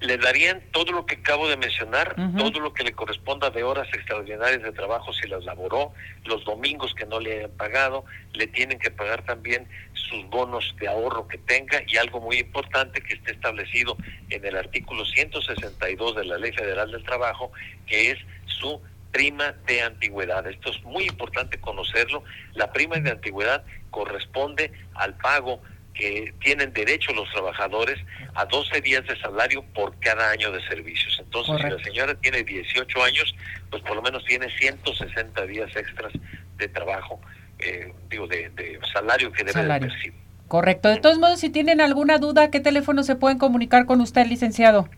le 0.00 0.16
darían 0.16 0.62
todo 0.72 0.92
lo 0.92 1.04
que 1.04 1.16
acabo 1.16 1.48
de 1.48 1.56
mencionar, 1.56 2.16
todo 2.36 2.60
lo 2.60 2.72
que 2.72 2.84
le 2.84 2.92
corresponda 2.92 3.50
de 3.50 3.62
horas 3.62 3.86
extraordinarias 3.92 4.62
de 4.62 4.72
trabajo 4.72 5.12
si 5.12 5.28
las 5.28 5.44
laboró, 5.44 5.92
los 6.24 6.42
domingos 6.44 6.94
que 6.94 7.04
no 7.04 7.20
le 7.20 7.38
hayan 7.38 7.50
pagado, 7.50 8.04
le 8.32 8.46
tienen 8.46 8.78
que 8.78 8.90
pagar 8.90 9.22
también 9.24 9.68
sus 9.92 10.26
bonos 10.30 10.74
de 10.80 10.88
ahorro 10.88 11.28
que 11.28 11.36
tenga 11.38 11.82
y 11.86 11.98
algo 11.98 12.20
muy 12.20 12.38
importante 12.38 13.02
que 13.02 13.14
esté 13.14 13.32
establecido 13.32 13.96
en 14.30 14.44
el 14.44 14.56
artículo 14.56 15.04
162 15.04 16.16
de 16.16 16.24
la 16.24 16.38
Ley 16.38 16.52
Federal 16.52 16.90
del 16.90 17.04
Trabajo, 17.04 17.52
que 17.86 18.12
es 18.12 18.18
su 18.46 18.80
prima 19.10 19.54
de 19.66 19.82
antigüedad. 19.82 20.46
Esto 20.46 20.70
es 20.70 20.82
muy 20.84 21.04
importante 21.04 21.60
conocerlo. 21.60 22.22
La 22.54 22.72
prima 22.72 22.96
de 22.96 23.10
antigüedad 23.10 23.64
corresponde 23.90 24.72
al 24.94 25.14
pago 25.14 25.60
que 25.94 26.32
tienen 26.40 26.72
derecho 26.72 27.12
los 27.12 27.30
trabajadores 27.30 27.98
a 28.34 28.44
12 28.46 28.80
días 28.80 29.06
de 29.06 29.18
salario 29.20 29.62
por 29.74 29.98
cada 29.98 30.30
año 30.30 30.50
de 30.52 30.66
servicios. 30.66 31.18
Entonces, 31.20 31.56
si 31.60 31.68
la 31.68 31.84
señora 31.84 32.14
tiene 32.14 32.42
18 32.42 33.02
años, 33.02 33.34
pues 33.70 33.82
por 33.82 33.96
lo 33.96 34.02
menos 34.02 34.24
tiene 34.24 34.48
160 34.56 35.46
días 35.46 35.74
extras 35.76 36.12
de 36.56 36.68
trabajo, 36.68 37.20
eh, 37.58 37.92
digo, 38.08 38.26
de, 38.26 38.78
salario 38.92 39.32
que 39.32 39.44
debe 39.44 39.62
de 39.62 39.80
percibir. 39.80 40.20
Correcto. 40.48 40.88
De 40.88 40.98
todos 40.98 41.18
modos, 41.18 41.40
si 41.40 41.50
tienen 41.50 41.80
alguna 41.80 42.18
duda, 42.18 42.50
¿qué 42.50 42.60
teléfono 42.60 43.02
se 43.02 43.14
pueden 43.14 43.38
comunicar 43.38 43.86
con 43.86 44.00
usted, 44.00 44.26
licenciado? 44.26 44.88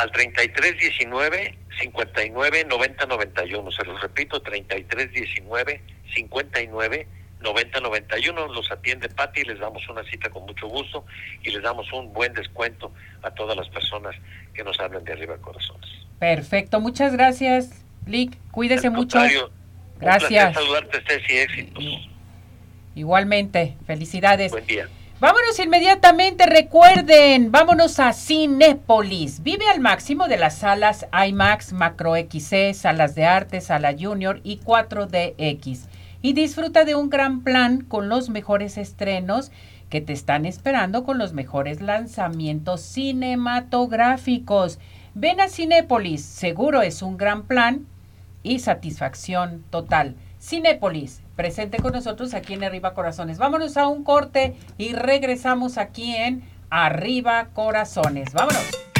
Al 0.00 0.10
3319 0.12 1.58
59 1.78 2.64
90 2.64 3.06
91. 3.06 3.70
Se 3.70 3.84
los 3.84 4.00
repito, 4.00 4.40
3319 4.40 5.82
59 6.14 7.06
9091 7.42 8.48
los 8.48 8.70
atiende 8.70 9.08
Pati, 9.08 9.44
les 9.44 9.58
damos 9.58 9.86
una 9.88 10.02
cita 10.04 10.28
con 10.30 10.44
mucho 10.44 10.68
gusto 10.68 11.04
y 11.42 11.50
les 11.50 11.62
damos 11.62 11.90
un 11.92 12.12
buen 12.12 12.32
descuento 12.34 12.92
a 13.22 13.30
todas 13.30 13.56
las 13.56 13.68
personas 13.68 14.14
que 14.54 14.62
nos 14.62 14.78
hablan 14.80 15.04
de 15.04 15.12
arriba 15.12 15.36
corazones. 15.38 15.88
Perfecto, 16.18 16.80
muchas 16.80 17.12
gracias, 17.12 17.84
Lick, 18.06 18.36
cuídese 18.50 18.90
mucho. 18.90 19.18
Gracias. 19.98 20.54
saludarte, 20.54 21.02
Ceci, 21.06 21.36
éxitos. 21.38 21.84
Igualmente, 22.94 23.76
felicidades. 23.86 24.50
Buen 24.50 24.66
día. 24.66 24.88
Vámonos 25.20 25.58
inmediatamente, 25.58 26.46
recuerden, 26.46 27.52
vámonos 27.52 28.00
a 28.00 28.14
Cinépolis. 28.14 29.42
Vive 29.42 29.68
al 29.68 29.78
máximo 29.78 30.28
de 30.28 30.38
las 30.38 30.56
salas 30.56 31.06
IMAX, 31.12 31.74
Macro 31.74 32.14
XC, 32.16 32.72
salas 32.72 33.14
de 33.14 33.26
arte, 33.26 33.60
sala 33.60 33.94
Junior 34.00 34.40
y 34.44 34.60
4DX 34.60 35.80
y 36.22 36.32
disfruta 36.32 36.86
de 36.86 36.94
un 36.94 37.10
gran 37.10 37.42
plan 37.44 37.82
con 37.82 38.08
los 38.08 38.30
mejores 38.30 38.78
estrenos 38.78 39.52
que 39.90 40.00
te 40.00 40.14
están 40.14 40.46
esperando 40.46 41.04
con 41.04 41.18
los 41.18 41.34
mejores 41.34 41.82
lanzamientos 41.82 42.80
cinematográficos. 42.80 44.78
Ven 45.12 45.42
a 45.42 45.50
Cinépolis, 45.50 46.24
seguro 46.24 46.80
es 46.80 47.02
un 47.02 47.18
gran 47.18 47.42
plan 47.42 47.84
y 48.42 48.60
satisfacción 48.60 49.64
total. 49.68 50.16
Cinépolis, 50.40 51.20
presente 51.40 51.78
con 51.78 51.94
nosotros 51.94 52.34
aquí 52.34 52.52
en 52.52 52.64
Arriba 52.64 52.92
Corazones. 52.92 53.38
Vámonos 53.38 53.78
a 53.78 53.88
un 53.88 54.04
corte 54.04 54.56
y 54.76 54.92
regresamos 54.92 55.78
aquí 55.78 56.14
en 56.14 56.42
Arriba 56.68 57.48
Corazones. 57.54 58.34
Vámonos. 58.34 58.99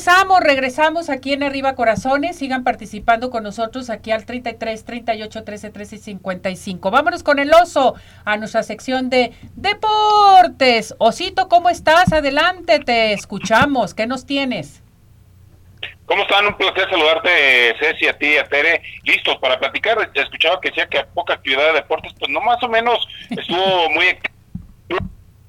Regresamos, 0.00 0.40
regresamos 0.40 1.10
aquí 1.10 1.34
en 1.34 1.42
Arriba 1.42 1.74
Corazones. 1.74 2.38
Sigan 2.38 2.64
participando 2.64 3.28
con 3.28 3.42
nosotros 3.42 3.90
aquí 3.90 4.12
al 4.12 4.24
33 4.24 4.82
38 4.82 5.44
13 5.44 5.70
13 5.70 5.98
55. 5.98 6.90
Vámonos 6.90 7.22
con 7.22 7.38
el 7.38 7.52
oso 7.52 7.94
a 8.24 8.38
nuestra 8.38 8.62
sección 8.62 9.10
de 9.10 9.32
deportes. 9.56 10.94
Osito, 10.96 11.50
¿cómo 11.50 11.68
estás? 11.68 12.14
Adelante, 12.14 12.78
te 12.78 13.12
escuchamos. 13.12 13.92
¿Qué 13.92 14.06
nos 14.06 14.24
tienes? 14.24 14.82
¿Cómo 16.06 16.22
están? 16.22 16.46
Un 16.46 16.56
placer 16.56 16.88
saludarte, 16.88 17.74
Ceci, 17.78 18.08
a 18.08 18.16
ti, 18.16 18.38
a 18.38 18.44
Tere. 18.44 18.80
Listos 19.04 19.36
para 19.36 19.58
platicar. 19.58 19.98
Escuchaba 20.14 20.62
que 20.62 20.70
decía 20.70 20.86
que 20.86 20.98
a 21.00 21.06
poca 21.06 21.34
actividad 21.34 21.66
de 21.66 21.72
deportes, 21.74 22.14
pues 22.18 22.30
no 22.30 22.40
más 22.40 22.62
o 22.62 22.68
menos 22.68 23.06
estuvo 23.28 23.90
muy 23.90 24.06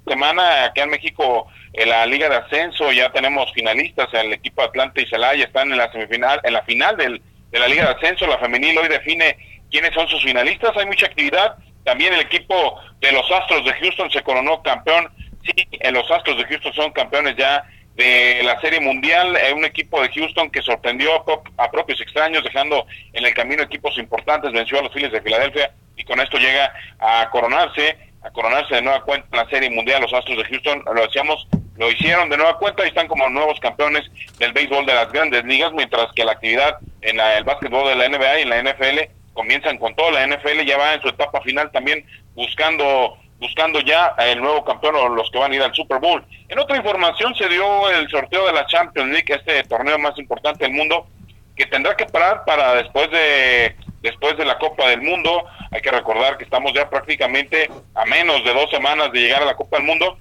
semana 0.06 0.66
acá 0.66 0.84
en 0.84 0.90
México 0.90 1.48
en 1.74 1.90
la 1.90 2.06
Liga 2.06 2.28
de 2.28 2.36
Ascenso 2.36 2.92
ya 2.92 3.12
tenemos 3.12 3.52
finalistas, 3.54 4.10
el 4.14 4.34
equipo 4.34 4.62
Atlante 4.62 5.02
y 5.02 5.06
Celaya 5.08 5.46
están 5.46 5.72
en 5.72 5.78
la 5.78 5.92
semifinal, 5.92 6.40
en 6.44 6.54
la 6.54 6.64
final 6.64 6.98
del, 6.98 7.22
de 7.52 7.60
la 7.60 7.68
Liga 7.68 7.86
de 7.86 7.92
Ascenso, 7.92 8.28
la 8.28 8.40
femenil 8.40 8.78
hoy 8.78 8.90
define 8.90 9.38
quiénes 9.70 9.94
son 9.94 10.08
sus 10.08 10.24
finalistas, 10.24 10.76
hay 10.76 10.86
mucha 10.86 11.06
actividad, 11.06 11.56
también 11.86 12.14
el 12.14 12.22
equipo 12.22 12.80
de 13.00 13.12
los 13.12 13.30
Astros 13.32 13.66
de 13.66 13.74
Houston 13.74 14.12
se 14.12 14.22
coronó 14.22 14.62
campeón, 14.62 15.10
sí, 15.44 15.68
en 15.72 15.94
los 15.94 16.10
Astros 16.12 16.38
de 16.38 16.46
Houston 16.46 16.74
son 16.74 16.92
campeones 16.92 17.36
ya 17.38 17.64
de 17.96 18.42
la 18.44 18.60
Serie 18.60 18.80
Mundial, 18.80 19.36
eh, 19.38 19.54
un 19.54 19.66
equipo 19.66 20.02
de 20.02 20.10
Houston 20.10 20.50
que 20.50 20.62
sorprendió 20.62 21.10
a, 21.16 21.64
a, 21.64 21.72
propios 21.72 22.02
extraños, 22.02 22.44
dejando 22.44 22.86
en 23.14 23.26
el 23.26 23.34
camino 23.34 23.64
equipos 23.64 23.98
importantes, 23.98 24.52
venció 24.52 24.80
a 24.80 24.84
los 24.84 24.94
Phillies 24.94 25.12
de 25.12 25.22
Filadelfia 25.22 25.72
y 25.96 26.04
con 26.04 26.20
esto 26.20 26.38
llega 26.38 26.74
a 27.00 27.30
coronarse, 27.30 27.98
a 28.24 28.32
coronarse 28.32 28.76
de 28.76 28.82
nueva 28.82 29.04
cuenta 29.04 29.28
en 29.32 29.38
la 29.38 29.50
Serie 29.50 29.70
Mundial 29.70 30.02
los 30.02 30.14
Astros 30.14 30.38
de 30.38 30.46
Houston, 30.46 30.84
lo 30.94 31.02
decíamos, 31.02 31.48
lo 31.78 31.90
hicieron 31.90 32.30
de 32.30 32.38
nueva 32.38 32.58
cuenta 32.58 32.84
y 32.86 32.90
están 32.90 33.08
como 33.08 33.30
nuevos 33.30 33.60
campeones 33.60 34.04
del 34.38 34.54
béisbol 34.54 34.86
de 34.86 34.94
las 34.94 35.12
grandes 35.12 35.44
ligas, 35.46 35.72
mientras 35.74 36.12
que 36.14 36.26
la 36.26 36.34
actividad 36.34 36.78
en 37.02 37.20
el 37.20 37.44
básquetbol 37.44 37.88
de 37.88 37.96
la 37.96 38.10
NBA 38.10 38.40
y 38.40 38.42
en 38.44 38.50
la 38.50 38.62
NFL 38.62 39.00
comienzan 39.34 39.78
con 39.78 39.96
todo, 39.96 40.12
la 40.12 40.28
NFL 40.28 40.62
ya 40.66 40.78
va 40.78 40.94
en 40.94 41.02
su 41.02 41.10
etapa 41.10 41.42
final 41.42 41.72
también 41.72 42.06
buscando 42.36 43.18
buscando 43.40 43.80
ya 43.80 44.14
el 44.20 44.40
nuevo 44.40 44.64
campeón 44.64 44.96
o 44.96 45.10
los 45.10 45.32
que 45.32 45.40
van 45.40 45.52
a 45.52 45.56
ir 45.56 45.64
al 45.64 45.74
Super 45.74 45.98
Bowl. 45.98 46.24
En 46.48 46.60
otra 46.60 46.78
información 46.78 47.34
se 47.34 47.50
dio 47.50 47.90
el 47.90 48.08
sorteo 48.08 48.46
de 48.46 48.54
la 48.54 48.68
Champions 48.68 49.10
League, 49.12 49.34
este 49.34 49.64
torneo 49.64 49.98
más 49.98 50.16
importante 50.20 50.64
del 50.64 50.74
mundo, 50.74 51.08
que 51.56 51.66
tendrá 51.66 51.98
que 51.98 52.06
parar 52.06 52.46
para 52.46 52.76
después 52.76 53.10
de 53.10 53.76
después 54.02 54.38
de 54.38 54.46
la 54.46 54.60
Copa 54.60 54.88
del 54.90 55.02
Mundo. 55.02 55.46
Hay 55.72 55.82
que 55.82 55.92
recordar 55.92 56.38
que 56.38 56.44
estamos 56.44 56.72
ya 56.74 56.88
prácticamente 56.90 57.70
a 57.96 58.06
menos 58.06 58.44
de 58.44 58.54
dos 58.54 58.70
semanas 58.70 59.12
de 59.12 59.22
llegar 59.22 59.42
a 59.42 59.46
la 59.46 59.56
Copa 59.56 59.78
del 59.78 59.88
Mundo. 59.88 60.18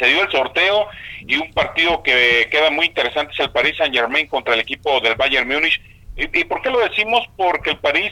Se 0.00 0.06
dio 0.06 0.22
el 0.22 0.32
sorteo 0.32 0.88
y 1.20 1.36
un 1.36 1.52
partido 1.52 2.02
que 2.02 2.48
queda 2.50 2.70
muy 2.70 2.86
interesante 2.86 3.32
es 3.32 3.40
el 3.40 3.50
Paris 3.50 3.76
Saint 3.78 3.94
Germain 3.94 4.26
contra 4.26 4.54
el 4.54 4.60
equipo 4.60 4.98
del 5.00 5.14
Bayern 5.14 5.46
Múnich. 5.46 5.80
¿Y, 6.16 6.40
¿Y 6.40 6.44
por 6.44 6.60
qué 6.62 6.70
lo 6.70 6.80
decimos? 6.80 7.24
Porque 7.36 7.70
el 7.70 7.78
París, 7.78 8.10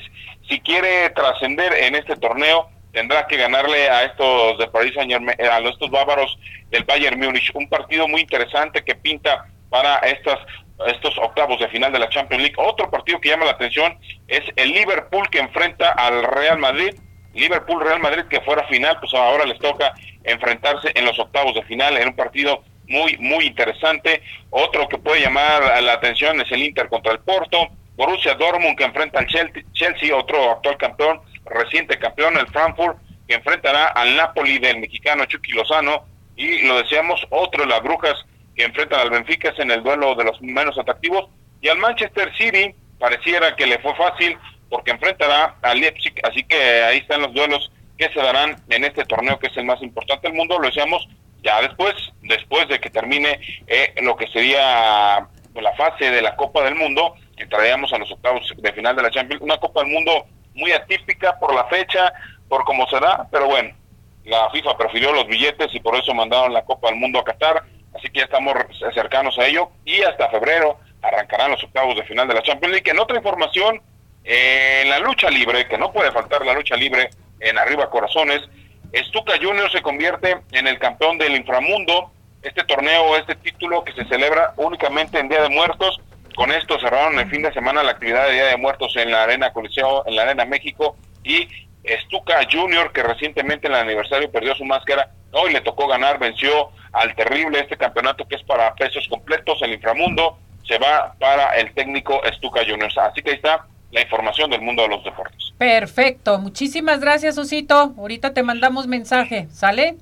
si 0.48 0.60
quiere 0.60 1.10
trascender 1.10 1.72
en 1.72 1.96
este 1.96 2.14
torneo, 2.14 2.68
tendrá 2.92 3.26
que 3.26 3.36
ganarle 3.36 3.88
a 3.88 4.04
estos 4.04 4.58
de 4.58 4.68
París 4.68 4.92
eh, 4.96 5.48
a 5.48 5.58
estos 5.58 5.90
bávaros 5.90 6.38
del 6.70 6.84
Bayern 6.84 7.18
Múnich, 7.18 7.50
un 7.54 7.68
partido 7.68 8.06
muy 8.06 8.20
interesante 8.20 8.84
que 8.84 8.94
pinta 8.94 9.46
para 9.70 9.96
estas 9.98 10.38
estos 10.86 11.18
octavos 11.18 11.58
de 11.58 11.68
final 11.68 11.92
de 11.92 11.98
la 11.98 12.08
Champions 12.08 12.42
League. 12.42 12.56
Otro 12.56 12.90
partido 12.90 13.20
que 13.20 13.30
llama 13.30 13.46
la 13.46 13.52
atención 13.52 13.98
es 14.28 14.42
el 14.54 14.70
Liverpool 14.70 15.28
que 15.28 15.40
enfrenta 15.40 15.90
al 15.90 16.22
Real 16.22 16.58
Madrid. 16.58 16.94
Liverpool 17.34 17.82
Real 17.82 18.00
Madrid 18.00 18.24
que 18.28 18.40
fuera 18.40 18.66
final, 18.66 18.98
pues 19.00 19.12
ahora 19.14 19.44
les 19.44 19.58
toca 19.58 19.92
enfrentarse 20.24 20.92
en 20.94 21.04
los 21.04 21.18
octavos 21.18 21.54
de 21.54 21.62
final 21.62 21.96
en 21.96 22.08
un 22.08 22.16
partido 22.16 22.62
muy 22.86 23.16
muy 23.18 23.46
interesante. 23.46 24.22
Otro 24.50 24.88
que 24.88 24.98
puede 24.98 25.20
llamar 25.20 25.82
la 25.82 25.92
atención 25.92 26.40
es 26.40 26.50
el 26.50 26.62
Inter 26.62 26.88
contra 26.88 27.12
el 27.12 27.20
Porto. 27.20 27.68
Borussia 27.96 28.34
Dortmund 28.34 28.76
que 28.78 28.84
enfrenta 28.84 29.18
al 29.18 29.26
Chelsea, 29.26 30.16
otro 30.16 30.52
actual 30.52 30.76
campeón 30.76 31.20
reciente 31.48 31.98
campeón, 31.98 32.36
el 32.36 32.46
Frankfurt, 32.48 32.98
que 33.26 33.34
enfrentará 33.34 33.88
al 33.88 34.16
Napoli 34.16 34.58
del 34.58 34.78
mexicano 34.78 35.24
Chucky 35.24 35.52
Lozano, 35.52 36.04
y 36.36 36.66
lo 36.66 36.78
decíamos, 36.78 37.20
otro 37.30 37.64
las 37.66 37.82
brujas 37.82 38.14
que 38.54 38.64
enfrentan 38.64 39.00
al 39.00 39.10
Benfica 39.10 39.52
en 39.58 39.70
el 39.70 39.82
duelo 39.82 40.14
de 40.14 40.24
los 40.24 40.40
menos 40.40 40.78
atractivos, 40.78 41.28
y 41.60 41.68
al 41.68 41.78
Manchester 41.78 42.32
City 42.36 42.74
pareciera 42.98 43.54
que 43.56 43.66
le 43.66 43.78
fue 43.78 43.94
fácil 43.94 44.36
porque 44.68 44.90
enfrentará 44.90 45.56
al 45.62 45.80
Leipzig, 45.80 46.14
así 46.22 46.44
que 46.44 46.56
ahí 46.84 46.98
están 46.98 47.22
los 47.22 47.32
duelos 47.32 47.70
que 47.96 48.08
se 48.12 48.20
darán 48.20 48.56
en 48.68 48.84
este 48.84 49.04
torneo 49.04 49.38
que 49.38 49.48
es 49.48 49.56
el 49.56 49.64
más 49.64 49.82
importante 49.82 50.28
del 50.28 50.36
mundo, 50.36 50.58
lo 50.58 50.68
decíamos 50.68 51.08
ya 51.42 51.60
después, 51.60 51.94
después 52.22 52.68
de 52.68 52.80
que 52.80 52.90
termine 52.90 53.40
eh, 53.66 53.94
lo 54.02 54.16
que 54.16 54.26
sería 54.28 55.28
la 55.54 55.76
fase 55.76 56.10
de 56.10 56.22
la 56.22 56.36
Copa 56.36 56.62
del 56.62 56.74
Mundo, 56.74 57.14
entraríamos 57.36 57.92
a 57.92 57.98
los 57.98 58.10
octavos 58.10 58.52
de 58.56 58.72
final 58.72 58.94
de 58.96 59.02
la 59.02 59.10
Champions, 59.10 59.42
una 59.42 59.58
Copa 59.58 59.80
del 59.82 59.92
Mundo 59.92 60.26
muy 60.54 60.72
atípica 60.72 61.38
por 61.38 61.54
la 61.54 61.64
fecha, 61.66 62.12
por 62.48 62.64
cómo 62.64 62.86
se 62.88 62.98
da, 63.00 63.26
pero 63.30 63.46
bueno, 63.46 63.74
la 64.24 64.50
FIFA 64.50 64.76
prefirió 64.76 65.12
los 65.12 65.26
billetes 65.26 65.74
y 65.74 65.80
por 65.80 65.96
eso 65.96 66.12
mandaron 66.14 66.52
la 66.52 66.64
Copa 66.64 66.88
del 66.88 66.98
Mundo 66.98 67.20
a 67.20 67.24
Qatar, 67.24 67.62
así 67.94 68.08
que 68.10 68.20
ya 68.20 68.24
estamos 68.24 68.54
cercanos 68.94 69.38
a 69.38 69.46
ello 69.46 69.70
y 69.84 70.02
hasta 70.02 70.28
febrero 70.30 70.78
arrancarán 71.02 71.52
los 71.52 71.62
octavos 71.64 71.96
de 71.96 72.04
final 72.04 72.26
de 72.28 72.34
la 72.34 72.42
Champions 72.42 72.72
League. 72.72 72.90
En 72.90 72.98
otra 72.98 73.16
información, 73.16 73.80
en 74.30 74.90
la 74.90 74.98
lucha 74.98 75.30
libre, 75.30 75.66
que 75.66 75.78
no 75.78 75.90
puede 75.90 76.12
faltar 76.12 76.44
la 76.44 76.52
lucha 76.52 76.76
libre 76.76 77.08
en 77.40 77.56
Arriba 77.58 77.88
Corazones, 77.88 78.42
Stuka 78.94 79.32
Junior 79.40 79.70
se 79.72 79.80
convierte 79.80 80.36
en 80.52 80.66
el 80.66 80.78
campeón 80.78 81.16
del 81.16 81.34
inframundo, 81.34 82.12
este 82.42 82.62
torneo, 82.64 83.16
este 83.16 83.36
título 83.36 83.82
que 83.84 83.92
se 83.94 84.04
celebra 84.04 84.52
únicamente 84.56 85.18
en 85.18 85.30
Día 85.30 85.42
de 85.42 85.48
Muertos, 85.48 85.98
con 86.36 86.52
esto 86.52 86.78
cerraron 86.78 87.18
el 87.18 87.30
fin 87.30 87.40
de 87.40 87.52
semana 87.54 87.82
la 87.82 87.92
actividad 87.92 88.26
de 88.26 88.34
Día 88.34 88.44
de 88.46 88.58
Muertos 88.58 88.94
en 88.96 89.10
la 89.10 89.22
Arena 89.22 89.52
Coliseo, 89.52 90.06
en 90.06 90.14
la 90.14 90.22
Arena 90.22 90.44
México 90.44 90.94
y 91.24 91.48
Stuka 92.04 92.40
Junior, 92.52 92.92
que 92.92 93.02
recientemente 93.02 93.66
en 93.66 93.72
el 93.72 93.80
aniversario 93.80 94.30
perdió 94.30 94.54
su 94.54 94.64
máscara, 94.66 95.10
hoy 95.32 95.54
le 95.54 95.62
tocó 95.62 95.86
ganar, 95.88 96.18
venció 96.18 96.70
al 96.92 97.14
terrible 97.14 97.60
este 97.60 97.78
campeonato 97.78 98.28
que 98.28 98.36
es 98.36 98.42
para 98.42 98.74
pesos 98.74 99.08
completos, 99.08 99.62
el 99.62 99.72
inframundo, 99.72 100.38
se 100.66 100.78
va 100.78 101.14
para 101.18 101.56
el 101.56 101.72
técnico 101.72 102.20
Stuka 102.34 102.60
Junior. 102.60 102.90
Así 102.98 103.22
que 103.22 103.30
ahí 103.30 103.36
está 103.36 103.66
la 103.90 104.02
información 104.02 104.50
del 104.50 104.60
mundo 104.60 104.82
de 104.82 104.88
los 104.88 105.04
deportes. 105.04 105.52
Perfecto, 105.56 106.38
muchísimas 106.38 107.00
gracias 107.00 107.38
Osito, 107.38 107.94
ahorita 107.96 108.34
te 108.34 108.42
mandamos 108.42 108.86
mensaje, 108.86 109.48
¿sale? 109.50 109.96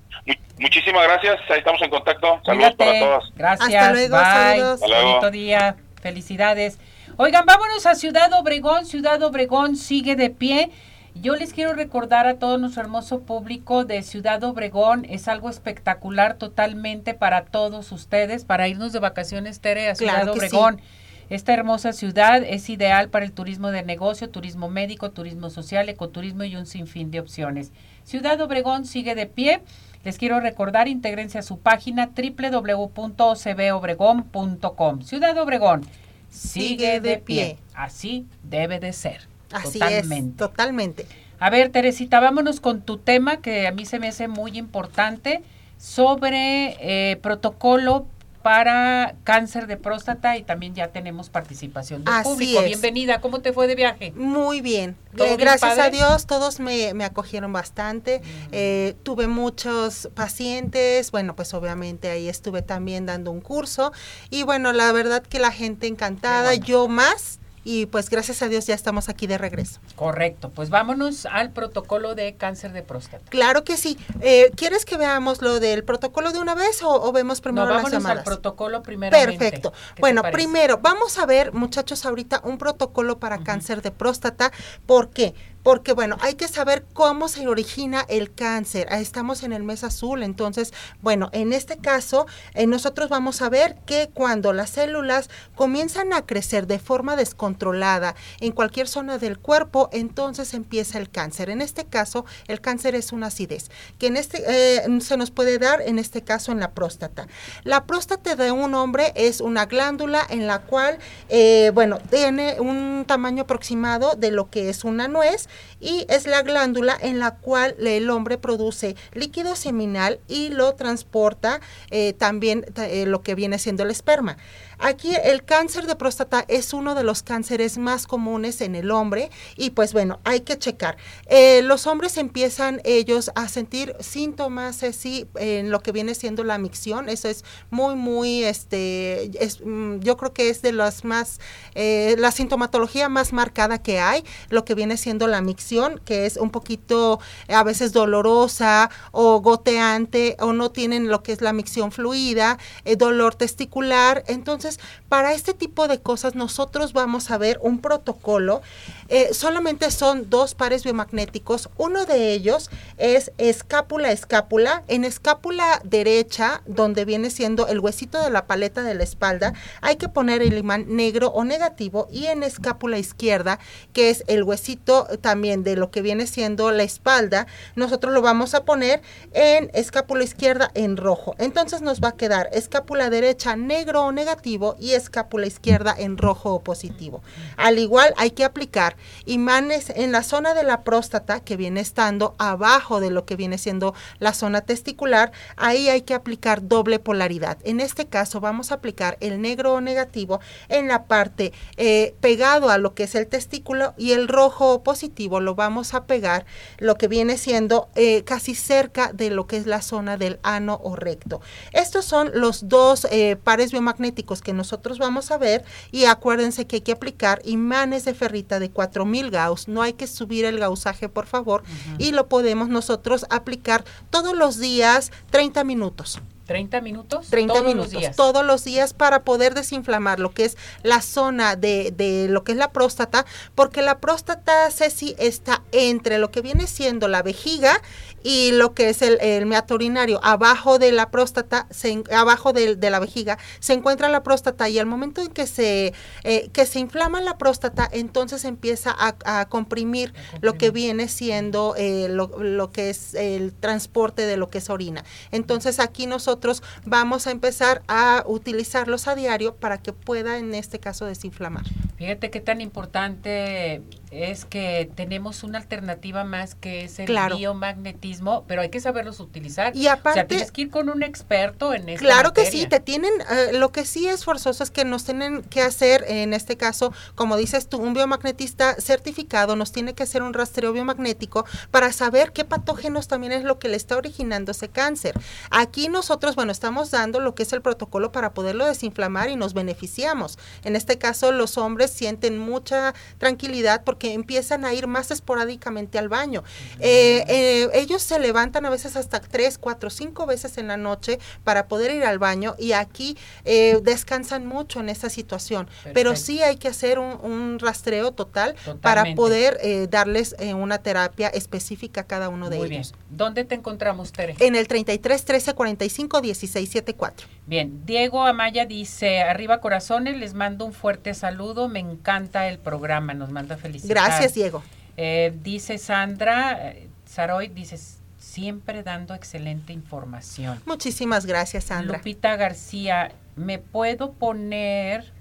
muchísimas 0.59 1.05
gracias, 1.05 1.39
ahí 1.51 1.59
estamos 1.59 1.81
en 1.83 1.91
contacto, 1.91 2.41
saludos 2.45 2.75
para 2.77 2.99
todos. 2.99 3.33
Gracias, 3.37 3.75
Hasta 3.75 3.93
luego, 3.93 4.77
bye, 4.79 5.03
bonito 5.03 5.31
día. 5.31 5.77
Felicidades. 6.07 6.79
Oigan, 7.17 7.47
vámonos 7.47 7.85
a 7.87 7.95
Ciudad 7.95 8.33
Obregón. 8.35 8.87
Ciudad 8.87 9.21
Obregón 9.23 9.75
sigue 9.75 10.15
de 10.15 10.31
pie. 10.31 10.71
Yo 11.15 11.35
les 11.35 11.53
quiero 11.53 11.73
recordar 11.73 12.27
a 12.27 12.39
todo 12.39 12.59
nuestro 12.59 12.83
hermoso 12.83 13.23
público 13.23 13.85
de 13.85 14.03
Ciudad 14.03 14.45
Obregón. 14.45 15.07
Es 15.09 15.29
algo 15.29 15.49
espectacular 15.49 16.35
totalmente 16.35 17.15
para 17.15 17.47
todos 17.47 17.91
ustedes, 17.91 18.45
para 18.45 18.69
irnos 18.69 18.93
de 18.93 18.99
vacaciones, 18.99 19.61
Tere, 19.61 19.89
a 19.89 19.95
Ciudad 19.95 20.29
Obregón. 20.29 20.81
Esta 21.29 21.53
hermosa 21.53 21.93
ciudad 21.93 22.45
es 22.45 22.71
ideal 22.71 23.09
para 23.09 23.25
el 23.25 23.33
turismo 23.33 23.73
de 23.73 23.83
negocio, 23.83 24.31
turismo 24.31 24.69
médico, 24.69 25.11
turismo 25.11 25.51
social, 25.51 25.89
ecoturismo 25.89 26.45
y 26.45 26.55
un 26.55 26.67
sinfín 26.67 27.11
de 27.11 27.19
opciones. 27.19 27.73
Ciudad 28.05 28.41
Obregón 28.41 28.87
sigue 28.87 29.17
de 29.17 29.27
pie. 29.27 29.61
Les 30.05 30.19
quiero 30.19 30.39
recordar, 30.39 30.87
intégrense 30.87 31.39
a 31.39 31.43
su 31.43 31.59
página 31.59 32.13
www.cbobregón.com. 32.17 35.03
Ciudad 35.03 35.37
Obregón 35.39 35.85
sigue, 36.31 37.01
de 37.01 37.19
pie. 37.19 37.59
Así 37.75 38.25
debe 38.45 38.79
de 38.79 38.93
ser. 38.93 39.27
Así 39.51 39.81
totalmente. 39.81 40.31
es, 40.31 40.37
totalmente. 40.37 41.07
A 41.41 41.51
ver, 41.51 41.71
Teresita, 41.71 42.21
vámonos 42.21 42.61
con 42.61 42.83
tu 42.83 42.99
tema 42.99 43.39
que 43.39 43.67
a 43.67 43.73
mí 43.73 43.85
se 43.85 43.99
me 43.99 44.07
hace 44.09 44.29
muy 44.29 44.57
importante 44.57 45.43
sobre 45.77 46.77
eh, 46.81 47.17
protocolo 47.17 48.07
para 48.47 49.17
cáncer 49.25 49.67
de 49.67 49.77
próstata 49.77 50.37
y 50.37 50.45
también 50.45 50.73
ya 50.73 50.93
tenemos 50.93 51.31
participación 51.31 52.05
del 52.05 52.15
público. 52.23 52.63
Bienvenida, 52.63 53.21
¿cómo 53.21 53.41
te 53.41 53.53
fue 53.53 53.67
de 53.67 53.75
viaje? 53.75 54.13
Muy 54.15 54.61
bien, 54.61 54.97
eh, 55.19 55.37
gracias 55.37 55.77
a 55.81 55.91
Dios 55.91 56.29
todos 56.29 56.61
me, 56.61 56.93
acogieron 57.05 57.53
bastante. 57.53 58.23
Eh, 58.53 58.95
tuve 59.03 59.27
muchos 59.27 60.11
pacientes, 60.15 61.11
bueno, 61.11 61.35
pues 61.35 61.55
obviamente 61.55 62.09
ahí 62.09 62.29
estuve 62.29 62.63
también 62.63 63.05
dando 63.05 63.33
un 63.33 63.41
curso 63.41 63.93
y 64.31 64.45
bueno, 64.45 64.73
la 64.73 64.93
verdad 64.93 65.25
que 65.25 65.41
la 65.41 65.51
gente 65.51 65.89
encantada, 65.89 66.55
yo 66.55 66.87
más 66.87 67.41
y 67.67 67.87
pues 67.87 68.09
gracias 68.11 68.43
a 68.43 68.49
Dios 68.49 68.65
ya 68.69 68.77
estamos 68.77 69.09
aquí 69.09 69.27
de 69.27 69.39
regreso. 69.39 69.81
Correcto, 69.97 70.51
pues 70.51 70.71
vámonos 70.71 71.27
al 71.27 71.51
protocolo 71.51 72.15
de 72.15 72.37
cáncer 72.37 72.73
de 72.73 72.83
próstata. 72.83 73.29
Claro 73.29 73.65
que 73.65 73.77
sí. 73.77 73.99
Eh, 74.21 74.53
¿Quieres 74.55 74.85
que 74.85 74.97
veamos 74.97 75.43
lo 75.43 75.59
del 75.59 75.83
protocolo 75.83 76.31
de 76.31 76.39
una 76.39 76.55
vez 76.55 76.81
o, 76.85 77.11
vemos 77.11 77.41
primero 77.41 77.67
no, 77.67 77.75
vámonos 77.75 78.05
al 78.05 78.23
protocolo 78.23 78.85
primero. 78.85 79.11
Perfecto. 79.11 79.73
Bueno, 79.99 80.23
primero 80.31 80.79
vamos 80.79 81.19
a 81.19 81.27
ver, 81.27 81.53
muchachos, 81.55 82.07
ahorita 82.07 82.41
un 82.45 82.57
protocolo 82.57 83.19
para 83.19 83.39
cáncer 83.39 83.83
de 83.83 83.91
próstata. 83.91 84.53
¿Por 84.87 85.11
qué? 85.11 85.35
Porque 85.67 85.95
bueno, 85.95 86.17
hay 86.21 86.35
que 86.35 86.47
saber 86.47 86.85
cómo 86.93 87.27
se 87.27 87.49
origina 87.49 88.07
el 88.09 88.33
cáncer. 88.33 88.87
Ah, 88.89 89.01
estamos 89.01 89.43
en 89.43 89.53
el 89.53 89.65
mes 89.65 89.83
azul, 89.83 90.23
entonces, 90.23 90.73
bueno, 91.03 91.29
en 91.33 91.53
este 91.53 91.77
caso, 91.77 92.29
eh, 92.55 92.69
nosotros 92.69 93.09
vamos 93.09 93.43
a 93.43 93.49
ver 93.49 93.75
que 93.85 94.09
cuando 94.15 94.53
las 94.53 94.71
células 94.71 95.29
comienzan 95.57 96.13
a 96.13 96.25
crecer 96.25 96.69
de 96.69 96.79
forma 96.79 97.17
descontrolada 97.17 98.15
en 98.39 98.53
cualquier 98.53 98.87
zona 98.87 99.19
del 99.19 99.41
cuerpo, 99.41 99.89
entonces 99.91 100.55
empieza 100.55 100.99
el 100.99 101.11
cáncer. 101.11 101.51
En 101.51 101.61
este 101.61 101.85
caso, 101.85 102.27
el 102.47 102.61
cáncer 102.61 102.95
es 102.95 103.11
una 103.11 103.27
acidez, 103.27 103.69
que 103.99 104.07
en 104.07 104.19
este 104.19 104.45
eh, 104.47 105.01
se 105.01 105.17
nos 105.17 105.33
puede 105.33 105.59
dar, 105.59 105.83
en 105.83 105.99
este 105.99 106.23
caso, 106.23 106.53
en 106.53 106.61
la 106.61 106.75
próstata. 106.75 107.27
La 107.65 107.87
próstata 107.87 108.37
de 108.37 108.53
un 108.53 108.77
hombre 108.77 109.13
es 109.17 109.41
una 109.41 109.67
glándula 109.67 110.25
en 110.31 110.47
la 110.47 110.61
cual, 110.61 111.01
eh, 111.29 111.73
bueno, 111.75 111.99
tiene 112.09 112.61
un 112.61 113.05
tamaño 113.05 113.43
aproximado 113.43 114.15
de 114.15 114.31
lo 114.31 114.49
que 114.49 114.71
es 114.71 114.85
una 114.85 115.09
nuez 115.09 115.49
y 115.81 116.07
es 116.09 116.27
la 116.27 116.43
glándula 116.43 116.97
en 117.01 117.19
la 117.19 117.37
cual 117.37 117.77
el 117.79 118.11
hombre 118.11 118.39
produce 118.39 118.97
líquido 119.13 119.57
seminal 119.57 120.21
y 120.29 120.49
lo 120.51 120.75
transporta 120.75 121.61
eh, 121.91 122.13
también 122.13 122.65
eh, 122.77 123.07
lo 123.07 123.23
que 123.23 123.35
viene 123.35 123.59
siendo 123.59 123.83
el 123.83 123.91
esperma. 123.91 124.37
Aquí 124.79 125.15
el 125.25 125.45
cáncer 125.45 125.87
de 125.87 125.97
próstata 125.97 126.45
es 126.49 126.75
uno 126.75 126.95
de 126.95 127.03
los 127.03 127.23
cánceres 127.23 127.79
más 127.79 128.07
comunes 128.07 128.61
en 128.61 128.75
el 128.75 128.91
hombre 128.91 129.31
y 129.57 129.71
pues 129.71 129.93
bueno, 129.93 130.21
hay 130.25 130.41
que 130.41 130.59
checar. 130.59 130.97
Eh, 131.27 131.63
los 131.63 131.87
hombres 131.87 132.17
empiezan 132.19 132.81
ellos 132.85 133.31
a 133.35 133.49
sentir 133.49 133.97
síntomas 134.01 134.83
así 134.83 135.27
en 135.37 135.71
lo 135.71 135.81
que 135.81 135.93
viene 135.93 136.15
siendo 136.15 136.45
la 136.45 136.59
micción, 136.59 137.09
eso 137.09 137.29
es 137.29 137.45
muy, 137.71 137.95
muy, 137.95 138.45
este, 138.45 139.31
es, 139.43 139.61
mm, 139.65 140.01
yo 140.01 140.17
creo 140.17 140.35
que 140.35 140.51
es 140.51 140.63
de 140.63 140.73
las 140.73 141.05
más, 141.05 141.41
eh, 141.75 142.17
la 142.19 142.31
sintomatología 142.31 143.09
más 143.09 143.33
marcada 143.33 143.83
que 143.83 143.99
hay, 143.99 144.25
lo 144.51 144.65
que 144.65 144.75
viene 144.75 144.97
siendo 144.97 145.27
la 145.27 145.41
micción, 145.41 146.01
que 146.05 146.27
es 146.27 146.37
un 146.37 146.51
poquito 146.51 147.19
a 147.49 147.63
veces 147.63 147.93
dolorosa 147.93 148.91
o 149.13 149.41
goteante 149.41 150.37
o 150.41 150.53
no 150.53 150.71
tienen 150.71 151.09
lo 151.09 151.23
que 151.23 151.33
es 151.33 151.41
la 151.41 151.53
micción 151.53 151.93
fluida, 151.93 152.59
eh, 152.85 152.97
dolor 152.97 153.35
testicular, 153.35 154.23
entonces 154.27 154.66
Entonces, 154.67 154.81
para 155.09 155.33
este 155.33 155.55
tipo 155.55 155.89
de 155.89 156.01
cosas 156.01 156.35
nosotros 156.35 156.93
vamos 156.93 157.31
a 157.31 157.39
ver 157.39 157.59
un 157.63 157.79
protocolo. 157.79 158.63
Eh, 159.09 159.33
solamente 159.33 159.91
son 159.91 160.29
dos 160.31 160.55
pares 160.55 160.83
biomagnéticos. 160.83 161.69
Uno 161.77 162.07
de 162.07 162.33
ellos 162.33 162.71
es 162.99 163.31
escápula-escápula. 163.39 164.83
En 164.89 165.05
escápula 165.05 165.81
derecha, 165.85 166.63
donde 166.67 167.05
viene 167.05 167.31
siendo 167.31 167.69
el 167.69 167.79
huesito 167.79 168.21
de 168.21 168.31
la 168.31 168.47
paleta 168.47 168.83
de 168.83 168.95
la 168.95 169.05
espalda, 169.05 169.53
hay 169.81 169.97
que 169.97 170.09
poner 170.09 170.43
el 170.43 170.59
imán 170.59 170.87
negro 170.89 171.29
o 171.29 171.45
negativo. 171.45 172.09
Y 172.11 172.27
en 172.27 172.43
escápula 172.43 172.99
izquierda, 172.99 173.61
que 173.93 174.11
es 174.11 174.25
el 174.27 174.43
huesito 174.43 175.07
también 175.21 175.63
de 175.63 175.77
lo 175.77 175.91
que 175.91 176.03
viene 176.03 176.27
siendo 176.27 176.73
la 176.73 176.83
espalda, 176.83 177.47
nosotros 177.77 178.13
lo 178.13 178.23
vamos 178.23 178.55
a 178.55 178.65
poner 178.65 179.03
en 179.33 179.71
escápula 179.73 180.25
izquierda 180.25 180.71
en 180.75 180.97
rojo. 180.97 181.37
Entonces 181.39 181.81
nos 181.81 182.01
va 182.01 182.09
a 182.09 182.17
quedar 182.17 182.49
escápula 182.53 183.09
derecha 183.09 183.55
negro 183.55 184.03
o 184.03 184.13
negativo 184.13 184.77
y 184.81 184.96
escápula 184.97 185.47
izquierda 185.47 185.95
en 185.97 186.19
rojo 186.19 186.55
o 186.55 186.63
positivo. 186.63 187.23
Al 187.57 187.79
igual 187.79 188.15
hay 188.17 188.31
que 188.31 188.45
aplicar 188.45 188.97
imanes 189.25 189.91
en 189.91 190.13
la 190.13 190.23
zona 190.23 190.55
de 190.55 190.63
la 190.63 190.85
próstata 190.85 191.41
que 191.41 191.57
viene 191.57 191.81
estando 191.81 192.35
abajo 192.39 193.01
de 193.01 193.11
lo 193.11 193.25
que 193.25 193.37
viene 193.37 193.59
siendo 193.59 193.95
la 194.19 194.33
zona 194.33 194.61
testicular. 194.63 195.33
Ahí 195.57 195.89
hay 195.89 196.03
que 196.03 196.15
aplicar 196.15 196.67
doble 196.69 196.99
polaridad. 196.99 197.59
En 197.65 197.81
este 197.81 198.07
caso 198.07 198.41
vamos 198.41 198.71
a 198.71 198.77
aplicar 198.77 199.17
el 199.21 199.41
negro 199.41 199.75
o 199.75 199.81
negativo 199.81 200.41
en 200.69 200.89
la 200.89 201.05
parte 201.05 201.53
eh, 201.77 202.15
pegado 202.21 202.71
a 202.71 202.79
lo 202.79 202.95
que 202.95 203.05
es 203.05 203.15
el 203.15 203.27
testículo 203.27 203.95
y 203.97 204.13
el 204.13 204.29
rojo 204.29 204.73
o 204.73 204.83
positivo 204.83 205.41
lo 205.41 205.55
vamos 205.55 205.95
a 205.95 206.07
pegar 206.07 206.47
lo 206.79 206.97
que 206.97 207.09
viene 207.09 207.37
siendo 207.37 207.89
eh, 207.95 208.23
casi 208.25 208.55
cerca 208.55 209.13
de 209.13 209.31
lo 209.31 209.47
que 209.47 209.57
es 209.57 209.67
la 209.67 209.83
zona 209.83 210.17
del 210.17 210.39
ano 210.43 210.81
o 210.83 210.97
recto. 210.97 211.41
Estos 211.73 212.05
son 212.05 212.31
los 212.35 212.69
dos 212.69 213.07
eh, 213.11 213.37
pares 213.37 213.73
biomagnéticos 213.73 214.43
que 214.43 214.53
nosotros 214.53 214.86
vamos 214.99 215.31
a 215.31 215.39
ver 215.39 215.65
y 215.91 216.05
acuérdense 216.05 216.67
que 216.67 216.77
hay 216.77 216.83
que 216.83 216.93
aplicar 216.93 217.41
imanes 217.45 218.05
de 218.05 218.15
ferrita 218.15 218.59
de 218.59 218.71
4000 218.71 219.31
gauss, 219.31 219.69
no 219.69 219.83
hay 219.83 219.93
que 219.93 220.07
subir 220.07 220.45
el 220.45 220.59
gausaje 220.59 221.09
por 221.09 221.27
favor 221.27 221.63
y 221.99 222.13
lo 222.13 222.29
podemos 222.29 222.69
nosotros 222.69 223.27
aplicar 223.31 223.85
todos 224.11 224.37
los 224.37 224.59
días 224.59 225.13
30 225.31 225.65
minutos. 225.65 226.21
30 226.47 226.81
minutos 226.81 227.27
30 227.29 227.53
todos 227.53 227.67
minutos 227.67 227.93
los 227.93 228.01
días. 228.01 228.17
todos 228.17 228.45
los 228.45 228.65
días 228.65 228.95
para 228.95 229.23
poder 229.25 229.55
desinflamar 229.55 230.21
lo 230.21 230.31
que 230.31 230.45
es 230.45 230.57
la 230.83 231.03
zona 231.03 231.57
de, 231.57 231.93
de, 231.97 232.29
lo 232.29 232.45
que 232.45 232.53
es 232.53 232.59
la 232.59 232.73
próstata 232.73 233.27
porque 233.55 233.83
la 233.83 233.99
próstata 233.99 234.71
Ceci 234.71 235.15
está 235.19 235.63
entre 235.73 236.19
lo 236.19 236.31
que 236.31 236.41
viene 236.41 236.67
siendo 236.67 237.09
la 237.09 237.23
vejiga 237.23 237.81
y 238.23 238.51
lo 238.51 238.75
que 238.75 238.89
es 238.89 239.03
el, 239.03 239.19
el 239.21 239.47
meato 239.47 239.75
urinario. 239.75 240.19
Abajo 240.23 240.81
de 240.81 240.91
la 240.91 241.11
próstata, 241.13 241.69
se, 241.71 242.03
abajo 242.13 242.53
de, 242.53 242.75
de, 242.75 242.91
la 242.91 242.99
vejiga, 242.99 243.39
se 243.61 243.73
encuentra 243.73 244.09
la 244.09 244.25
próstata 244.25 244.69
y 244.69 244.81
al 244.81 244.87
momento 244.87 245.21
en 245.21 245.29
que 245.29 245.47
se, 245.47 245.93
eh, 246.25 246.51
que 246.53 246.67
se 246.67 246.81
inflama 246.81 247.21
la 247.21 247.39
próstata, 247.39 247.89
entonces 247.93 248.45
empieza 248.45 248.91
a, 248.99 249.15
a 249.25 249.49
comprimir 249.49 250.13
lo 250.41 250.55
que 250.55 250.71
viene 250.71 251.07
siendo 251.07 251.75
eh, 251.77 252.09
lo, 252.11 252.27
lo, 252.39 252.73
que 252.73 252.91
es 252.91 253.15
el 253.15 253.53
transporte 253.53 254.27
de 254.27 254.37
lo 254.37 254.49
que 254.49 254.59
es 254.59 254.71
orina. 254.71 255.05
Entonces 255.31 255.79
aquí 255.79 256.07
nosotros 256.07 256.36
vamos 256.85 257.27
a 257.27 257.31
empezar 257.31 257.83
a 257.89 258.25
utilizarlos 258.27 259.09
a 259.09 259.15
diario 259.15 259.55
para 259.57 259.79
que 259.79 259.93
pueda 259.93 260.39
en 260.39 260.55
este 260.55 260.79
caso 260.79 261.07
desinflamar. 261.07 261.65
Fíjate 261.97 262.31
qué 262.31 262.41
tan 262.41 262.61
importante 262.61 263.83
es 264.11 264.45
que 264.45 264.91
tenemos 264.95 265.43
una 265.43 265.59
alternativa 265.59 266.25
más 266.25 266.55
que 266.55 266.85
es 266.85 266.99
el 266.99 267.09
biomagnetismo, 267.37 268.45
pero 268.47 268.63
hay 268.63 268.71
que 268.71 268.81
saberlos 268.81 269.21
utilizar. 269.21 269.77
Y 269.77 269.89
aparte, 269.89 270.11
o 270.11 270.23
sea, 270.23 270.27
tienes 270.27 270.53
que 270.53 270.63
ir 270.63 270.71
con 270.71 270.89
un 270.89 271.03
experto 271.03 271.75
en 271.75 271.89
esta 271.89 272.05
Claro 272.05 272.33
que 272.33 272.47
sí, 272.51 272.67
te 272.67 272.81
tienen, 272.81 273.13
eh, 273.31 273.53
lo 273.55 273.73
que 273.73 273.85
sí 273.85 274.07
es 274.07 274.25
forzoso 274.25 274.63
es 274.63 274.71
que 274.71 274.85
nos 274.85 275.05
tienen 275.05 275.43
que 275.43 275.61
hacer, 275.61 276.05
en 276.07 276.35
este 276.35 276.57
caso, 276.57 276.93
como 277.15 277.37
dices 277.37 277.69
tú, 277.69 277.79
un 277.79 277.95
biomagnetista 277.95 278.77
certificado 278.81 279.57
nos 279.57 279.73
tiene 279.73 279.95
que 279.95 280.05
hacer 280.05 280.23
un 280.23 280.35
rastreo 280.35 280.73
biomagnético 280.73 281.45
para 281.71 281.93
saber 281.93 282.33
qué 282.33 282.45
patógenos 282.45 283.09
también 283.09 283.33
es 283.33 283.43
lo 283.43 283.59
que 283.59 283.69
le 283.69 283.77
está 283.77 283.97
originando 283.97 284.53
ese 284.53 284.69
cáncer. 284.69 285.19
Aquí 285.51 285.89
nosotros, 285.89 286.37
bueno, 286.37 286.53
estamos 286.53 286.91
dando 286.91 287.21
lo 287.21 287.35
que 287.35 287.43
es 287.43 287.53
el 287.53 287.63
protocolo 287.63 288.13
para 288.13 288.35
poderlo 288.35 288.67
desinflamar 288.67 289.31
y 289.31 289.37
nos 289.37 289.53
beneficiamos. 289.53 290.39
En 290.65 290.77
este 290.77 290.99
caso, 290.99 291.33
los 291.33 291.59
hombres 291.59 291.91
sienten 291.91 292.39
mucha 292.39 292.95
tranquilidad 293.19 293.83
porque 293.85 293.96
que 293.99 294.13
empiezan 294.13 294.65
a 294.65 294.73
ir 294.73 294.87
más 294.87 295.11
esporádicamente 295.11 295.99
al 295.99 296.09
baño. 296.09 296.43
Eh, 296.81 297.25
eh, 297.29 297.69
ellos 297.75 298.03
se 298.03 298.19
levantan 298.19 298.67
a 298.67 298.71
veces 298.71 298.97
hasta 298.97 299.21
tres, 299.21 299.59
cuatro, 299.59 299.91
cinco 299.91 300.27
veces 300.27 300.59
en 300.59 300.69
la 300.69 300.77
noche 300.77 301.19
para 301.45 301.69
poder 301.69 301.95
ir 301.95 302.05
al 302.05 302.19
baño 302.19 302.55
y 302.59 302.73
aquí 302.73 303.17
eh, 303.45 303.79
descansan 303.83 304.47
mucho 304.47 304.81
en 304.81 304.89
esa 304.89 305.11
situación. 305.11 305.69
Pero 305.93 306.17
sí 306.17 306.43
hay 306.43 306.57
que 306.57 306.69
hacer 306.69 306.99
un, 306.99 307.59
rastreo 307.59 308.13
total 308.13 308.55
para 308.81 309.15
poder 309.15 309.89
darles 309.89 310.35
una 310.55 310.79
terapia 310.79 311.29
específica 311.29 312.03
a 312.03 312.05
cada 312.05 312.29
uno 312.29 312.51
de 312.51 312.57
ellos. 312.57 312.69
Bien. 312.69 312.83
¿Dónde 313.11 313.45
te 313.45 313.55
encontramos, 313.55 314.13
Tere? 314.13 314.37
En 314.41 314.57
el 314.57 314.69
33 314.69 315.25
13 315.25 315.55
45 315.55 316.21
16 316.21 316.69
74. 316.69 317.29
Bien, 317.47 317.87
Diego 317.87 318.25
Amaya 318.25 318.67
dice, 318.67 319.23
arriba 319.23 319.61
corazones, 319.61 320.17
les 320.17 320.35
mando 320.35 320.65
un 320.65 320.73
fuerte 320.73 321.15
saludo, 321.15 321.69
me 321.69 321.79
encanta 321.79 322.49
el 322.49 322.59
programa, 322.59 323.15
nos 323.15 323.31
manda 323.31 323.57
felicidades. 323.57 323.86
Gracias, 323.89 324.35
Diego. 324.35 324.63
Eh, 324.97 325.35
dice 325.43 325.79
Sandra, 325.79 326.71
eh, 326.71 326.89
Saroy, 327.05 327.49
dice, 327.49 327.79
siempre 328.19 328.83
dando 328.83 329.15
excelente 329.15 329.73
información. 329.73 330.61
Muchísimas 330.67 331.27
gracias, 331.27 331.65
Sandra. 331.65 331.99
Lupita 331.99 332.37
García, 332.37 333.13
¿me 333.37 333.59
puedo 333.59 334.13
poner 334.13 335.13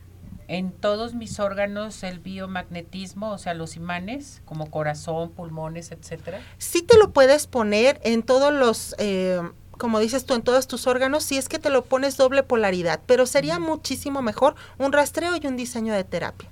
en 0.48 0.72
todos 0.72 1.14
mis 1.14 1.40
órganos 1.40 2.04
el 2.04 2.20
biomagnetismo, 2.20 3.32
o 3.32 3.38
sea, 3.38 3.54
los 3.54 3.76
imanes, 3.76 4.42
como 4.46 4.70
corazón, 4.70 5.32
pulmones, 5.32 5.92
etcétera? 5.92 6.40
Sí 6.58 6.82
te 6.82 6.98
lo 6.98 7.12
puedes 7.12 7.48
poner 7.48 8.00
en 8.04 8.24
todos 8.24 8.54
los... 8.54 8.96
Eh, 8.98 9.42
como 9.72 10.00
dices 10.00 10.26
tú, 10.26 10.36
en 10.36 10.42
todos 10.42 10.68
tus 10.68 10.88
órganos, 10.88 11.24
si 11.24 11.38
es 11.38 11.50
que 11.50 11.60
te 11.60 11.70
lo 11.70 11.84
pones 11.84 12.16
doble 12.16 12.44
polaridad, 12.44 13.02
pero 13.06 13.26
sería 13.26 13.60
muchísimo 13.60 14.22
mejor 14.22 14.56
un 14.78 14.94
rastreo 14.94 15.36
y 15.36 15.46
un 15.46 15.58
diseño 15.58 15.94
de 15.94 16.06
terapia. 16.06 16.48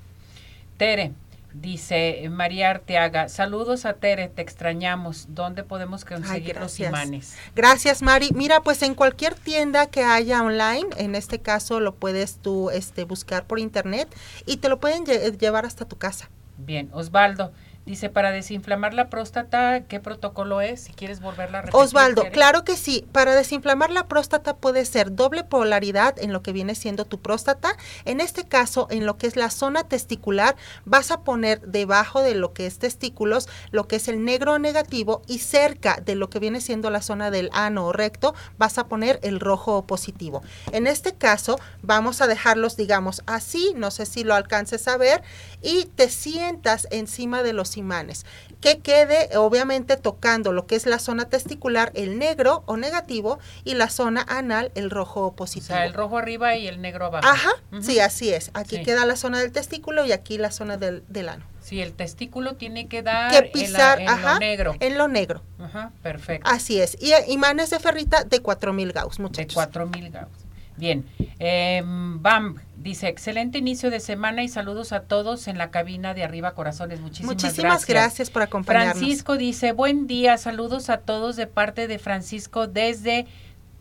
Tere, 0.76 1.14
Dice 1.54 2.28
María 2.32 2.72
Arteaga, 2.72 3.30
saludos 3.30 3.86
a 3.86 3.94
Tere, 3.94 4.28
te 4.28 4.42
extrañamos. 4.42 5.28
¿Dónde 5.30 5.64
podemos 5.64 6.04
conseguir 6.04 6.60
los 6.60 6.80
imanes? 6.80 7.36
Gracias, 7.56 8.02
Mari. 8.02 8.30
Mira, 8.34 8.62
pues 8.62 8.82
en 8.82 8.96
cualquier 8.96 9.36
tienda 9.36 9.86
que 9.86 10.04
haya 10.04 10.42
online, 10.42 10.88
en 10.98 11.14
este 11.14 11.40
caso 11.40 11.80
lo 11.80 11.94
puedes 11.94 12.38
tú 12.38 12.72
este, 12.72 13.04
buscar 13.04 13.46
por 13.46 13.60
internet 13.60 14.08
y 14.48 14.58
te 14.58 14.68
lo 14.68 14.80
pueden 14.80 15.06
llevar 15.06 15.66
hasta 15.66 15.86
tu 15.86 15.96
casa. 15.96 16.30
Bien, 16.58 16.90
Osvaldo, 16.92 17.52
Dice, 17.86 18.10
para 18.10 18.32
desinflamar 18.32 18.94
la 18.94 19.10
próstata, 19.10 19.82
¿qué 19.82 20.00
protocolo 20.00 20.62
es? 20.62 20.84
Si 20.84 20.94
quieres 20.94 21.20
volverla 21.20 21.58
a 21.58 21.62
repetir. 21.64 21.82
Osvaldo, 21.82 22.24
claro 22.32 22.64
que 22.64 22.78
sí. 22.78 23.06
Para 23.12 23.36
desinflamar 23.36 23.90
la 23.90 24.08
próstata 24.08 24.56
puede 24.56 24.86
ser 24.86 25.14
doble 25.14 25.44
polaridad 25.44 26.18
en 26.18 26.32
lo 26.32 26.42
que 26.42 26.54
viene 26.54 26.76
siendo 26.76 27.04
tu 27.04 27.20
próstata. 27.20 27.76
En 28.06 28.22
este 28.22 28.46
caso, 28.46 28.88
en 28.90 29.06
lo 29.06 29.18
que 29.18 29.28
es 29.28 29.36
la 29.36 29.50
zona 29.50 29.84
testicular, 29.84 30.56
vas 30.86 31.12
a 31.12 31.24
poner 31.26 31.60
debajo 31.60 32.22
de 32.22 32.36
lo 32.36 32.54
que 32.54 32.68
es 32.68 32.80
testículos, 32.80 33.50
lo 33.72 33.86
que 33.90 33.98
es 33.98 34.08
el 34.08 34.24
negro 34.24 34.60
negativo 34.60 35.22
y 35.28 35.40
cerca 35.40 35.98
de 36.06 36.16
lo 36.16 36.30
que 36.30 36.40
viene 36.40 36.62
siendo 36.62 36.90
la 36.90 37.02
zona 37.02 37.32
del 37.32 37.50
ano 37.52 37.88
o 37.88 37.92
recto, 37.92 38.34
vas 38.58 38.78
a 38.78 38.88
poner 38.88 39.20
el 39.24 39.42
rojo 39.42 39.86
positivo. 39.86 40.42
En 40.72 40.88
este 40.88 41.16
caso, 41.16 41.60
vamos 41.82 42.22
a 42.22 42.28
dejarlos, 42.28 42.78
digamos, 42.78 43.24
así, 43.26 43.74
no 43.76 43.92
sé 43.92 44.06
si 44.06 44.24
lo 44.24 44.36
alcances 44.36 44.88
a 44.88 44.96
ver, 44.96 45.22
y 45.62 45.84
te 45.96 46.08
sientas 46.08 46.88
encima 46.90 47.44
de 47.44 47.52
los 47.52 47.73
los 47.74 47.78
imanes. 47.78 48.26
Que 48.62 48.80
quede 48.80 49.36
obviamente 49.38 49.98
tocando 49.98 50.54
lo 50.54 50.66
que 50.68 50.76
es 50.76 50.86
la 50.86 51.00
zona 51.00 51.26
testicular, 51.26 51.92
el 51.96 52.18
negro 52.18 52.64
o 52.66 52.78
negativo, 52.78 53.40
y 53.64 53.74
la 53.74 53.90
zona 53.90 54.26
anal, 54.28 54.72
el 54.76 54.90
rojo 54.90 55.26
o 55.28 55.36
positivo. 55.36 55.74
O 55.74 55.78
sea, 55.78 55.86
el 55.86 55.94
rojo 55.94 56.18
arriba 56.18 56.56
y 56.56 56.68
el 56.68 56.82
negro 56.82 57.06
abajo. 57.06 57.28
Ajá, 57.28 57.52
sí, 57.82 58.00
así 58.00 58.32
es. 58.32 58.52
Aquí 58.54 58.82
queda 58.84 59.06
la 59.06 59.16
zona 59.16 59.40
del 59.40 59.52
testículo 59.52 60.06
y 60.06 60.12
aquí 60.12 60.38
la 60.38 60.52
zona 60.52 60.78
del, 60.78 61.04
del 61.08 61.30
ano. 61.30 61.46
Sí, 61.60 61.82
el 61.82 61.94
testículo 61.94 62.56
tiene 62.56 62.88
que 62.88 63.04
dar 63.04 63.32
que 63.32 63.50
pisar, 63.50 64.00
en, 64.02 64.08
lo 64.08 64.40
negro. 64.40 64.76
En 64.80 64.98
lo 64.98 65.08
negro. 65.08 65.44
Ajá, 65.60 65.92
perfecto. 66.02 66.50
Así 66.50 66.82
es. 66.82 66.98
Y 67.02 67.14
imanes 67.32 67.70
de 67.70 67.80
ferrita 67.80 68.24
de 68.24 68.40
4000 68.42 68.92
Gauss, 68.92 69.20
muchachos. 69.20 69.50
De 69.50 69.54
4000 69.54 70.12
Gauss. 70.12 70.46
Bien. 70.76 71.06
Eh, 71.40 71.82
Bam 71.86 72.60
dice, 72.84 73.08
excelente 73.08 73.58
inicio 73.58 73.90
de 73.90 74.00
semana 74.00 74.44
y 74.44 74.50
saludos 74.50 74.92
a 74.92 75.02
todos 75.04 75.48
en 75.48 75.58
la 75.58 75.72
cabina 75.72 76.14
de 76.14 76.24
Arriba 76.24 76.54
Corazones. 76.54 77.00
Muchísimas, 77.00 77.36
Muchísimas 77.36 77.86
gracias. 77.88 78.30
por 78.30 78.42
acompañarnos. 78.42 78.98
Francisco 78.98 79.38
dice, 79.38 79.72
buen 79.72 80.06
día, 80.06 80.38
saludos 80.38 80.90
a 80.90 80.98
todos 80.98 81.36
de 81.36 81.48
parte 81.48 81.88
de 81.88 81.98
Francisco 81.98 82.68
desde 82.68 83.26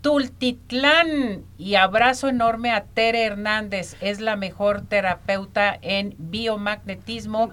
Tultitlán 0.01 1.45
y 1.59 1.75
abrazo 1.75 2.29
enorme 2.29 2.73
a 2.73 2.85
Tere 2.85 3.25
Hernández, 3.25 3.97
es 4.01 4.21
la 4.21 4.37
mejor 4.37 4.83
terapeuta 4.83 5.79
en 5.83 6.15
biomagnetismo 6.19 7.53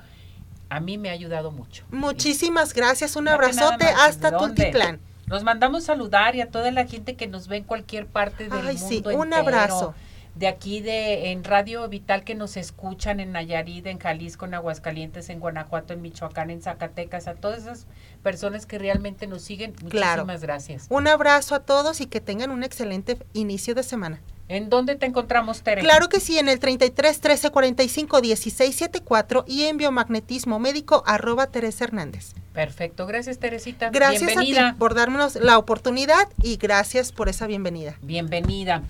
a 0.70 0.80
mí 0.80 1.00
me 1.00 1.10
ha 1.10 1.14
ayudado 1.14 1.50
mucho. 1.52 1.84
Muchísimas 1.90 2.74
gracias, 2.76 3.16
un 3.16 3.28
abrazote 3.28 3.86
hasta 3.86 4.38
Tultitlán. 4.38 5.00
Nos 5.26 5.44
mandamos 5.44 5.84
saludar 5.84 6.36
y 6.36 6.42
a 6.42 6.50
toda 6.50 6.72
la 6.72 6.86
gente 6.86 7.16
que 7.16 7.28
nos 7.28 7.48
ve 7.48 7.58
en 7.58 7.64
cualquier 7.64 8.08
parte 8.08 8.46
del 8.46 8.68
Ay, 8.68 8.78
mundo 8.78 9.10
sí, 9.10 9.16
un 9.16 9.34
abrazo. 9.34 9.94
De 10.36 10.48
aquí 10.48 10.82
de 10.82 11.32
en 11.32 11.44
Radio 11.44 11.88
Vital 11.90 12.24
que 12.24 12.36
nos 12.36 12.56
escuchan 12.56 13.20
en 13.20 13.32
Nayarit, 13.32 13.86
en 13.88 14.00
Jalisco, 14.00 14.46
en 14.46 14.54
Aguascalientes, 14.54 15.30
en 15.30 15.40
Guanajuato, 15.40 15.94
en 15.94 16.02
Michoacán, 16.02 16.50
en 16.50 16.62
Zacatecas, 16.62 17.28
a 17.28 17.36
todas 17.36 17.60
esas 17.60 17.88
personas 18.24 18.66
que 18.66 18.80
realmente 18.80 19.28
nos 19.28 19.42
siguen. 19.42 19.74
Muchísimas 19.82 20.42
gracias. 20.42 20.88
Un 20.90 21.08
abrazo 21.08 21.56
a 21.56 21.60
todos 21.60 22.00
y 22.02 22.06
que 22.06 22.22
tengan 22.22 22.52
un 22.52 22.64
excelente 22.64 23.18
inicio 23.34 23.76
de 23.76 23.84
semana. 23.84 24.22
¿En 24.50 24.70
dónde 24.70 24.96
te 24.96 25.06
encontramos, 25.06 25.62
Tere? 25.62 25.82
Claro 25.82 26.10
que 26.10 26.20
sí, 26.20 26.40
en 26.40 26.50
el 26.50 26.60
33 26.60 27.22
13 27.22 27.52
45 27.52 28.20
16 28.20 28.76
74 28.76 29.46
y 29.48 29.66
en 29.66 29.78
biomagnetismo 29.78 30.58
médico 30.58 31.04
arroba 31.06 31.48
Teresa 31.48 31.84
Hernández. 31.84 32.34
Perfecto, 32.54 33.06
gracias 33.06 33.38
Teresita. 33.38 33.92
Gracias 33.92 34.36
a 34.36 34.42
ti 34.42 34.56
por 34.80 34.96
darnos 34.96 35.36
la 35.36 35.60
oportunidad 35.60 36.28
y 36.42 36.58
gracias 36.58 37.12
por 37.12 37.30
esa 37.30 37.46
bienvenida. 37.46 37.96
Bienvenida. 38.02 38.82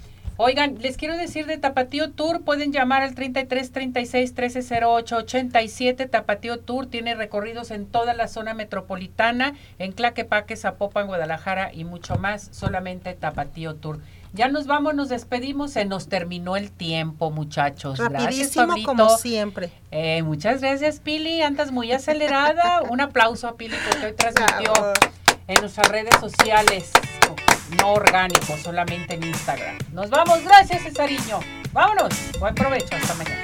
Oigan, 0.41 0.77
les 0.79 0.95
quiero 0.95 1.17
decir 1.17 1.47
de 1.47 1.57
Tapatío 1.57 2.11
Tour, 2.11 2.43
pueden 2.43 2.71
llamar 2.71 3.01
al 3.01 3.13
33 3.13 3.73
36 3.73 4.33
13 4.33 4.85
08 4.85 5.17
87. 5.17 6.05
Tapatío 6.05 6.61
Tour 6.61 6.85
tiene 6.87 7.13
recorridos 7.13 7.71
en 7.71 7.85
toda 7.85 8.13
la 8.13 8.29
zona 8.29 8.53
metropolitana, 8.53 9.55
en 9.79 9.91
Claquepaque, 9.91 10.55
Zapopan, 10.55 11.07
Guadalajara 11.07 11.73
y 11.73 11.83
mucho 11.83 12.15
más, 12.15 12.47
solamente 12.53 13.13
Tapatío 13.15 13.75
Tour. 13.75 13.99
Ya 14.31 14.47
nos 14.47 14.65
vamos, 14.65 14.95
nos 14.95 15.09
despedimos, 15.09 15.71
se 15.73 15.83
nos 15.83 16.07
terminó 16.07 16.55
el 16.55 16.71
tiempo, 16.71 17.31
muchachos. 17.31 17.99
Rapidísimo 17.99 18.67
gracias, 18.67 18.85
como 18.85 19.09
siempre. 19.17 19.71
Eh, 19.91 20.23
muchas 20.23 20.61
gracias, 20.61 21.01
Pili, 21.01 21.41
andas 21.41 21.73
muy 21.73 21.91
acelerada. 21.91 22.83
Un 22.83 23.01
aplauso 23.01 23.45
a 23.45 23.57
Pili 23.57 23.75
porque 23.89 24.05
hoy 24.05 24.13
transmitió 24.13 24.71
en 25.49 25.59
nuestras 25.59 25.89
redes 25.89 26.15
sociales, 26.21 26.91
no 27.77 27.93
orgánico, 27.93 28.57
solamente 28.57 29.13
en 29.13 29.23
Instagram. 29.23 29.77
Nos 29.93 30.09
vamos, 30.09 30.43
gracias, 30.43 30.83
Cesariño. 30.83 31.39
Vámonos, 31.71 32.13
buen 32.39 32.55
provecho, 32.55 32.95
hasta 32.95 33.13
mañana. 33.15 33.43